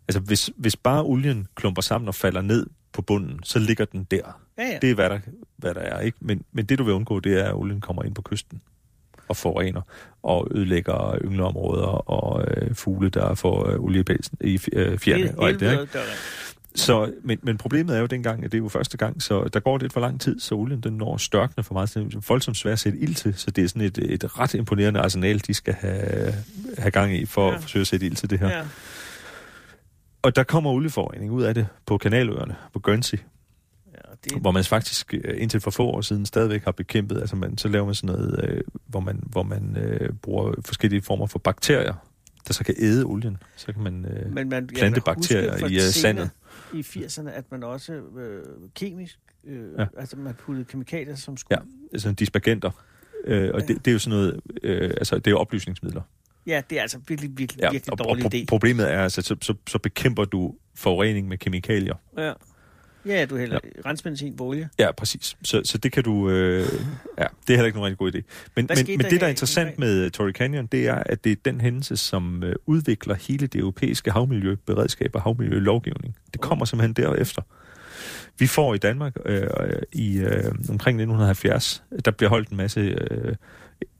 Altså, 0.09 0.21
hvis, 0.21 0.51
hvis 0.57 0.77
bare 0.77 1.03
olien 1.03 1.47
klumper 1.55 1.83
sammen 1.83 2.09
og 2.09 2.15
falder 2.15 2.41
ned 2.41 2.67
på 2.93 3.03
bunden, 3.03 3.43
så 3.43 3.59
ligger 3.59 3.85
den 3.85 4.05
der. 4.05 4.41
Ja, 4.59 4.63
ja. 4.63 4.79
Det 4.83 4.91
er, 4.91 4.95
hvad 4.95 5.11
der, 5.11 5.21
hvad 5.57 5.75
der 5.75 5.81
er. 5.81 6.01
Ikke? 6.01 6.19
Men, 6.21 6.45
men 6.53 6.65
det, 6.65 6.79
du 6.79 6.85
vil 6.85 6.95
undgå, 6.95 7.21
det 7.21 7.41
er, 7.41 7.45
at 7.45 7.55
olien 7.55 7.81
kommer 7.81 8.03
ind 8.03 8.15
på 8.15 8.23
kysten 8.23 8.61
og 9.29 9.37
forurener 9.37 9.81
og 10.23 10.49
ødelægger 10.51 11.19
yngleområder 11.25 12.11
og 12.11 12.45
øh, 12.49 12.75
fugle, 12.75 13.09
der 13.09 13.35
får 13.35 13.69
øh, 13.69 13.81
oliepelsen 13.81 14.39
i 14.41 14.61
øh, 14.73 14.99
fjerne 14.99 15.39
og 15.39 15.49
alt 15.49 15.61
det. 15.61 15.81
Ikke? 15.81 15.99
Så, 16.75 17.13
men, 17.23 17.39
men 17.43 17.59
problemet 17.59 17.97
er 17.97 18.01
jo 18.01 18.07
dengang, 18.07 18.45
at 18.45 18.53
det 18.53 18.59
er 18.59 18.63
jo 18.63 18.69
første 18.69 18.97
gang, 18.97 19.23
så 19.23 19.49
der 19.53 19.61
går 19.61 19.79
lidt 19.79 19.93
for 19.93 20.01
lang 20.01 20.21
tid, 20.21 20.41
så 20.41 20.55
olien 20.55 20.81
den 20.81 20.93
når 20.93 21.17
størkne 21.17 21.63
for 21.63 21.75
meget. 21.75 21.89
Så 21.89 22.01
det 22.01 22.15
er 22.15 22.21
voldsomt 22.29 22.57
svært 22.57 22.73
at 22.73 22.79
sætte 22.79 22.99
ild 22.99 23.15
til, 23.15 23.35
så 23.37 23.51
det 23.51 23.65
er 23.65 23.69
sådan 23.69 23.83
et, 23.83 23.99
et 23.99 24.39
ret 24.39 24.55
imponerende 24.55 25.01
arsenal, 25.01 25.39
de 25.47 25.55
skal 25.55 25.75
have, 25.75 26.35
have 26.79 26.91
gang 26.91 27.15
i 27.15 27.27
for 27.27 27.49
ja. 27.49 27.55
At 27.55 27.61
forsøge 27.61 27.81
at 27.81 27.87
sætte 27.87 28.07
ild 28.07 28.17
til 28.17 28.31
det 28.31 28.39
her. 28.39 28.49
Ja. 28.49 28.63
Og 30.23 30.37
der 30.37 30.43
kommer 30.43 30.71
olieforurening 30.71 31.33
ud 31.33 31.43
af 31.43 31.55
det 31.55 31.67
på 31.87 31.99
kanaløerne, 31.99 32.57
på 32.73 32.79
Guernsey, 32.79 33.19
det, 34.25 34.41
hvor 34.41 34.51
man 34.51 34.65
faktisk 34.65 35.15
øh, 35.15 35.43
indtil 35.43 35.61
for 35.61 35.71
få 35.71 35.87
år 35.87 36.01
siden 36.01 36.27
stadigvæk 36.27 36.65
har 36.65 36.73
bekæmpet, 36.73 37.21
altså 37.21 37.37
man, 37.37 37.59
så 37.59 37.69
laver 37.69 37.87
man 37.87 37.95
sådan 37.95 38.17
noget, 38.17 38.45
øh, 38.49 38.61
hvor 38.87 39.01
man, 39.01 39.21
hvor 39.27 39.43
man 39.43 39.77
øh, 39.77 40.13
bruger 40.23 40.55
forskellige 40.65 41.03
former 41.03 41.27
for 41.27 41.39
bakterier, 41.39 41.95
der 42.49 42.55
så 42.55 42.65
kan 42.65 42.75
æde 42.79 43.05
olien. 43.05 43.37
Så 43.57 43.73
kan 43.73 43.83
man 43.83 44.05
øh, 44.05 44.35
men 44.35 44.49
man, 44.49 44.67
plante 44.67 45.01
bakterier 45.01 45.67
i 45.69 45.75
øh, 45.75 45.81
sandet. 45.81 46.31
I 46.75 46.81
80'erne, 46.81 47.29
at 47.31 47.45
man 47.51 47.63
også 47.63 47.93
øh, 47.93 48.45
kemisk, 48.75 49.19
øh, 49.45 49.73
Ja. 49.79 49.87
altså 49.97 50.17
man 50.17 50.35
puttede 50.35 50.65
kemikalier, 50.65 51.15
som 51.15 51.37
skulle... 51.37 51.59
Ja, 51.93 51.99
sådan 51.99 52.15
dispergenter. 52.15 52.71
Øh, 53.25 53.51
og 53.55 53.61
Ja. 53.61 53.67
det, 53.67 53.85
det 53.85 53.89
er 53.91 53.93
jo 53.93 53.99
sådan 53.99 54.19
noget, 54.19 54.41
øh, 54.63 54.91
altså 54.91 55.17
det 55.17 55.27
er 55.27 55.31
jo 55.31 55.39
oplysningsmidler. 55.39 56.03
Ja, 56.47 56.63
det 56.71 56.79
er 56.79 56.83
altså 56.83 56.99
virkelig, 57.09 57.31
virkelig, 57.39 57.63
Ja, 57.63 57.71
virkelig 57.71 57.93
og, 57.93 57.99
og 58.01 58.05
dårlig 58.09 58.25
pro- 58.25 58.29
idé. 58.43 58.45
problemet 58.49 58.93
er, 58.93 59.03
altså, 59.03 59.23
så, 59.23 59.37
så, 59.43 59.55
så 59.69 59.79
bekæmper 59.79 60.25
du 60.25 60.55
forurening 60.75 61.29
med 61.29 61.39
kemikalier. 61.39 61.95
Ja. 62.19 62.33
Ja, 63.07 63.27
du 63.27 63.37
hælder 63.37 63.59
ja. 63.65 63.89
rensbenzin 63.91 64.37
på 64.37 64.45
olie. 64.45 64.69
Ja, 64.79 64.93
præcis. 64.93 65.37
Så, 65.43 65.63
så 65.65 65.79
det 65.79 65.93
kan 65.93 66.03
du... 66.03 66.31
Øh, 66.31 66.59
ja, 67.19 67.25
det 67.47 67.53
er 67.53 67.57
heller 67.57 67.65
ikke 67.65 67.79
nogen 67.79 67.87
rigtig 67.87 67.99
god 67.99 68.13
idé. 68.13 68.51
Men, 68.57 68.67
Hvad 68.67 68.77
men, 68.77 68.97
men 68.97 69.11
det, 69.11 69.21
der 69.21 69.27
er 69.27 69.31
interessant 69.31 69.79
med 69.79 70.11
Torrey 70.11 70.33
Canyon, 70.33 70.67
det 70.67 70.89
er, 70.89 70.95
at 70.95 71.25
det 71.25 71.33
er 71.33 71.37
den 71.45 71.61
hændelse, 71.61 71.97
som 71.97 72.43
øh, 72.43 72.55
udvikler 72.67 73.15
hele 73.15 73.47
det 73.47 73.59
europæiske 73.59 74.11
havmiljøberedskab 74.11 75.11
og 75.15 75.23
havmiljølovgivning. 75.23 76.17
Det 76.33 76.41
kommer 76.41 76.65
simpelthen 76.65 76.93
derefter. 76.93 77.43
Vi 78.39 78.47
får 78.47 78.75
i 78.75 78.79
Danmark 78.79 79.17
øh, 79.27 79.49
i 79.93 80.19
øh, 80.19 80.45
omkring 80.69 81.01
1970, 81.01 81.83
der 82.05 82.11
bliver 82.11 82.31
holdt 82.31 82.49
en 82.49 82.57
masse 82.57 82.81
øh, 82.81 83.35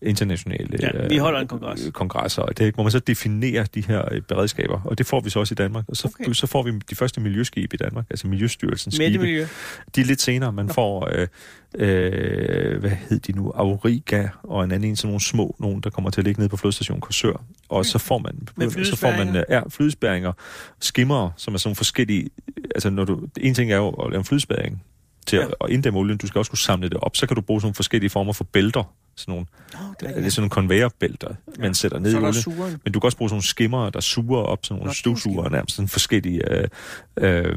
internationale 0.03 0.79
Ja, 0.83 1.09
vi 1.09 1.17
holder 1.17 1.41
en 1.41 1.47
kongres. 1.49 1.87
øh, 1.87 1.93
kongresser, 1.93 2.43
og 2.43 2.59
det, 2.59 2.75
hvor 2.75 2.83
man 2.83 2.93
så 2.93 2.99
definerer 2.99 3.65
de 3.65 3.81
her 3.87 4.05
øh, 4.15 4.21
beredskaber, 4.23 4.81
og 4.85 4.99
det 4.99 5.07
får 5.07 5.21
vi 5.21 5.31
så 5.31 5.41
også 5.41 5.53
i 5.53 5.55
Danmark. 5.55 5.85
Og 5.89 5.97
så, 5.97 6.09
Okay. 6.09 6.25
okay. 6.25 6.33
så 6.33 6.47
får 6.47 6.63
vi 6.63 6.73
de 6.91 6.95
første 6.95 7.21
miljøskibe 7.21 7.75
i 7.75 7.77
Danmark, 7.77 8.05
altså 8.11 8.27
Miljøstyrelsens 8.29 8.99
Med 8.99 9.07
skibe. 9.09 9.23
miljø. 9.25 9.47
De 9.97 10.01
er 10.01 10.05
lidt 10.05 10.21
senere. 10.21 10.53
Man 10.53 10.67
Nå. 10.67 10.73
får, 10.73 11.09
øh, 11.15 11.27
øh, 11.79 12.81
hvad 12.81 12.91
hed 12.91 13.19
de 13.21 13.33
nu, 13.33 13.51
Auriga, 13.55 14.29
og 14.43 14.65
en 14.65 14.73
anden 14.73 14.91
en, 14.91 14.97
sådan 14.97 15.09
nogle 15.09 15.21
små, 15.21 15.57
nogen, 15.61 15.81
der 15.81 15.91
kommer 15.91 16.11
til 16.11 16.21
at 16.21 16.25
ligge 16.25 16.41
nede 16.41 16.49
på 16.49 16.57
flodstationen 16.57 17.01
Korsør. 17.01 17.45
Og 17.69 17.87
så 17.87 17.99
får 17.99 18.19
man, 18.19 18.49
så 18.85 18.97
får 18.97 19.11
man 19.25 19.37
øh, 19.37 19.45
ja, 19.49 19.61
flydespærringer, 19.69 20.33
skimmer, 20.81 21.31
som 21.37 21.55
er 21.55 21.59
sådan 21.59 21.77
forskellige, 21.77 22.29
altså 22.75 22.91
når 22.91 23.05
du, 23.05 23.21
en 23.41 23.55
ting 23.55 23.73
er 23.73 23.77
jo 23.77 23.89
at 23.89 24.11
lave 24.11 24.19
en 24.19 24.25
flydespærring 24.25 24.83
til 25.27 25.37
Ja. 25.37 25.45
at 25.65 25.71
inddæmme 25.71 25.99
olien, 25.99 26.19
du 26.19 26.27
skal 26.27 26.39
også 26.39 26.51
kunne 26.51 26.59
samle 26.59 26.89
det 26.89 26.97
op, 26.97 27.17
så 27.17 27.27
kan 27.27 27.35
du 27.35 27.41
bruge 27.41 27.61
sådan 27.61 27.67
nogle 27.67 27.75
forskellige 27.75 28.11
former 28.11 28.33
for 28.33 28.45
bælter, 28.45 28.95
sådan 29.21 29.33
nogle, 29.33 29.47
Oh, 29.75 29.81
det 30.01 30.17
det 30.17 30.27
er, 30.27 30.31
sådan 30.31 30.41
nogle 30.43 30.51
konvejerbælter, 30.51 31.29
Ja. 31.59 31.63
man 31.63 31.75
sætter 31.75 31.99
ned 31.99 32.13
i 32.13 32.17
olien. 32.17 32.81
Men 32.85 32.93
du 32.93 33.01
kan 33.01 33.07
også 33.07 33.19
bruge 33.19 33.29
sådan 33.29 33.35
nogle 33.35 33.45
skimmer, 33.47 33.91
der 33.91 34.01
suger 34.01 34.41
op, 34.41 34.65
sådan 34.67 34.79
nogle 34.81 34.95
støvsuger, 34.95 35.49
nærmest 35.49 35.77
sådan 35.77 35.89
forskellige 35.89 36.43
øh, 36.53 36.69
øh, 37.19 37.57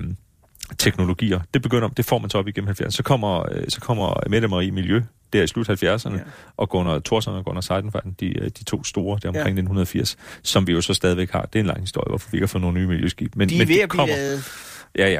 teknologier. 0.77 1.39
Det 1.53 1.61
begynder, 1.61 1.87
det 1.87 2.05
får 2.05 2.17
man 2.17 2.29
så 2.29 2.37
op 2.37 2.47
igennem 2.47 2.69
70'erne. 2.69 2.89
Så 2.89 3.03
kommer, 3.03 3.51
øh, 3.51 3.63
så 3.69 3.81
kommer 3.81 4.29
Mette 4.29 4.47
Marie 4.47 4.71
Miljø, 4.71 5.01
der 5.33 5.43
i 5.43 5.47
slut 5.47 5.69
70'erne, 5.69 6.13
Ja. 6.15 6.19
og 6.57 6.69
Gunnar 6.69 6.99
Thorsson 6.99 7.35
og 7.35 7.45
Gunnar 7.45 7.61
Seidenfeldt, 7.61 8.19
de, 8.19 8.39
øh, 8.39 8.49
de 8.59 8.63
to 8.63 8.83
store, 8.83 9.19
der 9.23 9.27
omkring 9.29 9.33
Ja. 9.35 9.39
ja. 9.39 9.49
1980, 9.49 10.17
som 10.43 10.67
vi 10.67 10.71
jo 10.71 10.81
så 10.81 10.93
stadigvæk 10.93 11.31
har. 11.31 11.41
Det 11.41 11.55
er 11.55 11.59
en 11.59 11.65
lang 11.67 11.79
historie, 11.81 12.09
hvorfor 12.09 12.29
vi 12.31 12.37
ikke 12.37 12.43
har 12.43 12.47
fået 12.47 12.61
nogle 12.61 12.79
nye 12.79 12.87
miljøskib. 12.87 13.35
Men, 13.35 13.49
De 13.49 13.55
er 13.55 13.57
men 13.59 13.67
ved 13.67 13.75
det 13.75 13.81
at 13.81 13.89
blive 13.89 13.99
kommer, 13.99 14.15
lavet. 14.15 14.43
Ja, 14.97 15.19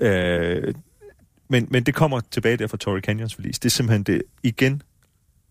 ja. 0.00 0.06
Øh, 0.08 0.74
men, 1.48 1.66
men 1.70 1.82
det 1.82 1.94
kommer 1.94 2.20
tilbage 2.30 2.56
der 2.56 2.66
fra 2.66 2.76
Torrey 2.76 3.00
Canyons 3.00 3.34
forlis. 3.34 3.58
Det 3.58 3.68
er 3.68 3.70
simpelthen 3.70 4.02
det 4.02 4.22
igen, 4.42 4.82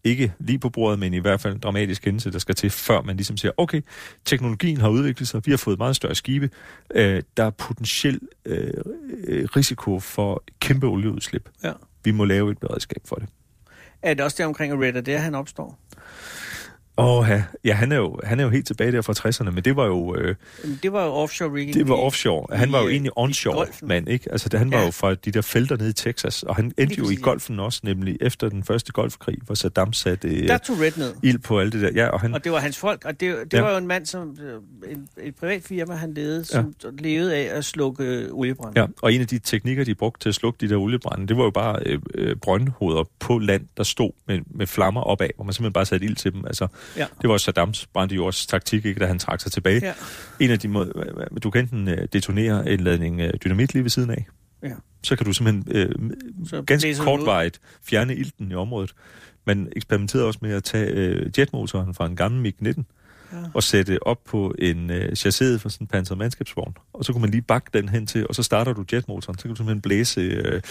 ikke 0.03 0.33
lige 0.39 0.59
på 0.59 0.69
bordet, 0.69 0.99
men 0.99 1.13
i 1.13 1.17
hvert 1.17 1.41
fald 1.41 1.53
en 1.53 1.59
dramatisk 1.59 2.05
hændelse, 2.05 2.31
der 2.31 2.39
skal 2.39 2.55
til, 2.55 2.69
før 2.69 3.01
man 3.01 3.15
ligesom 3.15 3.37
siger, 3.37 3.51
okay, 3.57 3.81
teknologien 4.25 4.77
har 4.77 4.89
udviklet 4.89 5.27
sig, 5.27 5.41
vi 5.45 5.51
har 5.51 5.57
fået 5.57 5.77
meget 5.77 5.95
større 5.95 6.15
skibe, 6.15 6.49
øh, 6.95 7.23
der 7.37 7.43
er 7.43 7.49
potentiel 7.49 8.19
øh, 8.45 8.73
øh, 9.23 9.45
risiko 9.55 9.99
for 9.99 10.43
kæmpe 10.59 10.87
olieudslip. 10.87 11.49
Ja. 11.63 11.73
Vi 12.03 12.11
må 12.11 12.25
lave 12.25 12.51
et 12.51 12.57
beredskab 12.57 13.01
for 13.05 13.15
det. 13.15 13.29
Er 14.01 14.13
det 14.13 14.23
også 14.23 14.35
der 14.39 14.45
omkring 14.45 14.83
Red 14.83 15.01
der 15.01 15.17
han 15.17 15.35
opstår? 15.35 15.79
Og 16.99 17.27
ja, 17.27 17.43
ja 17.65 17.73
han, 17.73 17.91
er 17.91 17.95
jo, 17.95 18.19
han 18.23 18.39
er 18.39 18.43
jo 18.43 18.49
helt 18.49 18.67
tilbage 18.67 18.91
der 18.91 19.01
fra 19.01 19.13
60'erne, 19.29 19.51
men 19.51 19.63
det 19.63 19.75
var 19.75 19.85
jo... 19.85 20.15
Øh, 20.15 20.35
Det 20.83 20.93
var 20.93 21.05
jo 21.05 21.11
offshore 21.11 21.53
rigging. 21.53 21.73
Det 21.73 21.87
var 21.89 21.95
offshore. 21.95 22.57
Han 22.57 22.71
var 22.71 22.81
jo 22.81 22.87
egentlig 22.89 23.11
onshore 23.17 23.65
mand, 23.83 24.09
ikke? 24.09 24.31
Altså, 24.31 24.49
det, 24.49 24.59
han 24.59 24.71
var 24.71 24.77
Ja. 24.79 24.85
jo 24.85 24.91
fra 24.91 25.15
de 25.15 25.31
der 25.31 25.41
felter 25.41 25.77
nede 25.77 25.89
i 25.89 25.93
Texas, 25.93 26.43
og 26.43 26.55
han 26.55 26.71
endte 26.77 26.95
jo 26.95 27.09
i 27.09 27.15
golfen 27.15 27.59
også, 27.59 27.79
nemlig 27.83 28.17
efter 28.21 28.49
den 28.49 28.63
første 28.63 28.91
golfkrig, 28.91 29.37
hvor 29.45 29.55
Saddam 29.55 29.93
satte 29.93 30.47
Der 30.47 30.53
øh, 30.53 30.59
tog 30.59 30.79
Red 30.81 30.91
ned. 30.97 31.13
ild 31.23 31.39
på 31.39 31.59
alt 31.59 31.73
det 31.73 31.81
der. 31.81 31.89
Ja, 31.95 32.07
og 32.07 32.21
han, 32.21 32.33
Og 32.33 32.43
det 32.43 32.51
var 32.51 32.59
hans 32.59 32.77
folk, 32.77 33.05
og 33.05 33.19
det, 33.19 33.35
det 33.51 33.53
Ja. 33.57 33.61
var 33.61 33.71
jo 33.71 33.77
en 33.77 33.87
mand, 33.87 34.05
som 34.05 34.37
øh, 34.43 34.91
en, 34.91 35.07
et 35.23 35.35
privat 35.35 35.63
firma, 35.63 35.93
han 35.93 36.13
ledede, 36.13 36.45
som 36.45 36.73
ja. 36.83 36.89
levede 36.99 37.35
af 37.35 37.57
at 37.57 37.65
slukke 37.65 38.03
øh, 38.03 38.27
oliebrand. 38.31 38.77
ja, 38.77 38.85
og 39.01 39.13
en 39.13 39.21
af 39.21 39.27
de 39.27 39.39
teknikker, 39.39 39.83
de 39.83 39.95
brugte 39.95 40.23
til 40.23 40.29
at 40.29 40.35
slukke 40.35 40.57
de 40.67 40.69
der 40.69 40.77
oliebrænde, 40.77 41.27
det 41.27 41.37
var 41.37 41.43
jo 41.43 41.49
bare 41.51 41.79
øh, 41.85 41.99
øh, 42.15 42.35
brøndhoveder 42.35 43.03
på 43.19 43.37
land, 43.37 43.65
der 43.77 43.83
stod 43.83 44.11
med, 44.27 44.39
med 44.51 44.67
flammer 44.67 45.01
opad, 45.01 45.29
hvor 45.35 45.45
man 45.45 45.53
simpelthen 45.53 45.73
bare 45.73 45.85
satte 45.85 46.05
ild 46.05 46.15
til 46.15 46.33
dem. 46.33 46.45
Altså, 46.45 46.67
Ja. 46.97 47.05
det 47.21 47.29
var 47.29 47.37
Saddams 47.37 47.87
brændjords 47.87 48.45
taktik, 48.47 48.85
ikke, 48.85 48.99
da 48.99 49.05
han 49.05 49.19
trak 49.19 49.41
sig 49.41 49.51
tilbage. 49.51 49.79
Ja. 49.85 49.93
En 50.39 50.51
af 50.51 50.59
de 50.59 50.67
måder, 50.67 50.91
du 51.43 51.49
kan 51.49 51.61
enten 51.61 51.87
øh, 51.87 52.07
detonere 52.13 52.69
en 52.71 52.79
ladning 52.79 53.21
øh, 53.21 53.33
dynamit 53.43 53.73
lige 53.73 53.83
ved 53.83 53.89
siden 53.89 54.09
af, 54.09 54.27
Ja. 54.63 54.71
så 55.03 55.15
kan 55.15 55.25
du 55.25 55.33
simpelthen 55.33 55.75
øh, 55.75 55.91
Så 56.47 56.61
ganske 56.61 56.95
kortvarigt 56.99 57.59
fjerne 57.83 58.15
ilten 58.15 58.51
i 58.51 58.55
området. 58.55 58.93
Man 59.45 59.71
eksperimenterede 59.75 60.27
også 60.27 60.39
med 60.41 60.53
at 60.53 60.63
tage 60.63 60.91
øh, 60.91 61.31
jetmotoren 61.37 61.93
fra 61.93 62.05
en 62.05 62.15
gammel 62.15 62.41
MiG-19, 62.53 62.83
Ja. 63.33 63.37
og 63.53 63.63
sætte 63.63 64.07
op 64.07 64.23
på 64.25 64.55
en 64.59 64.91
øh, 64.91 65.15
chassis 65.15 65.61
for 65.61 65.69
sådan 65.69 65.83
en 65.83 65.87
pansret 65.87 66.17
mandskabsvogn. 66.17 66.77
Og 66.93 67.05
så 67.05 67.13
kunne 67.13 67.21
man 67.21 67.29
lige 67.29 67.41
bakke 67.41 67.69
den 67.73 67.89
hen 67.89 68.07
til, 68.07 68.27
og 68.27 68.35
så 68.35 68.43
starter 68.43 68.73
du 68.73 68.85
jetmotoren. 68.93 69.37
Så 69.37 69.41
kan 69.41 69.49
du 69.49 69.55
simpelthen 69.55 69.81
blæse 69.81 70.21
øh, 70.21 70.61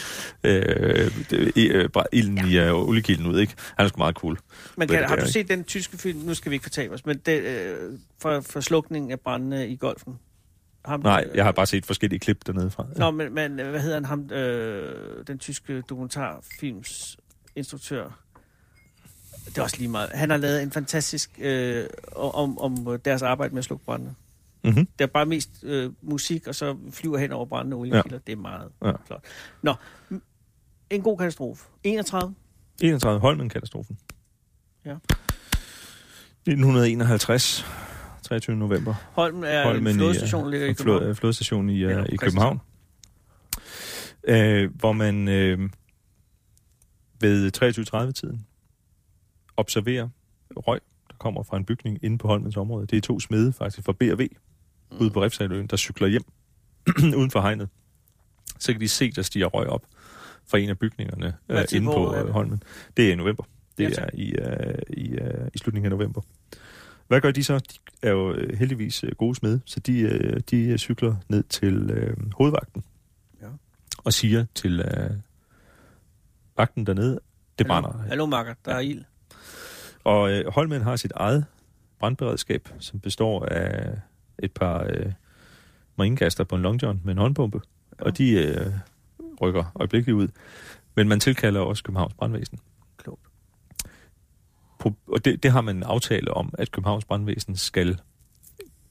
øh, 0.45 1.11
øh, 1.33 1.51
øh, 1.57 2.05
ilden 2.13 2.39
ja. 2.39 2.65
i 2.65 2.69
øh, 2.69 2.75
oliekilden 2.75 3.27
ud, 3.27 3.41
ikke? 3.41 3.55
Han 3.77 3.85
er 3.85 3.89
sgu 3.89 3.99
meget 3.99 4.15
cool. 4.15 4.39
Men 4.77 4.89
kan, 4.89 4.99
har 4.99 5.07
der, 5.07 5.17
du 5.17 5.21
ikke? 5.21 5.33
set 5.33 5.49
den 5.49 5.65
tyske 5.65 5.99
film, 5.99 6.19
nu 6.19 6.35
skal 6.35 6.51
vi 6.51 6.55
ikke 6.55 6.65
fortabe 6.65 6.95
os, 6.95 7.07
men 7.07 7.19
det, 7.27 7.43
øh, 7.43 7.99
for, 8.23 8.41
for 8.41 8.61
slukning 8.61 9.13
af 9.13 9.21
brændende 9.21 9.69
i 9.69 9.77
golfen? 9.77 10.19
Ham, 10.85 11.01
Nej, 11.01 11.29
jeg 11.35 11.45
har 11.45 11.53
bare 11.53 11.67
set 11.67 11.87
forskellige 11.87 12.21
klip 12.21 12.47
dernede 12.47 12.71
fra. 12.71 12.87
Nå, 12.97 13.11
men, 13.11 13.35
men 13.35 13.61
øh, 13.61 13.71
hvad 13.71 13.81
hedder 13.81 13.97
han, 13.97 14.05
ham, 14.05 14.31
øh, 14.31 15.27
den 15.27 15.39
tyske 15.39 15.81
dokumentarfilms 15.81 17.17
instruktør? 17.57 18.19
Det 19.49 19.59
er 19.59 19.63
også 19.63 19.77
lige 19.79 19.89
meget. 19.89 20.11
Han 20.15 20.31
har 20.31 20.37
lavet 20.37 20.63
en 20.63 20.73
fantastisk 20.73 21.31
øh, 21.39 21.87
om, 22.17 22.59
om 22.59 22.99
deres 23.05 23.23
arbejde 23.23 23.55
med 23.55 23.59
at 23.59 23.65
slukke 23.65 23.85
brændene. 23.85 24.15
Mm-hmm. 24.65 24.87
Det 24.99 25.05
er 25.05 25.07
bare 25.07 25.27
mest 25.27 25.51
øh, 25.63 25.93
musik, 26.03 26.47
og 26.47 26.55
så 26.55 26.77
flyver 26.91 27.19
hen 27.19 27.33
over 27.33 27.47
brændende 27.47 27.77
oliekilder. 27.77 28.17
Ja. 28.17 28.19
Det 28.27 28.33
er 28.33 28.37
meget 28.37 28.69
Ja. 28.85 28.93
flot. 29.07 29.25
Nå, 29.63 29.75
en 30.91 31.03
god 31.03 31.19
katastrofe. 31.19 31.65
31. 31.85 32.35
31 32.83 33.21
Holmen-katastrofen. 33.21 33.99
Ja. 34.85 34.95
1951, 36.47 37.67
23. 38.23 38.57
november. 38.57 38.95
Holmen 39.13 39.45
er 39.45 39.65
Holmen 39.65 39.87
en 39.87 39.95
i, 39.95 39.99
flådestation, 39.99 40.45
der 40.45 40.51
ligger 40.51 40.67
i 40.67 40.71
øh, 40.71 40.77
København. 40.77 41.03
flå- 41.05 41.13
Flådestation 41.15 41.71
i, 41.71 41.83
Eller 41.85 42.03
på 42.05 42.09
i 42.13 42.17
København. 42.17 42.61
Øh, 44.25 44.71
hvor 44.75 44.93
man 44.93 45.29
øh, 45.29 45.71
ved 47.21 47.51
23.30-tiden 47.63 48.47
observerer 49.59 50.09
røg, 50.57 50.81
der 51.09 51.15
kommer 51.19 51.43
fra 51.43 51.57
en 51.57 51.65
bygning 51.65 51.99
inde 52.03 52.19
på 52.19 52.29
Holmens 52.29 52.57
område. 52.57 52.87
Det 52.87 52.97
er 52.97 53.01
to 53.01 53.21
smede 53.21 53.53
faktisk 53.53 53.85
fra 53.87 53.93
B&V 53.93 54.29
Mm. 54.91 54.99
ude 55.01 55.11
på 55.11 55.23
Refsaløen, 55.23 55.67
der 55.67 55.77
cykler 55.77 56.07
hjem 56.09 56.23
uden 57.19 57.31
for 57.31 57.41
hegnet. 57.41 57.69
Så 58.59 58.73
kan 58.73 58.81
de 58.81 58.89
se, 58.89 59.11
der 59.11 59.23
stiger 59.23 59.47
røg 59.47 59.67
op 59.67 59.87
fra 60.47 60.59
en 60.59 60.69
af 60.69 60.79
bygningerne 60.79 61.35
øh, 61.49 61.65
inde 61.73 61.87
på 61.87 62.15
øh? 62.17 62.29
Holmen. 62.29 62.63
Det 62.97 63.09
er 63.09 63.13
i 63.13 63.17
november. 63.17 63.43
Det 63.79 63.99
Ja, 63.99 64.03
er 64.03 64.11
i, 64.15 64.31
øh, 64.31 64.75
i, 64.89 65.09
øh, 65.11 65.49
i 65.55 65.59
slutningen 65.59 65.93
af 65.93 65.99
november. 65.99 66.21
Hvad 67.09 67.21
gør 67.21 67.31
de 67.31 67.45
så? 67.45 67.59
De 67.59 67.79
er 68.03 68.11
jo 68.11 68.33
øh, 68.35 68.59
heldigvis 68.59 69.05
øh, 69.05 69.13
gode 69.19 69.35
smede, 69.35 69.61
så 69.65 69.81
de, 69.81 70.01
øh, 70.01 70.41
de 70.51 70.79
cykler 70.79 71.17
ned 71.29 71.43
til 71.43 71.91
øh, 71.91 72.17
hovedvagten 72.33 72.85
Ja. 73.43 73.47
og 74.05 74.13
siger 74.13 74.47
til 74.55 74.81
øh, 74.81 75.11
vagten 76.57 76.87
dernede, 76.87 77.21
det 77.59 77.67
brænder. 77.67 77.91
Hallo, 77.93 78.09
Hallo 78.09 78.27
makker, 78.27 78.55
der 78.65 78.73
er 78.75 78.81
ild. 78.81 79.05
Og 80.09 80.31
øh, 80.31 80.53
Holmen 80.53 80.83
har 80.83 80.97
sit 80.97 81.13
eget 81.15 81.45
brandberedskab, 81.99 82.69
som 82.79 83.01
består 83.01 83.45
af 83.45 83.99
et 84.39 84.53
par 84.53 84.87
øh, 84.89 85.13
maringaster 85.97 86.45
på 86.45 86.57
en 86.57 86.63
long 86.63 86.83
john 86.83 87.01
med 87.05 87.13
en 87.13 87.19
håndpumpe, 87.19 87.61
ja. 87.99 88.05
og 88.05 88.19
de 88.19 88.33
øh, 88.33 88.67
rykker 89.41 89.65
øjeblikkeligt 89.75 90.17
ud. 90.17 90.29
Men 90.95 91.09
man 91.09 91.21
tilkalder 91.21 91.61
også 91.61 91.85
Københavns 91.85 92.15
Brandvæsen. 92.15 92.59
Klogt. 92.97 93.21
Og 95.07 95.25
det, 95.25 95.43
det 95.43 95.51
har 95.51 95.61
man 95.61 95.77
en 95.77 95.83
aftale 95.83 96.35
om, 96.35 96.55
at 96.59 96.71
Københavns 96.71 97.05
Brandvæsen 97.05 97.57
skal 97.57 98.01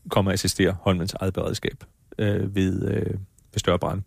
komme 0.10 0.30
og 0.30 0.34
assistere 0.34 0.72
Holmens 0.72 1.14
eget 1.14 1.34
beredskab 1.34 1.84
øh, 2.18 2.56
ved, 2.56 2.90
øh, 2.92 3.12
ved 3.54 3.60
større 3.60 3.80
brand. 3.80 4.02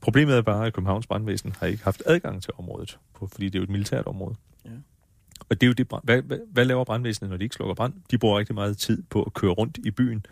Problemet 0.00 0.36
er 0.36 0.42
bare, 0.42 0.66
at 0.66 0.72
Københavns 0.72 1.06
Brandvæsen 1.06 1.54
har 1.58 1.66
ikke 1.66 1.84
haft 1.84 2.02
adgang 2.06 2.42
til 2.42 2.52
området, 2.58 2.98
på, 3.14 3.26
fordi 3.26 3.46
det 3.46 3.54
er 3.54 3.58
jo 3.58 3.64
et 3.64 3.70
militært 3.70 4.06
område. 4.06 4.34
Ja. 4.64 4.70
Og 5.48 5.60
det 5.60 5.62
er 5.62 5.66
jo 5.66 5.72
det, 5.72 5.86
hvad, 6.04 6.22
hvad, 6.22 6.38
hvad 6.52 6.64
laver 6.64 6.84
brandvæsenet, 6.84 7.30
når 7.30 7.36
de 7.36 7.44
ikke 7.44 7.54
slukker 7.54 7.74
brand? 7.74 7.92
De 8.10 8.18
bruger 8.18 8.38
rigtig 8.38 8.54
meget 8.54 8.78
tid 8.78 9.02
på 9.10 9.22
at 9.22 9.34
køre 9.34 9.50
rundt 9.50 9.78
i 9.84 9.90
byen 9.90 10.26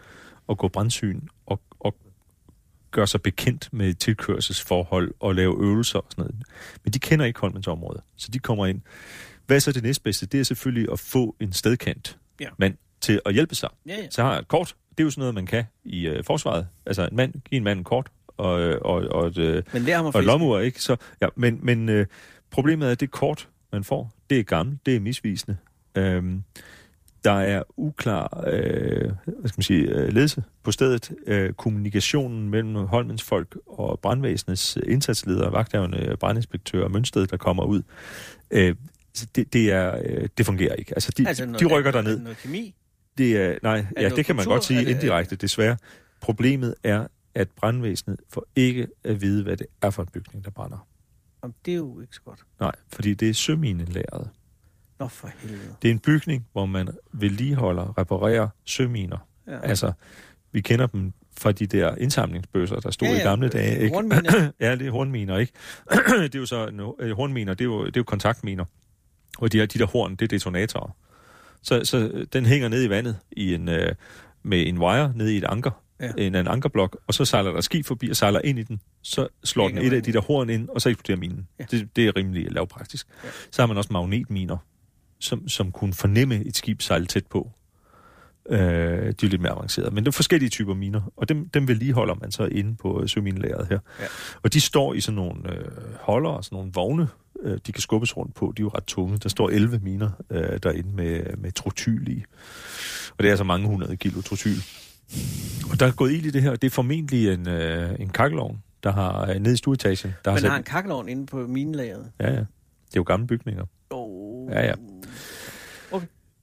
og 0.47 0.59
gå 0.59 0.69
brandsyn 0.69 1.21
og, 1.47 1.61
og 1.81 1.97
gøre 2.91 3.07
sig 3.07 3.23
bekendt 3.23 3.69
med 3.73 3.95
tilkørselsforhold 3.95 5.15
og 5.21 5.35
lave 5.35 5.63
øvelser 5.63 5.99
og 5.99 6.07
sådan 6.11 6.23
noget. 6.23 6.37
Men 6.85 6.93
de 6.93 6.99
kender 6.99 7.25
ikke 7.27 7.41
Holmens 7.41 7.67
område, 7.67 8.03
så 8.17 8.29
de 8.33 8.39
kommer 8.39 8.67
ind. 8.67 8.81
Hvad 9.47 9.57
er 9.57 9.61
så 9.61 9.73
det 9.73 9.83
næstbedste? 9.83 10.27
Det 10.27 10.41
er 10.41 10.45
selvfølgelig 10.45 10.93
at 10.93 10.99
få 10.99 11.37
en 11.41 11.53
stedkendt 11.53 12.19
Ja. 12.41 12.49
mand 12.59 12.77
til 13.01 13.21
at 13.27 13.35
hjælpe 13.35 13.55
sig. 13.55 13.69
Ja, 13.87 13.95
ja. 13.95 14.11
Så 14.11 14.23
har 14.23 14.31
jeg 14.33 14.39
et 14.41 14.49
kort. 14.49 14.75
Det 14.91 15.01
er 15.01 15.05
jo 15.05 15.11
sådan 15.11 15.21
noget, 15.21 15.35
man 15.35 15.47
kan 15.47 15.65
i 15.85 16.07
øh, 16.07 16.25
forsvaret. 16.25 16.69
Altså 16.87 17.09
en 17.11 17.17
mand, 17.17 17.33
give 17.33 17.57
en 17.57 17.65
mand 17.65 17.79
en 17.79 17.85
kort 17.85 18.09
og, 18.37 18.53
og, 18.83 19.03
og 19.11 19.33
øh, 19.39 19.63
Men 19.73 19.83
lærer 19.83 19.97
ham 19.97 20.07
at 20.07 20.15
og 20.15 20.21
fiske. 20.21 20.27
lommeur, 20.27 20.59
ikke? 20.61 20.83
Så, 20.83 20.97
ja, 21.23 21.29
men 21.37 21.59
men 21.63 21.89
øh, 21.89 22.07
problemet 22.51 22.89
er, 22.89 22.93
at 22.93 23.01
det 23.01 23.11
kort, 23.11 23.49
man 23.73 23.85
får, 23.85 24.13
det 24.31 24.39
er 24.41 24.43
gammelt, 24.43 24.87
det 24.87 24.97
er 24.97 25.01
misvisende. 25.01 25.57
Øhm, 25.95 26.43
der 27.25 27.33
er 27.33 27.63
uklar 27.77 28.45
øh, 28.47 29.01
hvad 29.27 29.49
skal 29.49 29.55
man 29.59 29.63
sige, 29.63 29.83
øh, 29.83 30.09
ledelse 30.13 30.45
på 30.63 30.73
stedet. 30.73 31.13
Øh, 31.27 31.53
kommunikationen 31.53 32.49
mellem 32.51 32.75
Holmens 32.75 33.23
folk 33.23 33.57
og 33.67 34.01
brandvæsenets 34.01 34.79
indsatsledere, 34.87 35.53
vagthavende 35.53 36.17
brandinspektør 36.21 36.85
og 36.85 36.91
Mønsted, 36.91 37.27
der 37.27 37.37
kommer 37.37 37.65
ud, 37.65 37.83
øh, 38.51 38.75
det, 39.37 39.53
det, 39.53 39.73
er, 39.73 39.99
øh, 40.05 40.29
det 40.39 40.47
fungerer 40.47 40.75
ikke. 40.75 40.93
Altså, 40.95 41.13
de, 41.19 41.29
altså 41.29 41.47
noget, 41.47 41.61
de 41.61 41.67
rykker 41.67 41.91
er 41.93 41.97
det 41.97 42.05
derned. 42.05 42.21
Noget 42.21 42.39
kemi? 42.39 42.75
Det 43.19 43.37
er, 43.37 43.59
nej, 43.63 43.77
det 43.77 43.87
ja, 44.03 44.09
det 44.09 44.25
kan 44.27 44.37
man 44.37 44.45
kultur? 44.45 44.53
godt 44.55 44.65
sige 44.65 44.81
Er 44.81 44.85
det- 44.85 44.91
indirekte, 44.91 45.37
desværre. 45.37 45.77
Problemet 46.21 46.75
er, 46.85 47.07
at 47.35 47.49
brandvæsenet 47.57 48.21
får 48.31 48.47
ikke 48.57 48.87
at 49.05 49.21
vide, 49.21 49.43
hvad 49.43 49.57
det 49.57 49.67
er 49.83 49.91
for 49.91 50.03
en 50.03 50.09
bygning, 50.13 50.45
der 50.45 50.51
brænder. 50.51 50.87
Jamen, 51.47 51.55
det 51.65 51.73
er 51.73 51.77
jo 51.77 52.01
ikke 52.01 52.15
så 52.15 52.21
godt. 52.25 52.41
Nej, 52.61 52.73
fordi 52.89 53.15
det 53.15 53.29
er 53.29 53.35
søminelæret. 53.35 54.31
Nå, 54.99 55.09
for 55.09 55.31
helvede. 55.39 55.75
Det 55.83 55.89
er 55.89 55.93
en 55.93 55.99
bygning, 55.99 56.47
hvor 56.53 56.67
man 56.67 56.89
vedligeholder 57.13 57.83
og 57.83 57.99
reparerer 57.99 58.49
søminer. 58.65 59.19
Ja. 59.47 59.59
Altså, 59.61 59.93
vi 60.53 60.61
kender 60.61 60.87
dem 60.87 61.13
fra 61.37 61.53
de 61.53 61.67
der 61.67 61.95
indsamlingsbøsser, 61.95 62.81
der 62.81 62.91
stod 62.91 63.09
Ja, 63.09 63.15
i 63.15 63.17
ja, 63.17 63.23
gamle 63.23 63.49
dage. 63.49 63.81
Ikke? 63.81 63.95
hornminer. 63.95 64.51
ja, 64.61 64.77
det 64.77 64.87
er 64.87 64.91
hornminer, 64.91 65.37
ikke? 65.39 65.53
det 66.23 66.35
er 66.35 66.39
jo 66.39 66.47
så, 66.47 66.71
no, 66.71 66.93
øh, 66.99 67.17
hornminer, 67.17 67.55
det 67.55 67.61
er 67.65 67.69
jo, 67.69 67.87
det 67.87 67.97
er 67.97 68.01
jo 68.01 68.05
kontaktminer. 68.05 68.65
Og 69.39 69.53
de, 69.53 69.59
her, 69.59 69.67
de 69.67 69.79
der 69.79 69.87
horn, 69.87 70.11
det 70.17 70.23
er 70.23 70.29
detonatorer. 70.29 70.97
Så, 71.63 71.85
så 71.85 72.11
øh, 72.13 72.27
den 72.33 72.47
hænger 72.47 72.69
ned 72.69 72.85
i 72.85 72.91
vandet 72.91 73.17
i 73.33 73.55
en, 73.55 73.69
øh, 73.69 73.95
med 74.43 74.67
en 74.67 74.79
wire 74.79 75.13
ned 75.15 75.29
i 75.29 75.37
et 75.37 75.45
anker, 75.45 75.83
Ja. 76.01 76.11
en, 76.19 76.35
en 76.35 76.47
ankerblok, 76.47 76.97
og 77.07 77.15
så 77.15 77.25
sejler 77.25 77.53
der 77.53 77.61
skib 77.61 77.87
forbi 77.87 78.11
og 78.11 78.17
sejler 78.17 78.41
ind 78.45 78.59
i 78.59 78.63
den. 78.63 78.81
Så 79.03 79.29
slår 79.45 79.69
den 79.69 79.79
et 79.79 79.93
af 79.93 80.03
de 80.03 80.13
der 80.13 80.21
horn 80.21 80.51
ind, 80.51 80.69
og 80.69 80.81
så 80.81 80.89
eksploderer 80.89 81.19
minen. 81.19 81.49
Ja. 81.59 81.65
Det, 81.71 81.97
det 81.97 82.07
er 82.07 82.17
rimelig 82.17 82.53
lavpraktisk. 82.53 83.07
Ja. 83.25 83.29
Så 83.51 83.63
har 83.63 83.67
man 83.67 83.77
også 83.77 83.93
magnetminer, 83.93 84.57
som, 85.19 85.49
som 85.49 85.73
kunne 85.73 85.95
fornemme 85.95 86.45
et 86.45 86.57
skib 86.57 86.83
sejle 86.83 87.07
tæt 87.07 87.27
på. 87.27 87.51
Øh, 88.51 88.59
de 88.59 89.27
er 89.27 89.27
lidt 89.27 89.41
mere 89.41 89.53
avancerede. 89.53 89.91
Men 89.91 90.05
det 90.05 90.09
er 90.09 90.13
forskellige 90.13 90.51
typer 90.51 90.75
miner, 90.75 91.13
og 91.17 91.29
dem, 91.29 91.49
dem 91.49 91.69
vedligeholder 91.69 92.15
man 92.15 92.33
så 92.33 92.45
inde 92.45 92.77
på 92.77 93.03
øh, 93.03 93.09
søminelæret 93.09 93.67
her. 93.69 93.79
Ja. 94.01 94.07
Og 94.43 94.53
de 94.53 94.61
står 94.61 94.95
i 94.95 95.01
sådan 95.01 95.17
nogle 95.17 95.53
øh, 95.53 95.65
holder, 96.01 96.41
sådan 96.41 96.57
nogle 96.57 96.71
vogne, 96.75 97.09
øh, 97.43 97.59
de 97.67 97.73
kan 97.73 97.81
skubbes 97.81 98.17
rundt 98.17 98.35
på. 98.35 98.53
De 98.57 98.63
er 98.63 98.65
jo 98.65 98.71
ret 98.75 98.85
tunge. 98.85 99.19
Der 99.19 99.29
står 99.29 99.49
11 99.49 99.79
miner 99.83 100.11
øh, 100.31 100.59
derinde 100.63 100.97
med, 100.97 101.37
med 101.37 101.53
trotyl 101.53 102.09
i. 102.09 102.25
Og 103.11 103.19
det 103.19 103.27
er 103.27 103.31
altså 103.31 103.45
mange 103.45 103.69
hundrede 103.69 103.97
kilo 103.97 104.21
trotyl. 104.21 104.57
Og 105.71 105.81
der 105.81 105.87
er 105.87 105.93
gået 105.93 106.13
ild 106.13 106.27
i 106.27 106.31
det 106.31 106.43
her. 106.43 106.57
Det 106.57 106.65
er 106.65 106.71
formentlig 106.71 107.33
en, 107.33 107.49
øh, 107.49 108.01
en 108.01 108.09
kakkelovn, 108.09 108.63
der 108.83 108.93
har 108.93 109.31
øh, 109.31 109.39
nede 109.39 109.55
i 109.55 109.57
stueetagen. 109.57 110.15
Der 110.25 110.33
Man 110.33 110.43
har 110.43 110.51
har 110.51 110.57
en 110.57 110.63
kakkelovn 110.63 111.09
inde 111.09 111.27
på 111.27 111.47
minelageret. 111.47 112.13
Ja, 112.21 112.31
ja. 112.31 112.39
Det 112.87 112.97
er 112.97 112.97
jo 112.97 113.03
gamle 113.03 113.27
bygninger. 113.27 113.65
Oh. 113.91 114.51
Ja, 114.53 114.67
ja. 114.67 114.75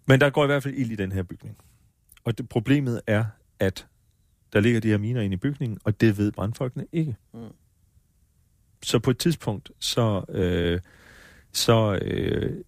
Men 0.07 0.22
der 0.22 0.30
går 0.30 0.43
i 0.43 0.47
hvert 0.47 0.64
fald 0.64 0.74
ild 0.74 0.91
i 0.91 0.95
den 0.95 1.11
her 1.11 1.24
bygning. 1.24 1.57
Og 2.24 2.38
det, 2.38 2.49
problemet 2.49 3.01
er, 3.07 3.26
at 3.59 3.88
der 4.53 4.59
ligger 4.59 4.80
de 4.80 4.88
her 4.88 4.97
miner 4.97 5.22
inde 5.22 5.34
i 5.34 5.38
bygningen, 5.38 5.78
og 5.84 6.01
det 6.01 6.18
ved 6.18 6.32
brandfolkene 6.32 6.86
ikke. 6.91 7.16
Mm. 7.34 7.39
Så 8.84 8.99
på 8.99 9.11
et 9.11 9.18
tidspunkt, 9.18 9.72
så, 9.80 10.24
øh, 10.30 10.80
så 11.51 11.99
øh, 12.01 12.64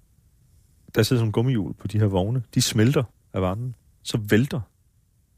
der 0.96 1.04
sidder 1.04 1.04
sådan 1.04 1.20
nogle 1.20 1.32
gummihjul 1.32 1.74
på 1.74 1.88
de 1.88 2.00
her 2.00 2.06
vogne. 2.06 2.44
De 2.54 2.62
smelter 2.62 3.04
af 3.34 3.42
varmen. 3.42 3.76
Så 4.04 4.18
vælter 4.30 4.62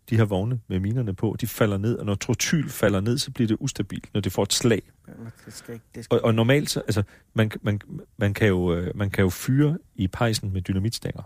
de 0.10 0.18
her 0.18 0.26
vogne 0.26 0.60
med 0.68 0.80
minerne 0.80 1.14
på. 1.16 1.36
De 1.42 1.48
falder 1.48 1.78
ned, 1.78 1.98
og 1.98 2.06
når 2.06 2.16
trotyl 2.16 2.70
falder 2.70 3.02
ned, 3.02 3.18
så 3.18 3.32
bliver 3.32 3.48
det 3.48 3.58
ustabilt, 3.60 4.14
når 4.14 4.22
det 4.22 4.32
får 4.32 4.44
et 4.44 4.54
slag. 4.54 4.82
Det 5.46 5.54
skal 5.54 5.74
ikke, 5.74 5.86
det 5.96 6.04
skal 6.04 6.16
Og, 6.16 6.26
og 6.26 6.36
normalt, 6.36 6.70
så, 6.70 6.80
altså, 6.80 7.04
man, 7.34 7.52
man, 7.62 7.82
man, 8.18 8.34
kan 8.34 8.48
jo, 8.48 8.74
øh, 8.74 8.98
man 8.98 9.10
kan 9.10 9.24
jo 9.24 9.30
fyre 9.30 9.78
i 9.96 10.08
pejsen 10.08 10.54
med 10.54 10.62
dynamitstænger. 10.62 11.24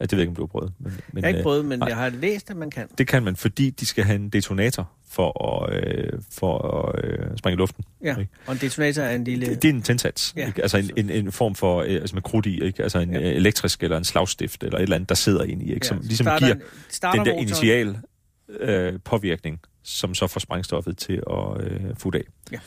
Det 0.00 0.12
ved 0.12 0.18
jeg 0.18 0.22
ikke, 0.22 0.30
om 0.30 0.34
du 0.36 0.42
har 0.42 0.46
prøvet. 0.46 0.72
Men, 0.78 0.92
men, 1.12 1.22
jeg 1.22 1.22
har 1.22 1.28
ikke 1.28 1.38
øh, 1.38 1.42
prøvet, 1.42 1.64
men 1.64 1.78
nej. 1.78 1.88
jeg 1.88 1.96
har 1.96 2.08
læst, 2.10 2.50
at 2.50 2.56
man 2.56 2.70
kan. 2.70 2.88
Det 2.98 3.06
kan 3.06 3.22
man, 3.22 3.36
fordi 3.36 3.70
de 3.70 3.86
skal 3.86 4.04
have 4.04 4.16
en 4.16 4.28
detonator 4.28 4.90
for 5.10 5.44
at, 5.64 5.74
øh, 5.84 6.12
for 6.32 6.58
at 6.88 7.04
øh, 7.04 7.18
springe 7.36 7.54
i 7.54 7.58
luften. 7.58 7.84
Ja, 8.04 8.16
Ikke? 8.18 8.30
og 8.46 8.52
en 8.52 8.58
detonator 8.60 9.02
er 9.02 9.14
en 9.14 9.24
lille... 9.24 9.46
Det, 9.46 9.62
det 9.62 9.68
er 9.68 9.72
en 9.74 9.82
tændsats. 9.82 10.32
Ja. 10.36 10.46
Ikke? 10.46 10.62
Altså 10.62 10.78
en, 10.78 10.90
en, 10.96 11.10
en 11.10 11.32
form 11.32 11.54
for, 11.54 11.80
øh, 11.82 11.88
altså 11.94 12.16
med 12.16 12.22
krudt 12.22 12.46
i, 12.46 12.62
ikke? 12.64 12.82
Altså 12.82 12.98
en 12.98 13.12
Ja. 13.12 13.20
ja. 13.20 13.30
elektrisk 13.32 13.82
eller 13.82 13.96
en 13.96 14.04
slagstift, 14.04 14.62
eller 14.62 14.78
et 14.78 14.82
eller 14.82 14.96
andet, 14.96 15.08
der 15.08 15.14
sidder 15.14 15.44
ind 15.44 15.62
i, 15.62 15.74
ikke? 15.74 15.86
Som 15.86 15.96
Ja, 15.96 16.02
ligesom 16.06 16.24
starter 16.24 16.46
giver 16.46 16.58
starter 16.88 17.18
den 17.18 17.26
der 17.26 17.32
motoren. 17.32 17.48
initial 17.48 17.98
øh, 18.60 19.00
påvirkning, 19.04 19.60
som 19.82 20.14
så 20.14 20.26
får 20.26 20.40
sprængstoffet 20.40 20.96
til 20.98 21.22
at 21.30 21.60
øh, 21.64 21.80
futte 21.96 22.18
af. 22.18 22.24
Ja. 22.52 22.58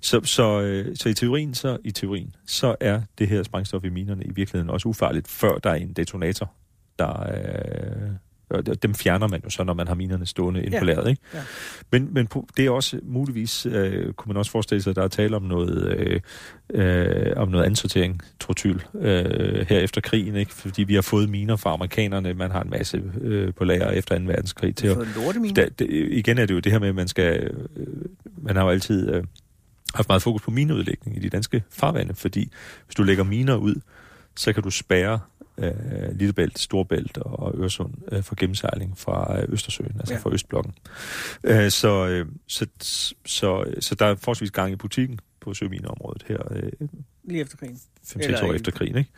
Så, 0.00 0.20
så, 0.24 0.60
øh, 0.60 0.96
så 0.96 1.08
i 1.08 1.14
teorien, 1.14 1.54
så 1.54 1.78
i 1.84 1.90
teorien, 1.90 2.34
så 2.46 2.74
er 2.80 3.00
det 3.18 3.28
her 3.28 3.42
sprængstof 3.42 3.84
i 3.84 3.88
minerne 3.88 4.24
i 4.24 4.30
virkeligheden 4.34 4.70
også 4.70 4.88
ufarligt, 4.88 5.28
før 5.28 5.58
der 5.58 5.70
er 5.70 5.74
en 5.74 5.92
detonator, 5.92 6.52
der, 6.98 7.22
øh, 7.22 8.10
Og 8.50 8.82
dem 8.82 8.94
fjerner 8.94 9.28
man 9.28 9.40
jo 9.44 9.50
så, 9.50 9.64
når 9.64 9.74
man 9.74 9.88
har 9.88 9.94
minerne 9.94 10.26
stående 10.26 10.62
ind 10.62 10.72
Ja. 10.72 10.78
på 10.78 10.84
lageret, 10.84 11.10
ikke? 11.10 11.22
Ja. 11.34 11.40
Men, 11.92 12.08
men 12.14 12.28
det 12.56 12.66
er 12.66 12.70
også 12.70 13.00
muligvis, 13.02 13.66
øh, 13.66 14.12
kunne 14.12 14.30
man 14.30 14.36
også 14.36 14.50
forestille 14.50 14.82
sig, 14.82 14.90
at 14.90 14.96
der 14.96 15.02
er 15.02 15.08
tale 15.08 15.36
om 15.36 15.42
noget, 15.42 15.96
øh, 15.98 16.20
øh, 16.74 17.32
om 17.36 17.48
noget 17.48 17.64
ansortering, 17.64 18.20
trotyl, 18.40 18.80
øh, 18.94 19.66
her 19.68 19.78
efter 19.78 20.00
krigen, 20.00 20.36
ikke? 20.36 20.52
Fordi 20.52 20.82
vi 20.82 20.94
har 20.94 21.02
fået 21.02 21.28
miner 21.28 21.56
fra 21.56 21.72
amerikanerne, 21.72 22.34
man 22.34 22.50
har 22.50 22.62
en 22.62 22.70
masse 22.70 23.02
øh, 23.20 23.54
på 23.54 23.64
lager 23.64 23.90
efter 23.90 24.18
2. 24.18 24.24
verdenskrig 24.24 24.76
til 24.76 24.86
at 24.86 24.96
da, 25.56 25.68
det, 25.78 25.86
igen 26.10 26.38
er 26.38 26.46
det 26.46 26.54
jo 26.54 26.60
det 26.60 26.72
her 26.72 26.78
med, 26.78 26.88
at 26.88 26.94
man 26.94 27.08
skal... 27.08 27.50
Øh, 27.76 27.86
man 28.42 28.56
har 28.56 28.62
jo 28.62 28.68
altid 28.70 29.10
øh, 29.14 29.24
haft 29.94 30.08
meget 30.08 30.22
fokus 30.22 30.42
på 30.42 30.50
mineudlægning 30.50 31.16
i 31.16 31.20
de 31.20 31.28
danske 31.28 31.62
farvande, 31.70 32.14
fordi 32.14 32.52
hvis 32.86 32.94
du 32.94 33.02
lægger 33.02 33.24
miner 33.24 33.54
ud, 33.56 33.74
så 34.36 34.52
kan 34.52 34.62
du 34.62 34.70
spærre 34.70 35.20
øh, 35.58 35.72
Lillebælt, 36.12 36.58
Storbælt 36.58 37.18
og 37.18 37.54
Øresund 37.58 37.94
øh, 38.12 38.22
for 38.22 38.34
gennemsejling 38.34 38.98
fra 38.98 39.40
øh, 39.40 39.48
Østersøen, 39.52 39.96
altså 39.98 40.14
Ja. 40.14 40.20
fra 40.20 40.30
Østblokken. 40.32 40.74
Øh, 41.44 41.70
så, 41.70 42.06
øh, 42.08 42.26
så, 42.46 42.66
så, 43.26 43.64
så 43.80 43.94
der 43.94 44.06
er 44.06 44.14
forholdsvis 44.14 44.50
gang 44.50 44.72
i 44.72 44.76
butikken 44.76 45.18
på 45.40 45.54
sømineområdet 45.54 46.24
her 46.28 46.38
øh, 46.50 46.72
Lige 47.24 47.40
efter 47.40 47.56
krigen. 47.56 47.80
5-6 48.06 48.24
Eller 48.24 48.44
år 48.44 48.52
efter 48.52 48.72
krigen, 48.72 48.96
ikke? 48.96 49.10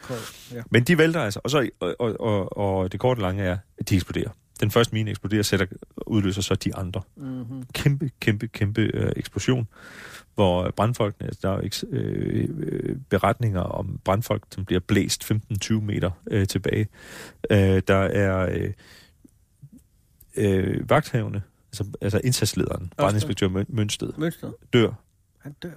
Ja. 0.53 0.63
Men 0.71 0.85
de 0.85 0.99
vælter 0.99 1.21
altså, 1.21 1.41
og, 1.45 1.51
så, 1.51 1.69
og, 1.81 1.97
og, 1.99 2.21
og, 2.21 2.57
og 2.57 2.93
det 2.93 3.01
korte 3.01 3.21
lange 3.21 3.43
er, 3.43 3.59
at 3.79 3.89
de 3.89 3.95
eksploderer. 3.95 4.31
Den 4.61 4.71
første 4.71 4.95
mine 4.95 5.11
eksploderer, 5.11 5.43
sætter, 5.43 5.67
udløser 6.07 6.43
så 6.43 6.55
de 6.55 6.75
andre 6.75 7.03
Mm-hmm. 7.17 7.63
kæmpe, 7.73 8.11
kæmpe, 8.21 8.49
kæmpe 8.49 8.81
øh, 8.81 9.13
eksplosion, 9.17 9.69
hvor 10.35 10.71
brandfolkene, 10.71 11.27
altså, 11.27 11.41
der 11.43 11.51
er 11.51 11.55
jo 11.57 11.61
ikke, 11.61 11.77
øh, 11.91 12.49
øh, 12.59 12.97
beretninger 13.09 13.61
om 13.61 13.99
brandfolk, 14.05 14.43
som 14.55 14.65
bliver 14.65 14.81
blæst 14.81 15.33
15-20 15.33 15.73
meter 15.73 16.11
øh, 16.31 16.47
tilbage. 16.47 16.89
Øh, 17.51 17.83
der 17.89 17.95
er 17.97 18.49
øh, 18.53 18.73
øh, 20.37 20.91
vagthavende, 20.91 21.43
altså, 21.73 21.85
altså 22.01 22.21
indsatslederen, 22.25 22.93
brandinspektør 22.97 23.49
Møn- 23.49 23.65
Mønsted, 23.69 24.13
Mønsted. 24.19 24.53
dør 24.73 24.91
Han 25.39 25.53
dør. 25.63 25.71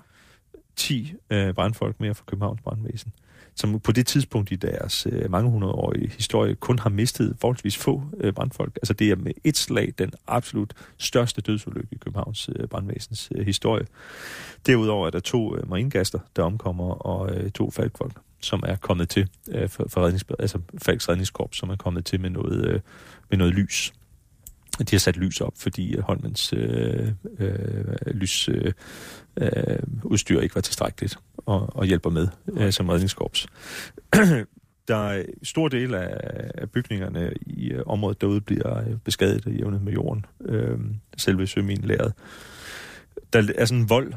10 0.75 1.13
øh, 1.29 1.53
brandfolk 1.53 1.99
mere 1.99 2.15
fra 2.15 2.23
Københavns 2.27 2.61
brandvæsen, 2.61 3.13
som 3.57 3.79
på 3.79 3.91
det 3.91 4.07
tidspunkt 4.07 4.51
i 4.51 4.55
deres 4.55 5.07
øh, 5.11 5.31
mange 5.31 5.51
hundredårige 5.51 6.09
historie 6.09 6.55
kun 6.55 6.79
har 6.79 6.89
mistet 6.89 7.35
forholdsvis 7.41 7.77
få 7.77 8.03
øh, 8.17 8.33
brandfolk. 8.33 8.75
Altså 8.75 8.93
det 8.93 9.11
er 9.11 9.15
med 9.15 9.31
et 9.43 9.57
slag 9.57 9.93
den 9.97 10.11
absolut 10.27 10.73
største 10.97 11.41
dødsulykke 11.41 11.89
i 11.91 11.97
Københavns 11.97 12.49
øh, 12.55 12.67
brandvæsens 12.67 13.29
øh, 13.35 13.45
historie. 13.45 13.85
Derudover 14.65 15.07
er 15.07 15.11
der 15.11 15.19
to 15.19 15.57
øh, 15.57 15.69
maringaster, 15.69 16.19
der 16.35 16.43
omkommer, 16.43 16.89
og 16.89 17.35
øh, 17.35 17.51
to 17.51 17.71
falkfolk, 17.71 18.13
som 18.41 18.63
er 18.65 18.75
kommet 18.75 19.09
til 19.09 19.29
øh, 19.51 19.69
for, 19.69 19.85
for 19.89 20.01
rednings, 20.01 20.25
altså 20.39 20.59
Falks 20.81 21.09
redningskorps, 21.09 21.57
som 21.57 21.69
er 21.69 21.75
kommet 21.75 22.05
til 22.05 22.21
med 22.21 22.29
noget, 22.29 22.65
øh, 22.65 22.79
med 23.29 23.37
noget 23.37 23.53
lys. 23.53 23.93
De 24.79 24.95
har 24.95 24.99
sat 24.99 25.17
lys 25.17 25.41
op, 25.41 25.53
fordi 25.57 25.95
øh, 25.95 26.03
Holmens 26.03 26.53
øh, 26.53 27.11
øh, 27.39 27.95
lys... 28.07 28.49
Øh, 28.49 28.73
øh, 29.37 29.79
udstyr 30.03 30.39
ikke 30.39 30.55
var 30.55 30.61
tilstrækkeligt 30.61 31.17
og, 31.37 31.75
og 31.75 31.85
hjælper 31.85 32.09
med 32.09 32.27
øh, 32.47 32.71
som 32.73 32.89
redningskorps. 32.89 33.47
der 34.87 34.95
er 35.09 35.23
stor 35.43 35.67
del 35.67 35.93
af, 35.93 36.17
af 36.55 36.71
bygningerne 36.71 37.33
i 37.41 37.71
øh, 37.71 37.83
området 37.85 38.21
derude 38.21 38.41
bliver 38.41 38.77
øh, 38.79 38.97
beskadiget 39.03 39.45
og 39.45 39.51
jævnet 39.51 39.81
med 39.81 39.93
jorden. 39.93 40.25
Øh, 40.41 40.79
selve 41.17 41.47
søminlæret. 41.47 42.13
Der 43.33 43.53
er 43.57 43.65
sådan 43.65 43.81
en 43.81 43.89
vold, 43.89 44.13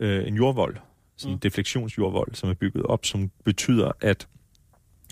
øh, 0.00 0.28
en 0.28 0.34
jordvold, 0.34 0.76
sådan 1.16 1.32
en 1.32 1.34
Mm. 1.36 1.40
defleksionsjordvold, 1.40 2.34
som 2.34 2.50
er 2.50 2.54
bygget 2.54 2.82
op, 2.84 3.04
som 3.04 3.30
betyder, 3.44 3.92
at 4.00 4.28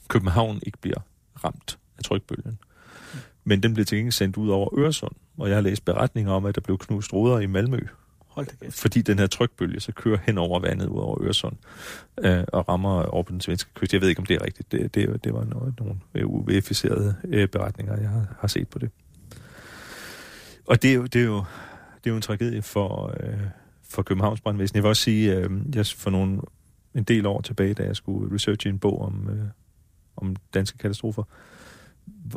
København 0.09 0.61
ikke 0.67 0.79
bliver 0.79 1.01
ramt 1.45 1.79
af 1.99 2.05
trykbølgen. 2.05 2.59
Men 3.49 3.63
den 3.63 3.75
bliver 3.75 3.85
til 3.85 3.99
gengæld 3.99 4.13
sendt 4.13 4.37
ud 4.37 4.49
over 4.49 4.79
Øresund, 4.79 5.15
og 5.39 5.49
jeg 5.49 5.57
har 5.57 5.63
læst 5.63 5.85
beretninger 5.85 6.33
om, 6.33 6.45
at 6.45 6.55
der 6.55 6.61
blev 6.61 6.79
knust 6.79 7.13
ruder 7.13 7.39
i 7.39 7.47
Malmø, 7.47 7.79
Hold 8.29 8.47
da 8.47 8.55
kæft. 8.63 8.81
fordi 8.81 9.03
den 9.03 9.19
her 9.19 9.27
trykbølge 9.27 9.81
så 9.81 9.93
kører 9.93 10.19
hen 10.23 10.39
over 10.39 10.61
vandet 10.61 10.87
ud 10.87 10.99
over 10.99 11.23
Øresund 11.23 11.57
øh, 12.19 12.45
og 12.49 12.69
rammer 12.69 13.03
over 13.03 13.23
på 13.23 13.33
den 13.33 13.41
svenske 13.41 13.71
kyst. 13.75 13.93
Jeg 13.93 14.01
ved 14.01 14.09
ikke, 14.09 14.19
om 14.19 14.27
det 14.27 14.35
er 14.35 14.45
rigtigt. 14.45 14.73
Det, 14.73 14.95
det, 14.95 15.25
det 15.25 15.35
var 15.35 15.45
noget, 15.45 15.75
nogle 15.81 16.27
UV-ificerede 16.27 17.15
øh, 17.25 17.49
beretninger, 17.49 18.01
jeg 18.01 18.09
har, 18.09 18.37
har 18.41 18.49
set 18.49 18.69
på 18.69 18.79
det. 18.79 18.91
Og 20.67 20.83
det 20.83 20.91
er 20.91 20.95
jo, 20.95 21.07
det 21.07 21.21
er 21.21 21.27
jo, 21.27 21.37
det 22.05 22.07
er 22.07 22.11
jo 22.11 22.17
en 22.17 22.23
tragedie 22.23 22.63
for, 22.63 23.15
øh, 23.21 23.41
for 23.89 24.03
Københavns 24.03 24.41
brandvæsen. 24.41 24.77
Jeg 24.77 24.83
vil 24.83 24.89
også 24.89 25.03
sige, 25.03 25.37
øh, 25.37 25.51
jeg 25.75 25.87
for 25.87 26.11
nogle, 26.11 26.41
en 26.95 27.05
del 27.05 27.27
år 27.27 27.41
tilbage, 27.41 27.75
da 27.75 27.83
jeg 27.83 27.97
skulle 27.97 28.35
researche 28.35 28.71
en 28.71 28.79
bog 28.79 29.03
om, 29.03 29.29
øh, 29.31 29.47
om 30.17 30.37
danske 30.55 30.79
katastrofer, 30.79 31.23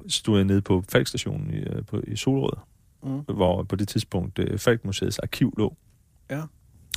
stod 0.08 0.38
jeg 0.38 0.46
nede 0.46 0.62
på 0.62 0.84
Falkstationen 0.90 1.54
i, 1.54 1.58
øh, 1.58 1.86
på, 1.86 2.02
i 2.08 2.16
Solrød, 2.16 2.58
Mm. 3.04 3.20
hvor 3.20 3.64
på 3.64 3.76
det 3.76 3.88
tidspunkt 3.88 4.40
øh, 4.40 4.60
Falkmuseets 4.60 5.20
arkiv 5.20 5.54
lå. 5.58 5.76
Ja. 6.30 6.42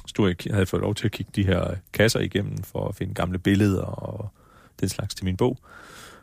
Stod 0.06 0.28
jeg, 0.28 0.54
havde 0.54 0.66
fået 0.66 0.80
lov 0.82 0.94
til 0.94 1.06
at 1.06 1.12
kigge 1.12 1.32
de 1.36 1.44
her 1.46 1.74
kasser 1.92 2.20
igennem 2.20 2.58
for 2.58 2.88
at 2.88 2.94
finde 2.94 3.14
gamle 3.14 3.38
billeder 3.38 3.82
og 3.82 4.28
den 4.80 4.88
slags 4.88 5.14
til 5.14 5.24
min 5.24 5.36
bog. 5.36 5.58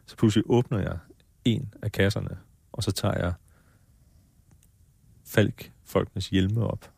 Så 0.05 0.17
pludselig 0.17 0.43
åbner 0.47 0.79
jeg 0.79 0.97
en 1.45 1.73
af 1.81 1.91
kasserne, 1.91 2.37
og 2.71 2.83
så 2.83 2.91
tager 2.91 3.17
jeg 3.17 3.33
Falk 5.25 5.71
folkenes 5.85 6.29
hjelme 6.29 6.63
op, 6.63 6.91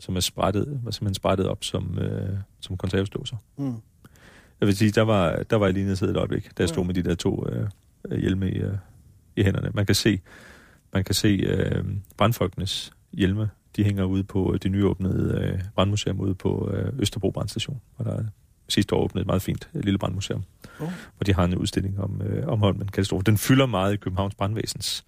som 0.00 0.16
er 0.16 0.20
sprættet, 0.20 0.80
var 0.84 0.90
simpelthen 0.90 1.14
sprættet 1.14 1.48
op 1.48 1.64
som, 1.64 1.98
øh, 1.98 2.38
som 2.60 2.76
konservesdåser. 2.76 3.36
Mm. 3.56 3.74
Jeg 4.60 4.66
vil 4.66 4.76
sige, 4.76 4.90
der 4.90 5.02
var, 5.02 5.42
der 5.42 5.56
var 5.56 5.66
jeg 5.66 5.74
lige 5.74 5.84
nede 5.84 5.94
og 5.94 5.98
sidde 5.98 6.12
et 6.12 6.16
øjeblik, 6.16 6.58
da 6.58 6.62
jeg 6.62 6.68
stod 6.68 6.82
Ja. 6.82 6.86
med 6.86 6.94
de 6.94 7.02
der 7.02 7.14
to 7.14 7.48
øh, 7.48 7.68
hjelme 8.10 8.50
i, 8.50 8.54
øh, 8.58 8.74
i 9.36 9.42
hænderne. 9.42 9.70
Man 9.74 9.86
kan 9.86 9.94
se, 9.94 10.20
man 10.92 11.04
kan 11.04 11.14
se 11.14 11.28
øh, 11.28 11.84
brandfolkenes 12.16 12.92
hjelme. 13.12 13.50
De 13.76 13.84
hænger 13.84 14.04
ude 14.04 14.24
på 14.24 14.56
det 14.62 14.70
nyåbnede 14.70 15.38
øh, 15.40 15.60
brandmuseum 15.74 16.20
ude 16.20 16.34
på 16.34 16.70
øh, 16.70 16.92
Østerbro 16.98 17.30
Brandstation, 17.30 17.80
hvor 17.96 18.04
der 18.04 18.24
sidste 18.68 18.94
år 18.94 19.04
åbnede 19.04 19.20
et 19.22 19.26
meget 19.26 19.42
fint 19.42 19.68
øh, 19.74 19.84
lille 19.84 19.98
brandmuseum, 19.98 20.42
Oh. 20.80 20.86
hvor 21.16 21.24
de 21.24 21.34
har 21.34 21.44
en 21.44 21.56
udstilling 21.56 22.00
om, 22.00 22.22
øh, 22.22 22.46
om 22.46 22.58
Holmen 22.60 22.86
katastrofe. 22.88 23.24
Den 23.24 23.38
fylder 23.38 23.66
meget 23.66 23.94
i 23.94 23.96
Københavns 23.96 24.34
brandvæsens 24.34 25.04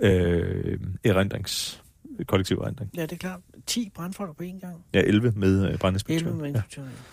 øh, 0.00 0.80
erindrings, 1.04 1.82
kollektiv 2.26 2.56
erindring. 2.56 2.90
Ja, 2.96 3.02
det 3.02 3.12
er 3.12 3.16
klart. 3.16 3.40
10 3.66 3.90
brandfolk 3.94 4.36
på 4.36 4.42
én 4.44 4.60
gang. 4.60 4.84
Ja, 4.94 5.00
11 5.00 5.32
med 5.36 5.58
øh, 5.58 5.64
11 5.64 5.78
brandinspektøren. 5.78 6.40
med 6.40 6.54
Ja. 6.54 6.62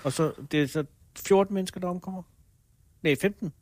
Og 0.03 0.13
så, 0.13 0.31
det 0.51 0.61
er 0.61 0.67
så 0.67 0.83
14 1.17 1.53
mennesker, 1.53 1.79
der 1.79 1.87
omkommer? 1.87 2.21
Nej, 3.03 3.15
15. 3.21 3.53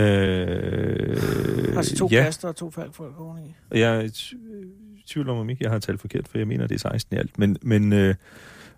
Øh, 0.00 1.76
Altså 1.76 1.96
to 1.96 2.08
ja. 2.12 2.22
kaster 2.22 2.48
og 2.48 2.56
to 2.56 2.70
falkfolk 2.70 3.20
oveni. 3.20 3.54
Jeg 3.70 3.96
er 3.96 4.00
i 4.00 5.02
tvivl 5.06 5.28
om, 5.28 5.38
om 5.38 5.50
ikke 5.50 5.64
jeg 5.64 5.72
har 5.72 5.78
talt 5.78 6.00
forkert, 6.00 6.28
for 6.28 6.38
jeg 6.38 6.48
mener, 6.48 6.66
det 6.66 6.74
er 6.74 6.78
16 6.78 7.16
i 7.16 7.18
alt. 7.18 7.38
Men, 7.38 7.56
men, 7.62 7.92
øh, 7.92 8.14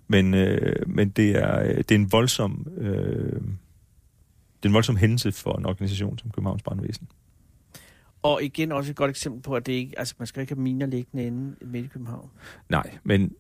men, 0.09 0.35
øh, 0.35 0.77
men 0.87 1.09
det, 1.09 1.31
er, 1.31 1.63
øh, 1.63 1.77
det 1.77 1.91
er 1.91 1.95
en 1.95 2.13
voldsom... 2.13 2.67
Øh, 2.77 3.41
det 4.63 4.69
er 4.69 4.71
en 4.71 4.75
voldsom 4.75 4.97
hændelse 4.97 5.33
for 5.33 5.59
en 5.59 5.67
organisation 5.67 6.19
som 6.19 6.31
Københavns 6.31 6.63
Brandvæsen. 6.63 7.09
Og 8.23 8.43
igen 8.43 8.73
også 8.73 8.91
et 8.91 8.97
godt 8.97 9.11
eksempel 9.11 9.43
på, 9.43 9.55
at 9.55 9.67
det 9.67 9.73
ikke, 9.73 9.99
altså 9.99 10.15
man 10.19 10.27
skal 10.27 10.41
ikke 10.41 10.55
have 10.55 10.63
miner 10.63 10.87
liggende 10.87 11.27
inde 11.27 11.57
midt 11.61 11.85
i 11.85 11.89
København. 11.89 12.31
Nej, 12.69 12.99
men 13.05 13.33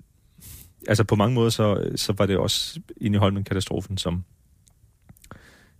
altså 0.88 1.04
på 1.04 1.14
mange 1.14 1.34
måder, 1.34 1.50
så, 1.50 1.92
så 1.96 2.12
var 2.12 2.26
det 2.26 2.36
også 2.36 2.80
inde 2.96 3.16
i 3.16 3.18
Holmen-katastrofen, 3.18 3.98
som, 3.98 4.24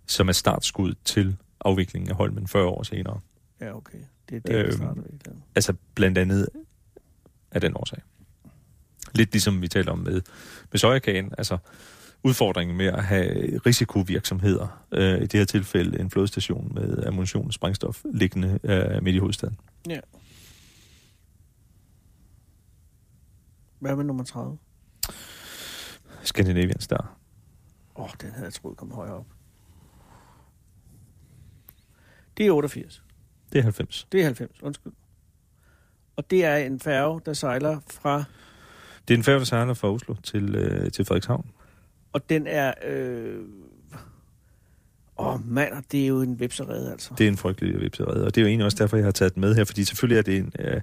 som 0.07 0.27
er 0.27 0.33
startskud 0.33 0.93
til 1.05 1.37
afviklingen 1.65 2.09
af 2.09 2.15
Holmen 2.15 2.47
40 2.47 2.65
år 2.65 2.83
senere. 2.83 3.19
Ja, 3.61 3.75
okay. 3.75 3.97
Det 4.29 4.35
er 4.35 4.39
det, 4.39 4.55
Øhm, 4.55 4.71
starter 4.71 5.01
ved. 5.01 5.33
Altså 5.55 5.73
blandt 5.95 6.17
andet 6.17 6.47
af 7.51 7.61
den 7.61 7.73
årsag. 7.75 7.99
Lidt 9.15 9.31
ligesom 9.31 9.61
vi 9.61 9.67
taler 9.67 9.91
om 9.91 9.99
med, 9.99 10.21
med 10.71 10.79
sojakagen, 10.79 11.31
altså 11.37 11.57
udfordringen 12.23 12.77
med 12.77 12.85
at 12.85 13.03
have 13.03 13.57
risikovirksomheder, 13.65 14.85
øh, 14.91 15.17
i 15.17 15.25
det 15.25 15.33
her 15.33 15.45
tilfælde 15.45 15.99
en 15.99 16.09
flådestation 16.09 16.71
med 16.73 17.05
ammunition 17.05 17.47
og 17.47 17.53
sprængstof 17.53 18.01
liggende 18.13 18.59
øh, 18.63 19.03
midt 19.03 19.15
i 19.15 19.19
hovedstaden. 19.19 19.57
Ja. 19.89 19.99
Hvad 23.79 23.95
med 23.95 24.03
nummer 24.03 24.23
30? 24.23 24.57
Scandinavian 26.23 26.79
Star. 26.79 27.17
Åh, 27.95 28.03
oh, 28.03 28.09
den 28.21 28.31
havde 28.31 28.45
jeg 28.45 28.53
troet 28.53 28.77
kom 28.77 28.91
højere 28.91 29.13
op. 29.13 29.25
Det 32.37 32.47
er 32.47 32.51
88. 32.51 33.03
Det 33.53 33.59
er 33.59 33.63
90. 33.63 34.07
Det 34.11 34.19
er 34.19 34.25
90, 34.25 34.61
undskyld. 34.63 34.93
Og 36.15 36.31
det 36.31 36.45
er 36.45 36.55
en 36.55 36.79
færge, 36.79 37.21
der 37.25 37.33
sejler 37.33 37.79
fra... 37.91 38.23
Det 39.07 39.13
er 39.13 39.17
en 39.17 39.23
færge, 39.23 39.39
der 39.39 39.45
sejler 39.45 39.73
fra 39.73 39.91
Oslo 39.91 40.15
til, 40.23 40.55
øh, 40.55 40.91
til 40.91 41.05
Frederikshavn. 41.05 41.45
Og 42.13 42.29
den 42.29 42.47
er... 42.47 42.73
Øh... 42.85 43.39
Åh, 45.17 45.33
oh, 45.33 45.47
mand, 45.47 45.83
det 45.91 46.03
er 46.03 46.07
jo 46.07 46.21
en 46.21 46.39
vipserede, 46.39 46.91
altså. 46.91 47.13
Det 47.17 47.23
er 47.23 47.27
en 47.27 47.37
frygtelig 47.37 47.81
vipserede, 47.81 48.25
og 48.25 48.35
det 48.35 48.41
er 48.41 48.45
jo 48.45 48.47
egentlig 48.47 48.65
også 48.65 48.77
derfor, 48.79 48.97
jeg 48.97 49.05
har 49.05 49.11
taget 49.11 49.35
den 49.35 49.41
med 49.41 49.55
her, 49.55 49.63
fordi 49.63 49.83
selvfølgelig 49.83 50.17
er 50.17 50.21
det 50.21 50.37
en... 50.37 50.53
Øh, 50.59 50.81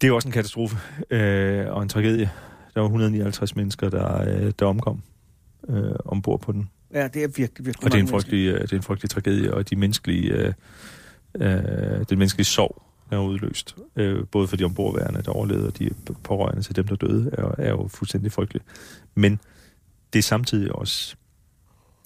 det 0.00 0.06
er 0.06 0.08
jo 0.08 0.14
også 0.14 0.28
en 0.28 0.32
katastrofe 0.32 0.76
øh, 1.10 1.66
og 1.70 1.82
en 1.82 1.88
tragedie. 1.88 2.30
Der 2.74 2.80
var 2.80 2.86
159 2.86 3.56
mennesker, 3.56 3.88
der, 3.88 4.20
øh, 4.20 4.52
der 4.58 4.66
omkom 4.66 5.02
øh, 5.68 5.94
ombord 6.04 6.40
på 6.40 6.52
den. 6.52 6.70
Ja, 6.94 7.08
det 7.08 7.22
er 7.22 7.28
virkelig, 7.28 7.66
virkelig 7.66 7.84
Og 7.84 7.92
det 7.92 7.98
er, 7.98 8.02
en 8.02 8.08
frygtelig, 8.08 8.46
øh, 8.46 8.62
det 8.62 8.72
er 8.72 8.76
en 8.76 8.82
frygtelig 8.82 9.10
tragedie, 9.10 9.54
og 9.54 9.70
de 9.70 9.76
menneskelige 9.76 10.32
øh, 10.32 10.52
øh, 11.34 12.04
den 12.08 12.18
menneskelige 12.18 12.44
sorg, 12.44 12.82
der 13.10 13.16
er 13.16 13.20
udløst. 13.20 13.76
Øh, 13.96 14.26
både 14.26 14.48
for 14.48 14.56
de 14.56 14.64
ombordværende, 14.64 15.22
der 15.22 15.30
overlevede, 15.30 15.66
og 15.66 15.78
de 15.78 15.90
pårørende 16.22 16.62
til 16.62 16.76
dem, 16.76 16.86
der 16.86 16.96
døde, 16.96 17.30
er, 17.32 17.54
er 17.58 17.70
jo 17.70 17.88
fuldstændig 17.88 18.32
frygteligt. 18.32 18.64
Men 19.14 19.40
det 20.12 20.18
er 20.18 20.22
samtidig 20.22 20.72
også, 20.72 21.16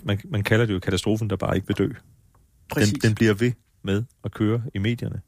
man, 0.02 0.20
man 0.24 0.42
kalder 0.42 0.66
det 0.66 0.74
jo 0.74 0.78
katastrofen, 0.78 1.30
der 1.30 1.36
bare 1.36 1.56
ikke 1.56 1.66
vil 1.66 1.78
dø. 1.78 1.88
Præcis. 2.70 2.92
Den, 2.92 3.00
den 3.00 3.14
bliver 3.14 3.34
ved 3.34 3.52
med 3.82 4.04
at 4.24 4.32
køre 4.32 4.62
i 4.74 4.78
medierne. 4.78 5.20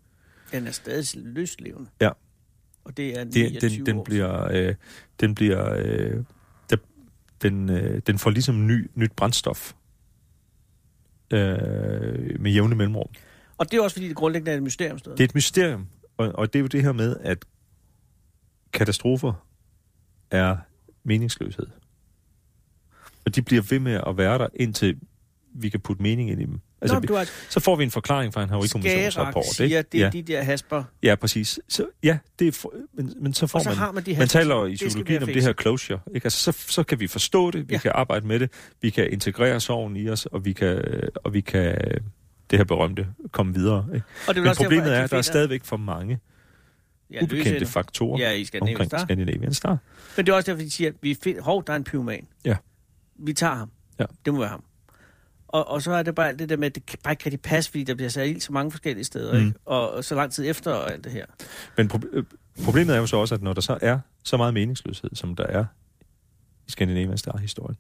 Den 0.53 0.67
er 0.67 0.71
stadig 0.71 1.07
løslevende. 1.15 1.91
Ja. 2.01 2.11
Og 2.85 2.97
det 2.97 3.19
er 3.19 3.25
Det, 3.25 3.35
29 3.35 3.71
den, 3.71 3.87
den 3.87 3.97
år 3.97 4.05
bliver, 4.05 4.49
øh, 4.53 4.75
den 5.21 5.35
bliver, 5.35 5.75
øh, 5.77 6.25
den, 7.43 7.71
øh, 7.71 8.03
den 8.07 8.19
får 8.19 8.31
ligesom 8.31 8.67
ny, 8.67 8.91
nyt 8.95 9.13
brændstof 9.13 9.73
øh, 11.31 12.41
med 12.41 12.51
jævne 12.51 12.75
mellemrum. 12.75 13.09
Og 13.59 13.71
det 13.71 13.79
er 13.79 13.83
også 13.83 13.95
fordi, 13.95 14.09
det 14.09 14.17
grundlæggende 14.17 14.53
er 14.53 14.57
et 14.57 14.63
mysterium 14.63 14.99
stadig. 14.99 15.19
Det 15.19 15.25
er 15.25 15.29
et 15.29 15.35
mysterium, 15.35 15.87
og, 16.17 16.33
og 16.35 16.53
det 16.53 16.59
er 16.59 16.61
jo 16.61 16.67
det 16.67 16.83
her 16.83 16.93
med, 16.93 17.17
at 17.21 17.45
katastrofer 18.73 19.47
er 20.31 20.57
meningsløshed. 21.05 21.67
Og 23.27 23.35
de 23.35 23.43
bliver 23.43 23.63
ved 23.71 23.79
med 23.79 24.01
at 24.07 24.17
være 24.17 24.39
der, 24.39 24.49
indtil 24.55 25.01
vi 25.55 25.69
kan 25.69 25.81
putte 25.81 26.03
mening 26.03 26.31
ind 26.31 26.41
i 26.41 26.45
dem. 26.45 26.61
Altså, 26.83 26.95
Nå, 26.95 27.01
vi, 27.01 27.07
du 27.07 27.15
har 27.15 27.29
så 27.49 27.61
får 27.61 27.77
vi 27.77 27.85
en 27.85 27.91
forklaring 27.91 28.35
fra 28.35 28.43
en 28.43 28.49
havarikommissionsrapport. 28.49 29.45
siger, 29.55 29.83
det 29.83 30.01
er 30.01 30.05
ja. 30.05 30.11
de 30.11 30.23
der 30.23 30.43
hasper. 30.43 30.85
ja, 31.03 31.15
præcis. 31.15 31.61
Så, 31.69 31.87
ja, 32.03 32.19
det 32.39 32.49
er 32.49 32.53
for, 32.53 32.73
men, 32.95 33.13
men 33.21 33.35
så 33.35 33.47
får 33.47 33.59
Og 33.59 33.63
så 33.63 33.69
man... 33.71 33.79
har 33.79 33.93
man 33.93 34.03
de 34.05 34.17
Man 34.19 34.29
taler 34.29 34.67
i 34.67 34.77
skal 34.77 34.89
psykologien 34.89 35.23
om 35.23 35.29
det 35.29 35.43
her 35.43 35.53
closure. 35.61 35.99
Ikke? 36.15 36.27
Altså, 36.27 36.53
så, 36.53 36.65
så 36.73 36.83
kan 36.83 37.01
vi 37.01 37.07
forstå 37.07 37.51
det, 37.51 37.69
vi 37.69 37.75
Ja. 37.75 37.79
kan 37.81 37.93
arbejde 37.95 38.27
med 38.27 38.41
det, 38.41 38.51
vi 38.83 38.91
kan 38.91 39.11
integrere 39.13 39.61
sorgen 39.61 39.97
i 39.97 40.09
os, 40.09 40.27
og 40.27 40.45
vi 40.45 40.53
kan, 40.53 40.85
og 41.15 41.35
vi 41.35 41.41
kan 41.41 41.77
det 42.51 42.59
her 42.59 42.65
berømte 42.65 43.07
komme 43.33 43.55
videre. 43.55 43.87
Ikke? 43.95 44.07
Og 44.29 44.35
det 44.35 44.43
Men 44.43 44.51
også 44.51 44.63
problemet 44.63 44.87
derfor, 44.87 44.99
er, 45.01 45.05
at 45.05 45.11
der 45.11 45.17
er 45.19 45.23
stadigvæk 45.23 45.65
for 45.65 45.77
mange 45.77 46.19
ja, 47.13 47.23
ubekendte 47.23 47.51
løsender. 47.51 47.67
faktorer 47.67 48.19
Ja, 48.21 48.33
i 48.33 48.45
Scandinavian 48.45 48.75
omkring 48.77 48.91
Star. 48.91 49.05
Scandinavian 49.05 49.55
Star. 49.55 49.79
Men 50.17 50.27
det 50.27 50.33
er 50.33 50.37
også 50.37 50.51
derfor, 50.53 50.63
de 50.63 50.71
siger, 50.71 50.89
at 50.91 50.95
vi 51.03 51.17
find, 51.23 51.39
hov, 51.41 51.65
der 51.67 51.73
er 51.73 51.77
en 51.77 51.85
pyroman. 51.85 52.27
Ja. 52.45 52.57
Vi 53.19 53.33
tager 53.33 53.55
ham. 53.55 53.71
Ja. 53.99 54.05
Det 54.25 54.33
må 54.35 54.39
være 54.41 54.49
ham. 54.49 54.65
Og, 55.53 55.69
og 55.69 55.83
så 55.83 55.93
er 55.93 56.03
det 56.03 56.15
bare 56.15 56.29
alt 56.29 56.39
det 56.39 56.49
der 56.49 56.57
med, 56.57 56.67
at 56.67 56.75
det 56.75 56.87
kan 56.87 56.99
bare 57.05 57.13
ikke 57.13 57.25
rigtig 57.27 57.41
passe, 57.41 57.71
fordi 57.71 57.85
der 57.85 57.95
bliver 57.95 58.09
sat 58.09 58.29
ild 58.29 58.41
så 58.41 58.53
mange 58.53 58.71
forskellige 58.71 59.05
steder, 59.05 59.41
Mm. 59.41 59.47
ikke? 59.47 59.59
Og, 59.65 59.91
og 59.93 60.05
så 60.05 60.15
lang 60.15 60.33
tid 60.33 60.51
efter 60.51 60.73
og 60.73 60.93
alt 60.93 61.05
det 61.05 61.13
her. 61.13 61.27
Men 61.77 61.91
pro- 61.93 62.09
øh, 62.13 62.25
problemet 62.65 62.95
er 62.95 62.99
jo 63.01 63.07
så 63.07 63.17
også, 63.17 63.35
at 63.35 63.43
når 63.43 63.53
der 63.53 63.61
så 63.61 63.79
er 63.83 63.99
så 64.23 64.37
meget 64.37 64.55
meningsløshed, 64.55 65.11
som 65.15 65.37
der 65.37 65.45
er 65.47 65.65
i 66.69 66.71
Scandinavian 66.71 67.19
Star-historien, 67.19 67.77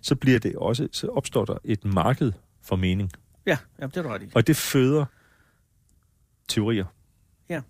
så 0.00 0.14
bliver 0.16 0.38
det 0.38 0.56
også, 0.56 0.88
så 0.92 1.06
opstår 1.08 1.44
der 1.44 1.58
et 1.64 1.84
marked 1.84 2.32
for 2.62 2.76
mening. 2.76 3.12
Ja, 3.46 3.58
jamen, 3.78 3.90
det 3.90 3.96
er 3.96 4.02
du 4.02 4.08
ret 4.08 4.22
i. 4.22 4.26
Og 4.34 4.46
det 4.46 4.56
føder 4.56 5.04
teorier. 6.48 6.84
Ja. 7.48 7.60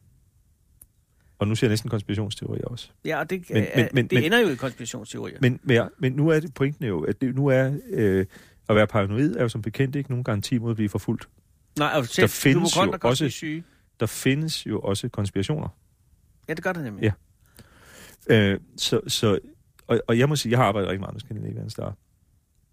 Og 1.39 1.49
nu 1.49 1.55
siger 1.55 1.69
jeg 1.69 1.73
næsten 1.73 1.91
konspirationsteorier 1.91 2.65
også. 2.65 2.89
Ja, 3.05 3.19
og 3.19 3.31
det, 3.31 3.51
Men- 3.51 3.67
men, 3.77 3.89
men- 3.93 4.07
det 4.07 4.27
ender 4.27 4.39
jo 4.39 4.49
i 4.49 4.55
konspirationsteorier. 4.55 5.39
Men, 5.41 5.61
men, 5.63 5.83
men 5.99 6.13
nu 6.13 6.29
er 6.29 6.41
det 6.41 6.55
pointen 6.55 6.85
jo, 6.87 7.01
at 7.03 7.21
det, 7.21 7.35
nu 7.35 7.47
er 7.47 7.73
øh, 7.91 8.27
at 8.69 8.77
være 8.77 8.87
paranoid 8.87 9.37
er 9.37 9.43
jo 9.43 9.49
som 9.49 9.63
bekendt 9.63 9.97
ikke 9.97 10.11
nogen 10.11 10.25
garanti 10.25 10.59
mod 10.59 10.71
at 10.71 10.77
blive 10.77 10.89
forfulgt. 10.89 11.29
Nej, 11.79 11.93
og 11.95 12.07
selv 12.07 12.29
findes 12.29 12.77
jo 12.77 12.81
hypokonder 12.83 12.99
kan 12.99 13.11
også- 13.11 13.25
blive 13.25 13.31
syge. 13.31 13.65
Der 14.01 14.07
findes 14.07 14.67
jo 14.67 14.81
også 14.81 15.09
konspirationer. 15.09 15.69
Ja, 16.49 16.55
det 16.55 16.65
gør 16.65 16.73
der 16.73 16.83
nemlig. 16.83 17.03
Ja. 17.03 17.13
Øh, 18.53 18.61
så, 18.77 19.01
så, 19.09 19.39
og, 19.87 20.01
og 20.09 20.19
jeg 20.19 20.29
må 20.29 20.37
sige, 20.37 20.51
jeg 20.51 20.59
har 20.59 20.65
arbejdet 20.67 20.89
rigtig 20.91 21.01
meget 21.01 21.15
med 21.15 21.21
Scandinavian 21.21 21.71
Star, 21.71 21.95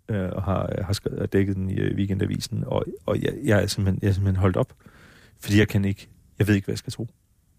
øh, 0.09 0.29
og 0.31 0.43
har, 0.43 0.83
har 0.83 0.93
skrevet, 0.93 1.19
og 1.19 1.33
dækket 1.33 1.55
den 1.55 1.69
i 1.69 1.73
øh, 1.75 1.95
weekendavisen, 1.97 2.63
og, 2.67 2.85
og 3.05 3.21
jeg, 3.21 3.33
jeg, 3.43 3.63
er 3.63 3.67
simpelthen, 3.67 3.99
jeg 4.01 4.09
er 4.09 4.13
simpelthen 4.13 4.35
holdt 4.41 4.57
op, 4.57 4.73
fordi 5.39 5.57
jeg 5.59 5.67
kan 5.67 5.85
ikke, 5.85 6.07
jeg 6.39 6.47
ved 6.47 6.55
ikke, 6.55 6.65
hvad 6.65 6.73
jeg 6.73 6.77
skal 6.77 6.93
tro. 6.93 7.07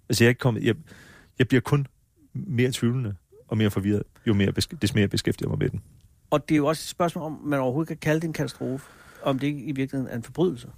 Altså 0.09 0.24
jeg 0.24 0.26
er 0.26 0.30
ikke 0.30 0.39
kommet, 0.39 0.62
jeg, 0.64 0.74
jeg 1.39 1.49
bliver 1.49 1.61
kun 1.61 1.87
mere 2.35 2.70
tvivlende 2.72 3.14
og 3.49 3.57
mere 3.59 3.70
forvirret, 3.70 4.03
jo 4.26 4.35
mere, 4.35 4.51
des 4.51 4.95
mere 4.95 5.01
jeg 5.03 5.11
beskæftiger 5.11 5.49
mig 5.49 5.59
med 5.59 5.68
den. 5.70 5.82
Og 6.31 6.49
det 6.49 6.55
er 6.55 6.57
jo 6.59 6.66
også 6.66 6.81
et 6.81 6.89
spørgsmål 6.89 7.25
om, 7.25 7.41
man 7.45 7.61
overhovedet 7.61 7.89
kan 7.89 7.97
kalde 7.97 8.20
det 8.20 8.27
en 8.27 8.33
katastrofe. 8.33 8.87
Om 9.22 9.39
det 9.39 9.47
ikke 9.47 9.61
i 9.61 9.72
virkeligheden 9.72 10.12
er 10.12 10.16
en 10.16 10.22
forbrydelse. 10.22 10.68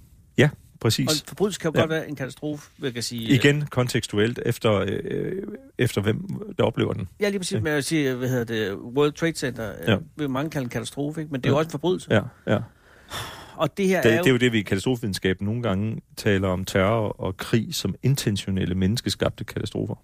Præcis. 0.79 1.07
Og 1.07 1.13
en 1.13 1.27
forbrydelse 1.27 1.59
kan 1.59 1.71
jo 1.71 1.73
Ja. 1.75 1.79
ja. 1.79 1.83
godt 1.83 1.89
være 1.91 2.09
en 2.09 2.15
katastrofe, 2.15 2.71
vil 2.77 2.91
jeg 2.95 3.03
sige. 3.03 3.35
Igen 3.35 3.65
kontekstuelt 3.65 4.39
efter, 4.45 4.73
øh, 4.87 5.31
efter 5.77 6.01
hvem 6.01 6.21
der 6.57 6.63
oplever 6.63 6.93
den. 6.93 7.09
Ja, 7.19 7.29
lige 7.29 7.39
præcis. 7.39 7.53
Ja. 7.55 7.59
Men 7.59 7.73
jeg 7.73 7.83
sige, 7.83 8.13
hvad 8.15 8.29
hedder 8.29 8.43
det, 8.43 8.75
World 8.75 9.11
Trade 9.11 9.33
Center, 9.35 9.63
ja. 9.63 9.91
Ja. 9.91 9.97
vil 10.17 10.29
mange 10.29 10.49
kalde 10.49 10.63
en 10.63 10.69
katastrofe, 10.69 11.21
ikke? 11.21 11.31
men 11.31 11.41
det 11.41 11.45
er 11.45 11.49
jo 11.49 11.55
Ja. 11.55 11.57
også 11.59 11.67
en 11.67 11.71
forbrydelse. 11.71 12.13
Ja, 12.13 12.21
ja. 12.47 12.59
Og 13.55 13.77
det 13.77 13.87
her 13.87 14.01
Det, 14.01 14.11
er 14.11 14.17
jo... 14.17 14.23
det 14.23 14.29
er 14.29 14.31
jo 14.33 14.37
det, 14.37 14.51
vi 14.51 14.59
i 14.59 14.61
katastrofevidenskaben 14.61 15.45
nogle 15.45 15.63
gange 15.63 16.01
taler 16.17 16.47
om 16.47 16.65
terror 16.65 17.09
og 17.21 17.37
krig 17.37 17.75
som 17.75 17.95
intentionelle 18.03 18.75
menneskeskabte 18.75 19.43
katastrofer. 19.43 19.95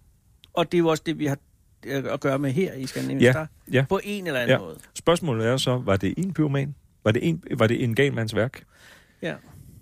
Og 0.54 0.72
det 0.72 0.78
er 0.78 0.80
jo 0.80 0.88
også 0.88 1.04
det, 1.06 1.20
vi 1.20 1.26
har 1.26 1.36
øh, 1.36 1.53
at 1.86 2.20
gøre 2.20 2.40
med 2.40 2.52
her 2.52 2.74
i 2.74 2.86
Skandinavien 2.86 3.22
Ja, 3.22 3.32
Star. 3.32 3.48
ja. 3.72 3.86
På 3.90 4.00
en 4.04 4.28
eller 4.28 4.40
anden 4.40 4.54
Ja. 4.54 4.60
måde. 4.60 4.78
Spørgsmålet 4.94 5.48
er 5.48 5.58
så, 5.58 5.78
var 5.78 5.98
det 5.98 6.14
en 6.18 6.34
pyroman? 6.34 6.76
Var 7.04 7.12
det 7.12 7.28
en, 7.30 7.44
var 7.58 7.68
det 7.68 7.84
en 7.84 7.96
gal 7.96 8.14
mands 8.14 8.36
værk? 8.36 8.64
Ja. 9.22 9.34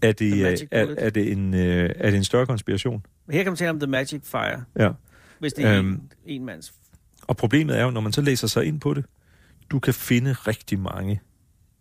Er 0.02 0.12
det, 0.12 0.34
øh, 0.34 0.58
er, 0.72 0.86
Bullet. 0.86 1.06
er, 1.06 1.10
det 1.10 1.32
en, 1.32 1.54
øh, 1.54 1.90
er 1.96 2.10
det 2.10 2.18
en 2.18 2.24
større 2.24 2.46
konspiration? 2.46 3.06
Her 3.32 3.44
kan 3.44 3.52
man 3.52 3.58
tale 3.58 3.70
om 3.70 3.80
The 3.80 3.88
Magic 3.88 4.22
Fire, 4.24 4.64
Ja. 4.80 4.90
hvis 5.40 5.54
det 5.54 5.66
er 5.66 5.78
Øhm. 5.80 5.88
en, 5.90 6.12
en 6.26 6.46
mands... 6.46 6.74
Og 7.28 7.38
problemet 7.38 7.78
er 7.80 7.84
jo, 7.84 7.90
når 7.92 8.02
man 8.02 8.14
så 8.14 8.22
læser 8.22 8.48
sig 8.48 8.66
ind 8.66 8.80
på 8.80 8.94
det, 8.94 9.06
du 9.72 9.80
kan 9.80 9.94
finde 9.94 10.34
rigtig 10.34 10.80
mange 10.80 11.22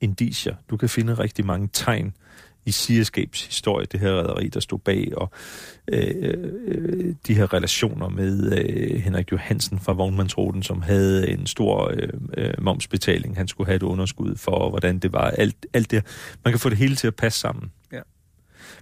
indicier. 0.00 0.54
Du 0.70 0.76
kan 0.76 0.88
finde 0.88 1.14
rigtig 1.14 1.46
mange 1.46 1.68
tegn 1.72 2.14
i 2.66 2.70
Seascapes 2.70 3.46
historie, 3.46 3.86
det 3.86 4.00
her 4.00 4.10
rederi, 4.10 4.48
der 4.48 4.60
stod 4.60 4.78
bag, 4.78 5.12
og 5.16 5.30
øh, 5.92 6.34
øh, 6.66 7.14
de 7.26 7.34
her 7.34 7.54
relationer 7.54 8.08
med 8.08 8.58
øh, 8.58 9.00
Henrik 9.00 9.32
Johansen 9.32 9.78
fra 9.78 9.92
Vognmandsruten, 9.92 10.62
som 10.62 10.82
havde 10.82 11.30
en 11.30 11.46
stor 11.46 11.92
øh, 11.94 12.08
øh, 12.36 12.54
momsbetaling, 12.58 13.36
han 13.36 13.48
skulle 13.48 13.66
have 13.66 13.76
et 13.76 13.82
underskud 13.82 14.36
for, 14.36 14.52
og 14.52 14.70
hvordan 14.70 14.98
det 14.98 15.12
var. 15.12 15.30
Alt, 15.30 15.66
alt 15.72 15.90
det. 15.90 16.06
Man 16.44 16.52
kan 16.52 16.58
få 16.60 16.68
det 16.68 16.78
hele 16.78 16.96
til 16.96 17.06
at 17.06 17.14
passe 17.14 17.40
sammen. 17.40 17.72
Ja. 17.92 18.00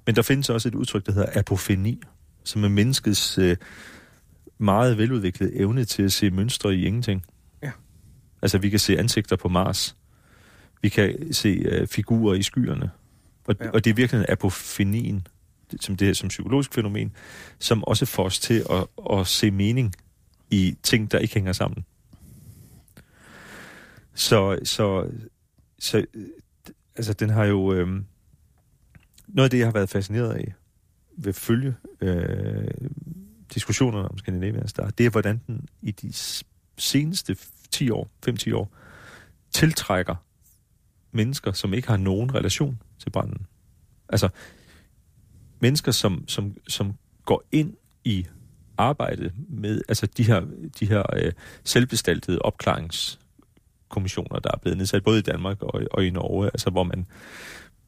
Men 0.06 0.16
der 0.16 0.22
findes 0.22 0.50
også 0.50 0.68
et 0.68 0.74
udtryk, 0.74 1.06
der 1.06 1.12
hedder 1.12 1.28
apofeni, 1.34 2.00
som 2.44 2.64
er 2.64 2.68
menneskets 2.68 3.38
øh, 3.38 3.56
meget 4.58 4.98
veludviklede 4.98 5.56
evne 5.56 5.84
til 5.84 6.02
at 6.02 6.12
se 6.12 6.30
mønstre 6.30 6.74
i 6.74 6.84
ingenting. 6.84 7.24
Ja. 7.62 7.70
Altså, 8.42 8.58
vi 8.58 8.70
kan 8.70 8.78
se 8.78 8.98
ansigter 8.98 9.36
på 9.36 9.48
Mars. 9.48 9.96
Vi 10.82 10.88
kan 10.88 11.32
se 11.32 11.48
øh, 11.48 11.86
figurer 11.86 12.34
i 12.34 12.42
skyerne. 12.42 12.90
Og, 13.48 13.54
Ja. 13.60 13.70
og 13.70 13.84
det 13.84 13.90
er 13.90 13.94
virkelig 13.94 14.26
apofenien, 14.28 15.26
som 15.80 15.96
det 15.96 16.08
er 16.08 16.12
som 16.12 16.28
psykologisk 16.28 16.74
fænomen, 16.74 17.12
som 17.58 17.84
også 17.84 18.06
får 18.06 18.24
os 18.24 18.38
til 18.38 18.64
at, 18.70 18.86
at 19.18 19.26
se 19.26 19.50
mening 19.50 19.94
i 20.50 20.76
ting, 20.82 21.12
der 21.12 21.18
ikke 21.18 21.34
hænger 21.34 21.52
sammen. 21.52 21.84
Så, 24.14 24.58
så, 24.64 25.10
så 25.78 26.04
altså, 26.96 27.12
den 27.12 27.30
har 27.30 27.44
jo... 27.44 27.72
Øh, 27.72 27.88
noget 29.28 29.44
af 29.44 29.50
det, 29.50 29.58
jeg 29.58 29.66
har 29.66 29.72
været 29.72 29.88
fascineret 29.88 30.32
af 30.32 30.54
ved 31.16 31.32
følge 31.32 31.74
øh, 32.00 32.68
diskussionerne 33.54 34.08
om 34.08 34.18
Scandinavian 34.18 34.68
Star, 34.68 34.90
det 34.90 35.06
er, 35.06 35.10
hvordan 35.10 35.40
den 35.46 35.68
i 35.82 35.90
de 35.90 36.12
seneste 36.76 37.36
10 37.70 37.90
år, 37.90 38.10
5-10 38.28 38.54
år, 38.54 38.72
tiltrækker 39.50 40.14
mennesker, 41.12 41.52
som 41.52 41.74
ikke 41.74 41.88
har 41.88 41.96
nogen 41.96 42.34
relation 42.34 42.82
til 42.98 43.10
branden. 43.10 43.46
Altså, 44.08 44.28
mennesker, 45.60 45.92
som, 45.92 46.28
som, 46.28 46.56
som 46.68 46.94
går 47.24 47.44
ind 47.52 47.74
i 48.04 48.26
arbejdet 48.78 49.32
med 49.48 49.82
altså 49.88 50.06
de 50.06 50.22
her, 50.22 50.46
de 50.80 50.86
her 50.86 51.02
øh, 51.16 51.32
selvbestaltede 51.64 52.38
opklaringskommissioner, 52.38 54.38
der 54.38 54.50
er 54.54 54.58
blevet 54.58 54.78
nedsat 54.78 55.04
både 55.04 55.18
i 55.18 55.22
Danmark 55.22 55.62
og, 55.62 55.82
og 55.90 56.04
i 56.04 56.10
Norge, 56.10 56.46
altså 56.46 56.70
hvor 56.70 56.82
man 56.82 57.06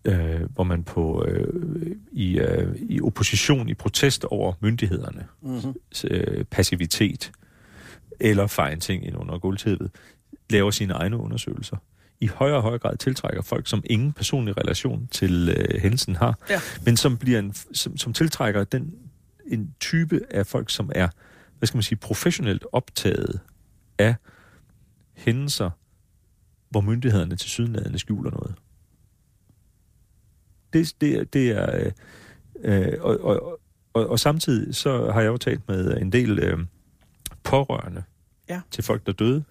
øh, 0.05 0.41
hvor 0.55 0.65
man 0.65 0.85
på 0.85 1.25
øh, 1.25 1.97
i, 2.13 2.39
øh, 2.39 2.77
i 2.77 3.01
opposition, 3.01 3.69
i 3.69 3.75
protest 3.75 4.25
over 4.25 4.53
myndighederne, 4.61 5.27
Mm-hmm. 5.43 5.75
øh, 6.11 6.45
passivitet 6.45 7.33
eller 8.21 8.47
fejre 8.47 8.77
ting 8.77 9.07
ind 9.07 9.17
under 9.17 9.39
gulvtæppet, 9.39 9.91
laver 10.51 10.71
sine 10.71 10.93
egne 10.93 11.17
undersøgelser. 11.17 11.77
I 12.21 12.27
højere 12.27 12.57
og 12.57 12.63
højere 12.63 12.79
grad 12.79 12.97
tiltrækker 12.97 13.43
folk, 13.43 13.69
som 13.69 13.83
ingen 13.87 14.13
personlig 14.13 14.57
relation 14.57 15.07
til 15.13 15.49
øh, 15.57 15.81
hændelsen 15.81 16.17
har, 16.17 16.39
Ja. 16.51 16.61
men 16.85 16.97
som, 16.97 17.17
bliver 17.19 17.39
en, 17.39 17.55
som, 17.75 17.97
som 17.97 18.13
tiltrækker 18.13 18.65
den, 18.65 18.95
en 19.47 19.75
type 19.81 20.21
af 20.31 20.47
folk, 20.47 20.71
som 20.71 20.91
er, 20.95 21.09
hvad 21.59 21.67
skal 21.67 21.77
man 21.77 21.83
sige, 21.83 21.99
professionelt 21.99 22.65
optaget 22.73 23.41
af 23.99 24.15
hændelser, 25.17 25.71
hvor 26.71 26.81
myndighederne 26.81 27.37
til 27.37 27.51
sydenladende 27.51 27.99
skjuler 27.99 28.31
noget. 28.31 28.55
Det, 30.73 30.95
det, 31.01 31.33
det 31.33 31.51
er... 31.51 31.85
Øh, 31.85 31.93
øh, 32.93 32.93
og, 33.01 33.21
og, 33.21 33.61
og, 33.93 34.07
og 34.09 34.21
samtidig 34.21 34.75
så 34.75 35.11
har 35.11 35.21
jeg 35.21 35.29
jo 35.29 35.37
talt 35.37 35.69
med 35.69 35.97
en 35.97 36.13
del 36.13 36.39
øh, 36.39 36.59
pårørende 37.43 38.03
Ja. 38.49 38.61
til 38.71 38.85
folk, 38.85 39.07
der 39.07 39.13
døde 39.13 39.45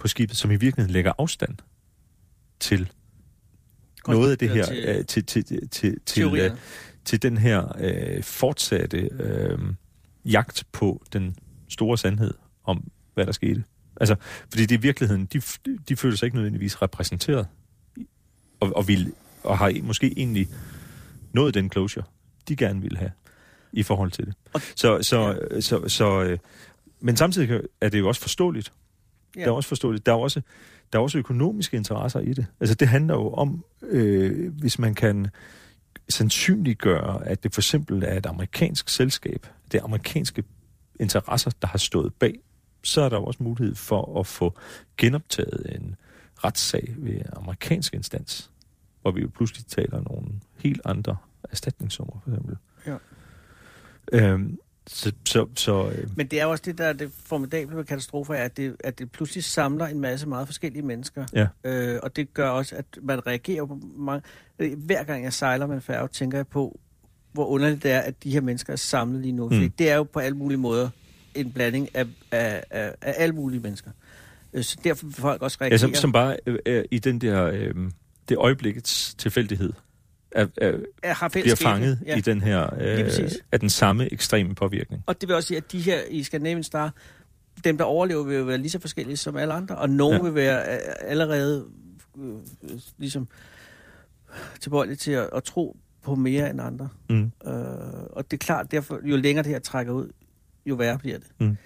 på 0.00 0.08
skibet, 0.08 0.36
som 0.36 0.50
i 0.50 0.56
virkeligheden 0.56 0.92
lægger 0.92 1.12
afstand 1.18 1.56
til 2.60 2.92
noget 4.08 4.30
af 4.30 4.38
det 4.38 4.50
her, 4.50 4.64
Til, 4.64 4.84
øh, 4.88 5.06
til, 5.06 5.24
til, 5.24 5.68
til, 5.68 6.00
til, 6.06 6.40
øh, 6.40 6.50
til 7.04 7.22
den 7.22 7.38
her 7.38 7.76
øh, 7.78 8.22
fortsatte 8.22 8.98
øh, 8.98 9.58
jagt 10.24 10.64
på 10.72 11.02
den 11.12 11.36
store 11.68 11.98
sandhed 11.98 12.34
om, 12.64 12.90
hvad 13.14 13.26
der 13.26 13.32
skete. 13.32 13.64
Altså, 14.00 14.16
fordi 14.50 14.66
det 14.66 14.76
i 14.76 14.80
virkeligheden, 14.80 15.26
de, 15.26 15.42
de 15.88 15.96
føler 15.96 16.16
sig 16.16 16.26
ikke 16.26 16.36
nødvendigvis 16.36 16.82
repræsenteret, 16.82 17.46
og, 18.60 18.76
og, 18.76 18.88
vil, 18.88 19.12
og 19.42 19.58
har 19.58 19.74
måske 19.82 20.14
egentlig 20.16 20.48
nået 21.32 21.54
den 21.54 21.70
closure, 21.70 22.04
de 22.48 22.56
gerne 22.56 22.80
ville 22.82 22.98
have 22.98 23.10
i 23.72 23.82
forhold 23.82 24.10
til 24.10 24.26
det. 24.26 24.34
Så, 24.76 25.02
så, 25.02 25.26
ja. 25.50 25.60
så, 25.60 25.60
så, 25.60 25.88
så 25.88 26.22
øh, 26.22 26.38
men 27.00 27.16
samtidig 27.16 27.60
er 27.80 27.88
det 27.88 27.98
jo 27.98 28.08
også 28.08 28.20
forståeligt. 28.20 28.72
Ja. 29.36 29.40
Det 29.40 29.46
er 29.46 29.52
også 29.52 29.68
forståeligt. 29.68 30.06
Der 30.06 30.12
er 30.12 30.16
også, 30.16 30.40
der 30.92 30.98
er 30.98 31.02
også 31.02 31.18
økonomiske 31.18 31.76
interesser 31.76 32.20
i 32.20 32.32
det. 32.32 32.46
Altså 32.60 32.74
det 32.74 32.88
handler 32.88 33.14
jo 33.14 33.32
om, 33.32 33.64
øh, 33.82 34.52
hvis 34.52 34.78
man 34.78 34.94
kan 34.94 35.28
sandsynliggøre, 36.08 37.26
at 37.26 37.42
det 37.42 37.54
for 37.54 37.60
eksempel 37.60 38.02
er 38.02 38.16
et 38.16 38.26
amerikansk 38.26 38.88
selskab, 38.88 39.46
det 39.72 39.80
er 39.80 39.84
amerikanske 39.84 40.44
interesser, 41.00 41.50
der 41.62 41.68
har 41.68 41.78
stået 41.78 42.14
bag, 42.14 42.34
så 42.82 43.00
er 43.00 43.08
der 43.08 43.16
jo 43.16 43.24
også 43.24 43.42
mulighed 43.42 43.74
for 43.74 44.20
at 44.20 44.26
få 44.26 44.58
genoptaget 44.96 45.76
en 45.76 45.96
retssag 46.44 46.94
ved 46.98 47.20
amerikansk 47.32 47.94
instans, 47.94 48.50
hvor 49.02 49.10
vi 49.10 49.20
jo 49.20 49.28
pludselig 49.34 49.66
taler 49.66 50.00
nogle 50.10 50.28
helt 50.58 50.80
andre 50.84 51.16
erstatningssummer, 51.50 52.20
for 52.24 52.30
eksempel. 52.30 52.56
Ja. 52.86 52.96
Øhm, 54.12 54.58
så, 54.92 55.12
så, 55.28 55.46
så, 55.56 55.88
øh. 55.88 56.08
Men 56.16 56.26
det 56.26 56.40
er 56.40 56.46
også 56.46 56.62
det, 56.66 56.78
der 56.78 56.84
er 56.84 56.92
det 56.92 57.10
formidable 57.24 57.76
med 57.76 57.84
katastrofer, 57.84 58.34
at 58.34 58.56
det, 58.56 58.76
at 58.80 58.98
det 58.98 59.12
pludselig 59.12 59.44
samler 59.44 59.86
en 59.86 60.00
masse 60.00 60.28
meget 60.28 60.48
forskellige 60.48 60.82
mennesker. 60.82 61.26
Ja. 61.32 61.46
Øh, 61.64 62.00
og 62.02 62.16
det 62.16 62.34
gør 62.34 62.48
også, 62.48 62.76
at 62.76 62.84
man 63.02 63.26
reagerer 63.26 63.66
på 63.66 63.80
mange... 63.96 64.22
Hver 64.76 65.04
gang 65.04 65.24
jeg 65.24 65.32
sejler 65.32 65.66
med 65.66 65.74
en 65.74 65.82
færge, 65.82 66.08
tænker 66.08 66.38
jeg 66.38 66.46
på, 66.46 66.80
hvor 67.32 67.46
underligt 67.46 67.82
det 67.82 67.90
er, 67.90 68.00
at 68.00 68.24
de 68.24 68.30
her 68.30 68.40
mennesker 68.40 68.72
er 68.72 68.76
samlet 68.76 69.20
lige 69.20 69.32
nu. 69.32 69.48
Mm. 69.48 69.54
Fordi 69.54 69.68
det 69.68 69.90
er 69.90 69.96
jo 69.96 70.02
på 70.02 70.18
alle 70.18 70.36
mulige 70.36 70.58
måder 70.58 70.88
en 71.34 71.52
blanding 71.52 71.88
af, 71.94 72.06
af, 72.30 72.64
af, 72.70 72.94
af 73.00 73.14
alle 73.16 73.34
mulige 73.34 73.60
mennesker. 73.60 73.90
Øh, 74.52 74.64
så 74.64 74.76
derfor 74.84 75.06
vil 75.06 75.14
folk 75.14 75.42
også 75.42 75.58
reagere. 75.60 75.74
Ja, 75.74 75.78
som, 75.78 75.94
som 75.94 76.12
bare 76.12 76.36
øh, 76.46 76.58
er 76.66 76.82
i 76.90 76.98
den 76.98 77.20
der... 77.20 77.44
Øh, 77.44 77.74
det 78.28 78.38
øjeblikkets 78.38 79.14
tilfældighed 79.14 79.72
er, 80.32 80.46
er, 81.02 81.14
har 81.14 81.28
bliver 81.28 81.54
fanget 81.54 81.98
ja. 82.06 82.16
i 82.16 82.20
den 82.20 82.40
her 82.40 82.74
øh, 82.80 83.30
af 83.52 83.60
den 83.60 83.70
samme 83.70 84.12
ekstreme 84.12 84.54
påvirkning. 84.54 85.02
Og 85.06 85.20
det 85.20 85.28
vil 85.28 85.36
også 85.36 85.46
sige, 85.46 85.58
at 85.58 85.72
de 85.72 85.80
her 85.80 86.00
i 86.10 86.22
Scandinavian 86.22 86.62
Star, 86.62 86.92
dem 87.64 87.78
der 87.78 87.84
overlever, 87.84 88.22
vil 88.22 88.36
jo 88.36 88.44
være 88.44 88.58
lige 88.58 88.70
så 88.70 88.78
forskellige 88.78 89.16
som 89.16 89.36
alle 89.36 89.54
andre, 89.54 89.76
og 89.76 89.90
nogen 89.90 90.16
ja. 90.16 90.22
vil 90.22 90.34
være 90.34 90.74
øh, 90.74 90.78
allerede 91.00 91.66
øh, 92.18 92.34
ligesom 92.98 93.28
tilbøjelige 94.60 94.96
til 94.96 95.12
at, 95.12 95.28
at 95.32 95.44
tro 95.44 95.76
på 96.02 96.14
mere 96.14 96.50
end 96.50 96.60
andre. 96.60 96.88
Mm. 97.08 97.32
Øh, 97.46 97.52
og 98.12 98.30
det 98.30 98.36
er 98.36 98.44
klart, 98.44 98.70
derfor 98.70 99.00
jo 99.04 99.16
længere 99.16 99.42
det 99.42 99.52
her 99.52 99.58
trækker 99.58 99.92
ud, 99.92 100.08
jo 100.66 100.74
værre 100.74 100.98
bliver 100.98 101.18
det. 101.18 101.26
Mm. 101.38 101.56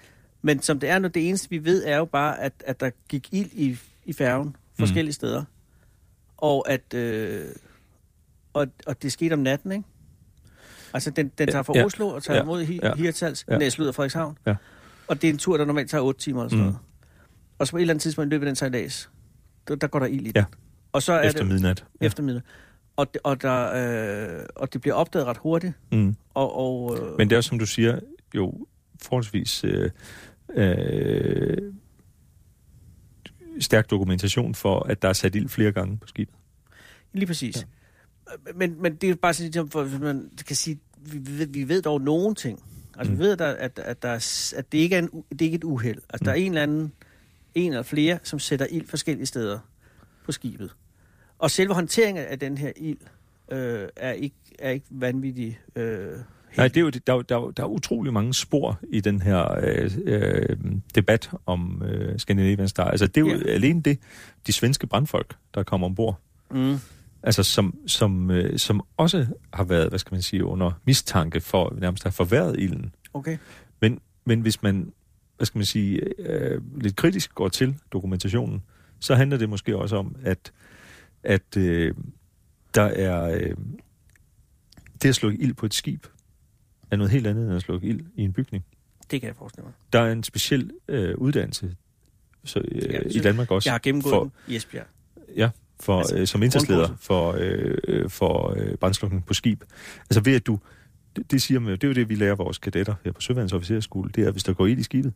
Men 0.41 0.61
som 0.61 0.79
det 0.79 0.89
er 0.89 0.99
nu, 0.99 1.07
det 1.07 1.27
eneste 1.27 1.49
vi 1.49 1.65
ved, 1.65 1.85
er 1.85 1.97
jo 1.97 2.05
bare, 2.05 2.41
at, 2.41 2.53
at 2.65 2.79
der 2.79 2.89
gik 3.09 3.27
ild 3.31 3.49
i, 3.53 3.77
i 4.05 4.13
færgen 4.13 4.55
forskellige 4.79 5.09
mm. 5.09 5.13
steder. 5.13 5.43
Og 6.37 6.69
at... 6.69 6.93
Øh, 6.93 7.45
og, 8.55 8.67
og 8.87 9.01
det 9.01 9.11
skete 9.11 9.33
om 9.33 9.39
natten, 9.39 9.71
ikke? 9.71 9.83
Altså, 10.93 11.09
den, 11.09 11.31
den 11.37 11.47
tager 11.47 11.63
fra 11.63 11.73
ja, 11.75 11.85
Oslo 11.85 12.07
og 12.07 12.23
tager 12.23 12.37
ja, 12.37 12.43
mod 12.43 12.63
hi, 12.63 12.79
ja, 12.83 12.95
Hirtals, 12.95 13.45
ja. 13.49 13.57
næst 13.57 13.79
ud 13.79 13.85
af 13.85 13.95
Frederikshavn. 13.95 14.37
Ja. 14.45 14.55
Og 15.07 15.21
det 15.21 15.27
er 15.27 15.33
en 15.33 15.37
tur, 15.37 15.57
der 15.57 15.65
normalt 15.65 15.89
tager 15.89 16.01
8 16.01 16.21
timer 16.21 16.41
eller 16.41 16.49
sådan 16.49 16.59
mm. 16.59 16.65
noget. 16.65 16.79
Og 17.59 17.67
så 17.67 17.71
på 17.71 17.77
et 17.77 17.81
eller 17.81 17.93
andet 17.93 18.01
tidspunkt 18.01 18.27
i 18.27 18.29
løbet 18.29 18.45
af 18.45 18.49
den 18.49 18.55
sejlads, 18.55 19.09
der, 19.67 19.75
der 19.75 19.87
går 19.87 19.99
der 19.99 20.05
ild 20.05 20.27
i 20.27 20.31
ja. 20.35 20.45
Og 20.91 21.03
så 21.03 21.13
er 21.13 21.21
efter 21.21 21.39
det, 21.43 21.51
midnat. 21.51 21.85
Ja. 22.01 22.05
Efter 22.05 22.23
midnat. 22.23 22.43
Og 22.95 23.13
det, 23.13 23.21
og, 23.23 23.41
der, 23.41 24.37
øh, 24.39 24.45
og 24.55 24.73
det 24.73 24.81
bliver 24.81 24.95
opdaget 24.95 25.27
ret 25.27 25.37
hurtigt. 25.37 25.73
Mm. 25.91 26.15
Og, 26.33 26.55
og, 26.55 26.97
øh, 26.97 27.17
Men 27.17 27.29
det 27.29 27.35
er 27.35 27.41
som 27.41 27.59
du 27.59 27.65
siger, 27.65 27.99
jo 28.35 28.67
forholdsvis 29.01 29.63
øh, 29.63 29.91
øh, 30.55 31.57
stærk 33.59 33.89
dokumentation 33.89 34.55
for, 34.55 34.79
at 34.79 35.01
der 35.01 35.09
er 35.09 35.13
sat 35.13 35.35
ild 35.35 35.49
flere 35.49 35.71
gange 35.71 35.97
på 35.97 36.07
skibet. 36.07 36.35
Lige 37.13 37.27
præcis. 37.27 37.55
Ja 37.55 37.61
men, 38.55 38.81
men 38.81 38.95
det 38.95 39.09
er 39.09 39.15
bare 39.15 39.33
sådan, 39.33 39.69
for 39.69 39.99
man 39.99 40.31
kan 40.47 40.55
sige, 40.55 40.79
vi 40.97 41.39
ved, 41.39 41.47
vi 41.47 41.69
ved 41.69 41.81
dog 41.81 42.01
nogen 42.01 42.35
ting. 42.35 42.63
Altså, 42.97 43.13
mm. 43.13 43.19
vi 43.19 43.23
ved, 43.23 43.31
at, 43.31 43.39
der, 43.39 43.47
at, 43.47 43.79
at, 43.79 44.03
der 44.03 44.09
er, 44.09 44.53
at 44.57 44.71
det 44.71 44.77
ikke 44.77 44.95
er, 44.95 44.99
en, 44.99 45.23
det 45.29 45.41
er 45.41 45.45
ikke 45.45 45.55
et 45.55 45.63
uheld. 45.63 46.01
Altså, 46.09 46.21
mm. 46.21 46.25
der 46.25 46.31
er 46.31 46.35
en 46.35 46.51
eller 46.51 46.63
anden, 46.63 46.91
en 47.55 47.71
eller 47.71 47.83
flere, 47.83 48.19
som 48.23 48.39
sætter 48.39 48.65
ild 48.71 48.87
forskellige 48.87 49.25
steder 49.25 49.59
på 50.25 50.31
skibet. 50.31 50.75
Og 51.39 51.51
selve 51.51 51.73
håndteringen 51.73 52.25
af 52.25 52.39
den 52.39 52.57
her 52.57 52.71
ild 52.75 52.97
øh, 53.51 53.87
er, 53.95 54.11
ikke, 54.11 54.35
er 54.59 54.69
ikke 54.69 54.85
vanvittig 54.89 55.59
øh, 55.75 56.11
Nej, 56.57 56.67
det 56.67 56.77
er 56.77 56.81
jo, 56.81 56.89
der, 56.89 56.99
der, 56.99 57.21
der, 57.21 57.51
der 57.51 57.63
er 57.63 57.67
utrolig 57.67 58.13
mange 58.13 58.33
spor 58.33 58.79
i 58.89 59.01
den 59.01 59.21
her 59.21 59.59
øh, 59.63 59.91
øh, 60.05 60.57
debat 60.95 61.31
om 61.45 61.83
øh, 61.85 62.19
Scandinavian 62.19 62.67
Star. 62.67 62.83
Altså, 62.83 63.07
det 63.07 63.17
er 63.17 63.21
jo 63.21 63.37
ja. 63.37 63.51
alene 63.51 63.81
det, 63.81 63.99
de 64.47 64.51
svenske 64.51 64.87
brandfolk, 64.87 65.35
der 65.55 65.63
kommer 65.63 65.87
ombord. 65.87 66.19
Mm 66.51 66.79
altså 67.25 67.43
som, 67.43 67.79
som, 67.87 68.31
øh, 68.31 68.59
som 68.59 68.81
også 68.97 69.27
har 69.53 69.63
været, 69.63 69.89
hvad 69.89 69.99
skal 69.99 70.13
man 70.13 70.21
sige, 70.21 70.45
under 70.45 70.71
mistanke 70.85 71.41
for 71.41 71.75
nærmest 71.79 72.05
at 72.05 72.07
have 72.11 72.15
forværret 72.15 72.59
ilden. 72.59 72.95
Okay. 73.13 73.37
Men, 73.81 73.99
men 74.25 74.41
hvis 74.41 74.63
man, 74.63 74.93
hvad 75.37 75.45
skal 75.45 75.59
man 75.59 75.65
sige, 75.65 76.01
øh, 76.19 76.61
lidt 76.81 76.95
kritisk 76.95 77.35
går 77.35 77.49
til 77.49 77.75
dokumentationen, 77.91 78.63
så 78.99 79.15
handler 79.15 79.37
det 79.37 79.49
måske 79.49 79.77
også 79.77 79.95
om, 79.95 80.15
at, 80.23 80.51
at 81.23 81.57
øh, 81.57 81.93
der 82.75 82.83
er... 82.83 83.23
Øh, 83.23 83.55
det 85.01 85.09
at 85.09 85.15
slukke 85.15 85.37
ild 85.37 85.53
på 85.53 85.65
et 85.65 85.73
skib 85.73 86.05
er 86.91 86.95
noget 86.95 87.11
helt 87.11 87.27
andet 87.27 87.45
end 87.45 87.55
at 87.55 87.61
slukke 87.61 87.87
ild 87.87 88.05
i 88.15 88.23
en 88.23 88.33
bygning. 88.33 88.65
Det 89.11 89.21
kan 89.21 89.27
jeg 89.27 89.35
forestille 89.35 89.63
mig. 89.63 89.73
Der 89.93 89.99
er 89.99 90.11
en 90.11 90.23
speciel 90.23 90.71
øh, 90.87 91.17
uddannelse 91.17 91.75
så, 92.43 92.59
øh, 92.71 93.01
i 93.09 93.19
Danmark 93.19 93.51
også. 93.51 93.69
Jeg 93.69 93.73
har 93.73 93.79
gennemgået 93.79 94.11
for, 94.11 94.23
den 94.23 94.31
i 94.47 94.55
Esbjerg. 94.55 94.85
Ja, 95.35 95.49
for, 95.79 95.99
altså, 95.99 96.17
øh, 96.17 96.27
som 96.27 96.43
indsatsleder 96.43 96.95
for, 96.99 97.35
øh, 97.39 98.09
for 98.09 98.53
øh, 98.57 98.75
brændslukning 98.77 99.25
på 99.25 99.33
skib. 99.33 99.63
Altså 100.09 100.21
ved 100.21 100.35
at 100.35 100.47
du, 100.47 100.59
det, 101.15 101.31
det, 101.31 101.41
siger 101.41 101.59
man, 101.59 101.71
det 101.71 101.83
er 101.83 101.87
jo 101.87 101.93
det, 101.93 102.09
vi 102.09 102.15
lærer 102.15 102.35
vores 102.35 102.57
kadetter 102.57 102.95
her 103.05 103.11
på 103.11 103.21
Søvandsofficerskole, 103.21 104.09
det 104.15 104.23
er, 104.23 104.27
at 104.27 104.33
hvis 104.33 104.43
der 104.43 104.53
går 104.53 104.65
ild 104.65 104.79
i 104.79 104.83
skibet, 104.83 105.13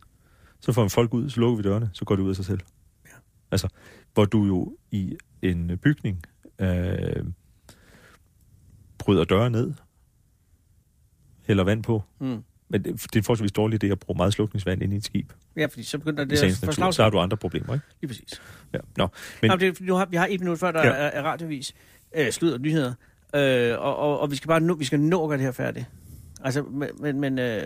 så 0.60 0.72
får 0.72 0.82
vi 0.82 0.88
folk 0.88 1.14
ud, 1.14 1.30
så 1.30 1.40
lukker 1.40 1.56
vi 1.56 1.62
dørene, 1.62 1.90
så 1.92 2.04
går 2.04 2.16
det 2.16 2.22
ud 2.22 2.30
af 2.30 2.36
sig 2.36 2.44
selv. 2.44 2.60
Ja. 3.06 3.16
Altså, 3.50 3.68
hvor 4.14 4.24
du 4.24 4.44
jo 4.44 4.76
i 4.90 5.16
en 5.42 5.78
bygning 5.82 6.22
øh, 6.58 7.24
bryder 8.98 9.24
døre 9.24 9.50
ned, 9.50 9.74
hælder 11.46 11.64
vand 11.64 11.82
på, 11.82 12.02
mm. 12.18 12.44
Men 12.70 12.84
det, 12.84 13.02
det 13.12 13.18
er 13.18 13.22
forholdsvis 13.22 13.52
dårligt 13.52 13.84
idé 13.84 13.86
at 13.86 13.98
bruge 13.98 14.16
meget 14.16 14.32
slukningsvand 14.32 14.82
ind 14.82 14.92
i 14.92 14.96
et 14.96 15.04
skib. 15.04 15.32
Ja, 15.56 15.66
fordi 15.66 15.82
så 15.82 15.98
begynder 15.98 16.24
det 16.24 16.42
at 16.42 16.56
forslag. 16.64 16.94
Så 16.94 17.02
har 17.02 17.10
du 17.10 17.18
andre 17.18 17.36
problemer, 17.36 17.74
ikke? 17.74 17.86
Lige 18.00 18.08
præcis. 18.08 18.42
Ja, 18.72 18.78
nå. 18.96 19.08
Men... 19.42 19.50
Nå, 19.50 19.56
det, 19.56 19.80
nu 19.80 19.94
har, 19.94 20.06
vi 20.06 20.16
har 20.16 20.26
et 20.30 20.40
minut 20.40 20.58
før, 20.58 20.72
der 20.72 20.86
ja. 20.86 20.92
er, 20.92 20.92
er 20.92 21.22
radiovis. 21.22 21.74
Øh, 22.16 22.30
slud 22.30 22.52
og 22.52 22.60
nyheder. 22.60 22.92
Øh, 23.34 23.78
og, 23.78 23.96
og, 23.96 24.20
og, 24.20 24.30
vi 24.30 24.36
skal 24.36 24.48
bare 24.48 24.60
nå, 24.60 24.74
vi 24.74 24.84
skal 24.84 25.00
nå 25.00 25.24
at 25.24 25.28
gøre 25.28 25.38
det 25.38 25.44
her 25.44 25.52
færdigt. 25.52 25.86
Altså, 26.44 26.62
men, 27.00 27.20
men 27.20 27.38
øh, 27.38 27.62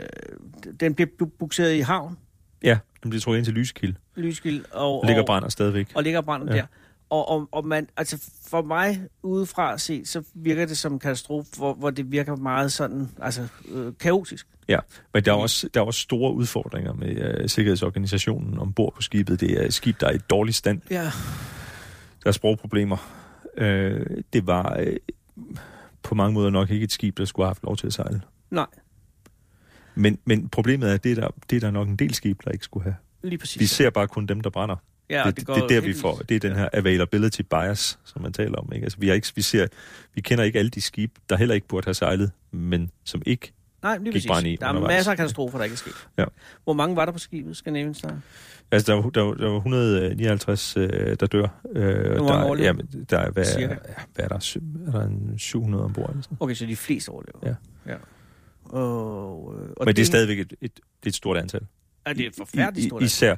den 0.81 0.95
bliver 0.95 1.09
bukseret 1.39 1.75
i 1.75 1.81
havn. 1.81 2.17
Ja, 2.63 2.79
den 3.03 3.11
bliver 3.11 3.21
trukket 3.21 3.39
ind 3.39 3.45
til 3.45 3.55
Lyskild. 3.55 3.95
Lyskild. 4.17 4.65
Og, 4.71 5.01
og 5.01 5.07
ligger 5.07 5.25
brænder 5.27 5.49
stadigvæk. 5.49 5.93
Og 5.95 6.03
ligger 6.03 6.21
brænder 6.21 6.55
ja. 6.55 6.61
der. 6.61 6.67
Og, 7.15 7.29
og, 7.29 7.49
og 7.53 7.67
man, 7.67 7.89
altså 7.97 8.31
for 8.47 8.63
mig 8.63 9.03
udefra 9.23 9.79
set, 9.79 10.09
så 10.09 10.23
virker 10.35 10.67
det 10.67 10.79
som 10.79 10.93
en 10.93 10.99
katastrofe, 10.99 11.51
hvor, 11.57 11.75
hvor 11.75 11.91
det 11.91 12.13
virker 12.13 12.37
meget 12.37 12.73
sådan, 12.73 13.09
altså 13.23 13.49
øh, 13.69 13.93
kaotisk. 14.01 14.47
Ja, 14.69 14.79
men 15.15 15.25
der 15.25 15.33
er 15.33 15.37
også, 15.37 15.69
der 15.75 15.81
er 15.81 15.85
også 15.85 16.01
store 16.01 16.33
udfordringer 16.33 16.93
med 16.93 17.17
øh, 17.17 17.49
sikkerhedsorganisationen 17.49 18.59
ombord 18.59 18.95
på 18.95 19.03
skibet. 19.03 19.41
Det 19.41 19.51
er 19.51 19.67
et 19.67 19.75
skib, 19.75 20.01
der 20.01 20.07
er 20.07 20.13
i 20.13 20.19
dårlig 20.19 20.55
stand. 20.55 20.81
Ja. 20.91 21.03
Der 22.23 22.27
er 22.27 22.33
sprogproblemer. 22.33 22.97
Øh, 23.57 24.07
det 24.33 24.47
var 24.47 24.77
øh, 24.79 24.97
på 26.03 26.15
mange 26.15 26.35
måder 26.35 26.51
nok 26.51 26.71
ikke 26.71 26.85
et 26.85 26.93
skib, 26.93 27.19
der 27.19 27.25
skulle 27.25 27.45
have 27.45 27.51
haft 27.51 27.63
lov 27.63 27.77
til 27.77 27.87
at 27.87 27.93
sejle. 27.93 28.23
Nej. 28.51 28.67
Men, 29.95 30.19
men 30.25 30.49
problemet 30.49 30.91
er, 30.91 30.95
at 30.95 31.05
det 31.05 31.19
er, 31.19 31.21
der, 31.21 31.29
det 31.51 31.57
er 31.57 31.61
der 31.61 31.71
nok 31.71 31.89
en 31.89 31.97
del 31.97 32.15
skib, 32.15 32.45
der 32.45 32.51
ikke 32.51 32.65
skulle 32.65 32.85
have. 32.85 32.97
Lige 33.23 33.39
præcis. 33.39 33.61
Vi 33.61 33.67
ser 33.67 33.91
bare 33.91 34.09
kun 34.09 34.27
dem, 34.27 34.41
der 34.41 34.51
brænder. 34.51 34.77
Ja, 35.11 35.23
det, 35.27 35.37
det, 35.37 35.47
det 35.49 35.57
er 35.57 35.67
der, 35.69 35.81
vi 35.81 35.95
får. 35.95 36.17
Det 36.17 36.35
er 36.35 36.41
den 36.41 36.53
her 36.57 36.69
availability 36.73 37.41
bias, 37.43 37.99
som 38.05 38.23
man 38.23 38.33
taler 38.33 38.57
om. 38.59 38.73
Ikke? 38.73 38.85
Altså, 38.85 38.99
vi, 38.99 39.09
har 39.09 39.15
ikke, 39.15 39.33
vi, 39.35 39.43
ser, 39.43 39.67
vi 40.15 40.21
kender 40.21 40.45
ikke 40.45 40.59
alle 40.59 40.71
de 40.71 40.81
skibe, 40.81 41.13
der 41.31 41.37
heller 41.37 41.55
ikke 41.55 41.69
burde 41.69 41.85
have 41.85 41.95
sejlet, 41.95 42.33
men 42.53 42.91
som 43.05 43.23
ikke 43.27 43.53
Nej, 43.83 43.99
lige 43.99 44.13
gik 44.13 44.27
brand 44.29 44.47
i 44.47 44.57
Der 44.57 44.67
er 44.67 44.71
undervejs. 44.71 44.97
masser 44.97 45.11
af 45.11 45.17
katastrofer, 45.17 45.59
der 45.59 45.65
ikke 45.65 45.75
er 45.75 45.77
sket. 45.77 46.09
Ja. 46.19 46.25
Hvor 46.65 46.73
mange 46.73 46.97
var 46.97 47.05
der 47.05 47.13
på 47.13 47.19
skibet, 47.19 47.57
skal 47.57 47.73
nævnes 47.73 48.01
der? 48.01 48.17
Altså, 48.71 48.93
der 48.93 49.03
var, 49.03 49.11
der, 49.11 49.23
var, 49.23 49.35
der 49.35 49.49
var 49.49 49.57
159, 49.57 50.77
øh, 50.77 51.17
der 51.21 51.27
dør. 51.27 51.49
Øh, 51.73 52.17
Hvor 52.17 52.55
der, 52.55 52.65
ja, 52.65 52.73
der 53.11 53.19
er, 53.19 53.31
hvad, 53.31 53.45
Cirka? 53.45 53.77
hvad 54.15 54.25
er 54.25 54.29
der? 54.29 54.57
Er 54.87 54.91
der 54.93 55.03
en 55.07 55.39
700 55.39 55.85
ombord? 55.85 56.11
Eller 56.11 56.23
sådan? 56.23 56.37
Okay, 56.41 56.55
så 56.55 56.67
de 56.67 56.77
fleste 56.77 57.09
overlever? 57.09 57.39
Ja. 57.43 57.55
ja. 57.93 57.97
Og, 58.65 59.55
øh, 59.59 59.69
og 59.69 59.75
Men 59.81 59.87
det, 59.87 59.97
det 59.97 60.03
er 60.03 60.07
stadigvæk 60.07 60.39
et, 60.39 60.53
et, 60.61 60.75
det 60.75 60.81
er 61.05 61.07
et 61.07 61.15
stort 61.15 61.37
antal. 61.37 61.61
Er 62.07 62.13
det 62.13 62.27
et 62.27 62.35
forfærdeligt 62.39 62.87
stort 62.87 62.99
antal? 62.99 63.07
Især 63.07 63.37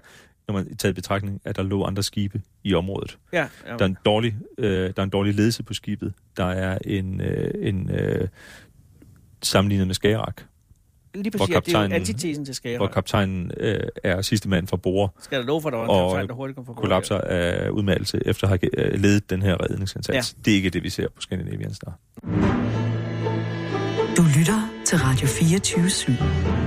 når 0.49 0.55
man 0.55 0.77
tager 0.77 0.91
i 0.91 0.95
betragtning, 0.95 1.41
at 1.45 1.57
der 1.57 1.63
lå 1.63 1.85
andre 1.85 2.03
skibe 2.03 2.41
i 2.65 2.75
området. 2.75 3.19
Ja, 3.33 3.39
ja. 3.67 3.73
Der, 3.73 3.79
er 3.81 3.85
en 3.85 3.97
dårlig, 4.05 4.37
øh, 4.59 4.69
der 4.81 4.93
er 4.97 5.03
en 5.03 5.11
dårlig 5.11 5.35
ledelse 5.35 5.63
på 5.63 5.75
skibet. 5.75 6.13
Der 6.37 6.45
er 6.45 6.79
en, 6.85 7.21
øh, 7.21 7.51
en 7.69 7.91
øh, 7.91 8.29
sammenlignet 9.43 9.87
med 9.87 9.95
Skagerak, 9.95 10.43
Lige 11.15 11.31
Hvor 11.31 11.39
præcis, 11.39 11.55
ja, 11.55 11.61
det 11.61 11.75
er 11.75 11.79
kaptajnen- 11.79 11.93
antitesen 11.93 12.45
til 12.45 12.55
skære. 12.55 12.77
hvor 12.77 12.87
kaptajnen 12.87 13.51
øh, 13.57 13.81
er 14.05 14.23
sidste 14.23 14.49
mand 14.49 14.67
fra 14.67 14.77
bord, 14.77 15.15
Skal 15.21 15.39
der 15.39 15.45
lov 15.47 15.63
for, 15.63 15.69
at 15.69 15.73
der 15.73 15.79
var 15.79 15.85
en 16.05 16.11
kaptajn, 16.11 16.29
der 16.29 16.35
hurtigt 16.35 16.57
kom 16.57 16.67
fra 16.67 16.73
kollapser 16.75 17.19
af 17.19 17.69
udmeldelse 17.71 18.21
efter 18.27 18.49
at 18.49 18.59
have 18.63 18.93
øh, 18.93 19.01
ledet 19.01 19.31
den 19.31 19.43
her 19.43 19.63
redningsindsats. 19.63 20.35
Ja. 20.37 20.43
Det 20.45 20.51
er 20.51 20.55
ikke 20.57 20.71
det, 20.71 20.83
vi 20.83 20.91
ser 20.91 21.09
på 21.09 21.21
Scandinavian 21.21 21.75
Star. 21.75 21.99
Du 24.17 24.23
lytter 24.39 24.71
til 24.87 24.99
Radio 24.99 25.27
24 25.27 25.85
/7. 25.87 26.66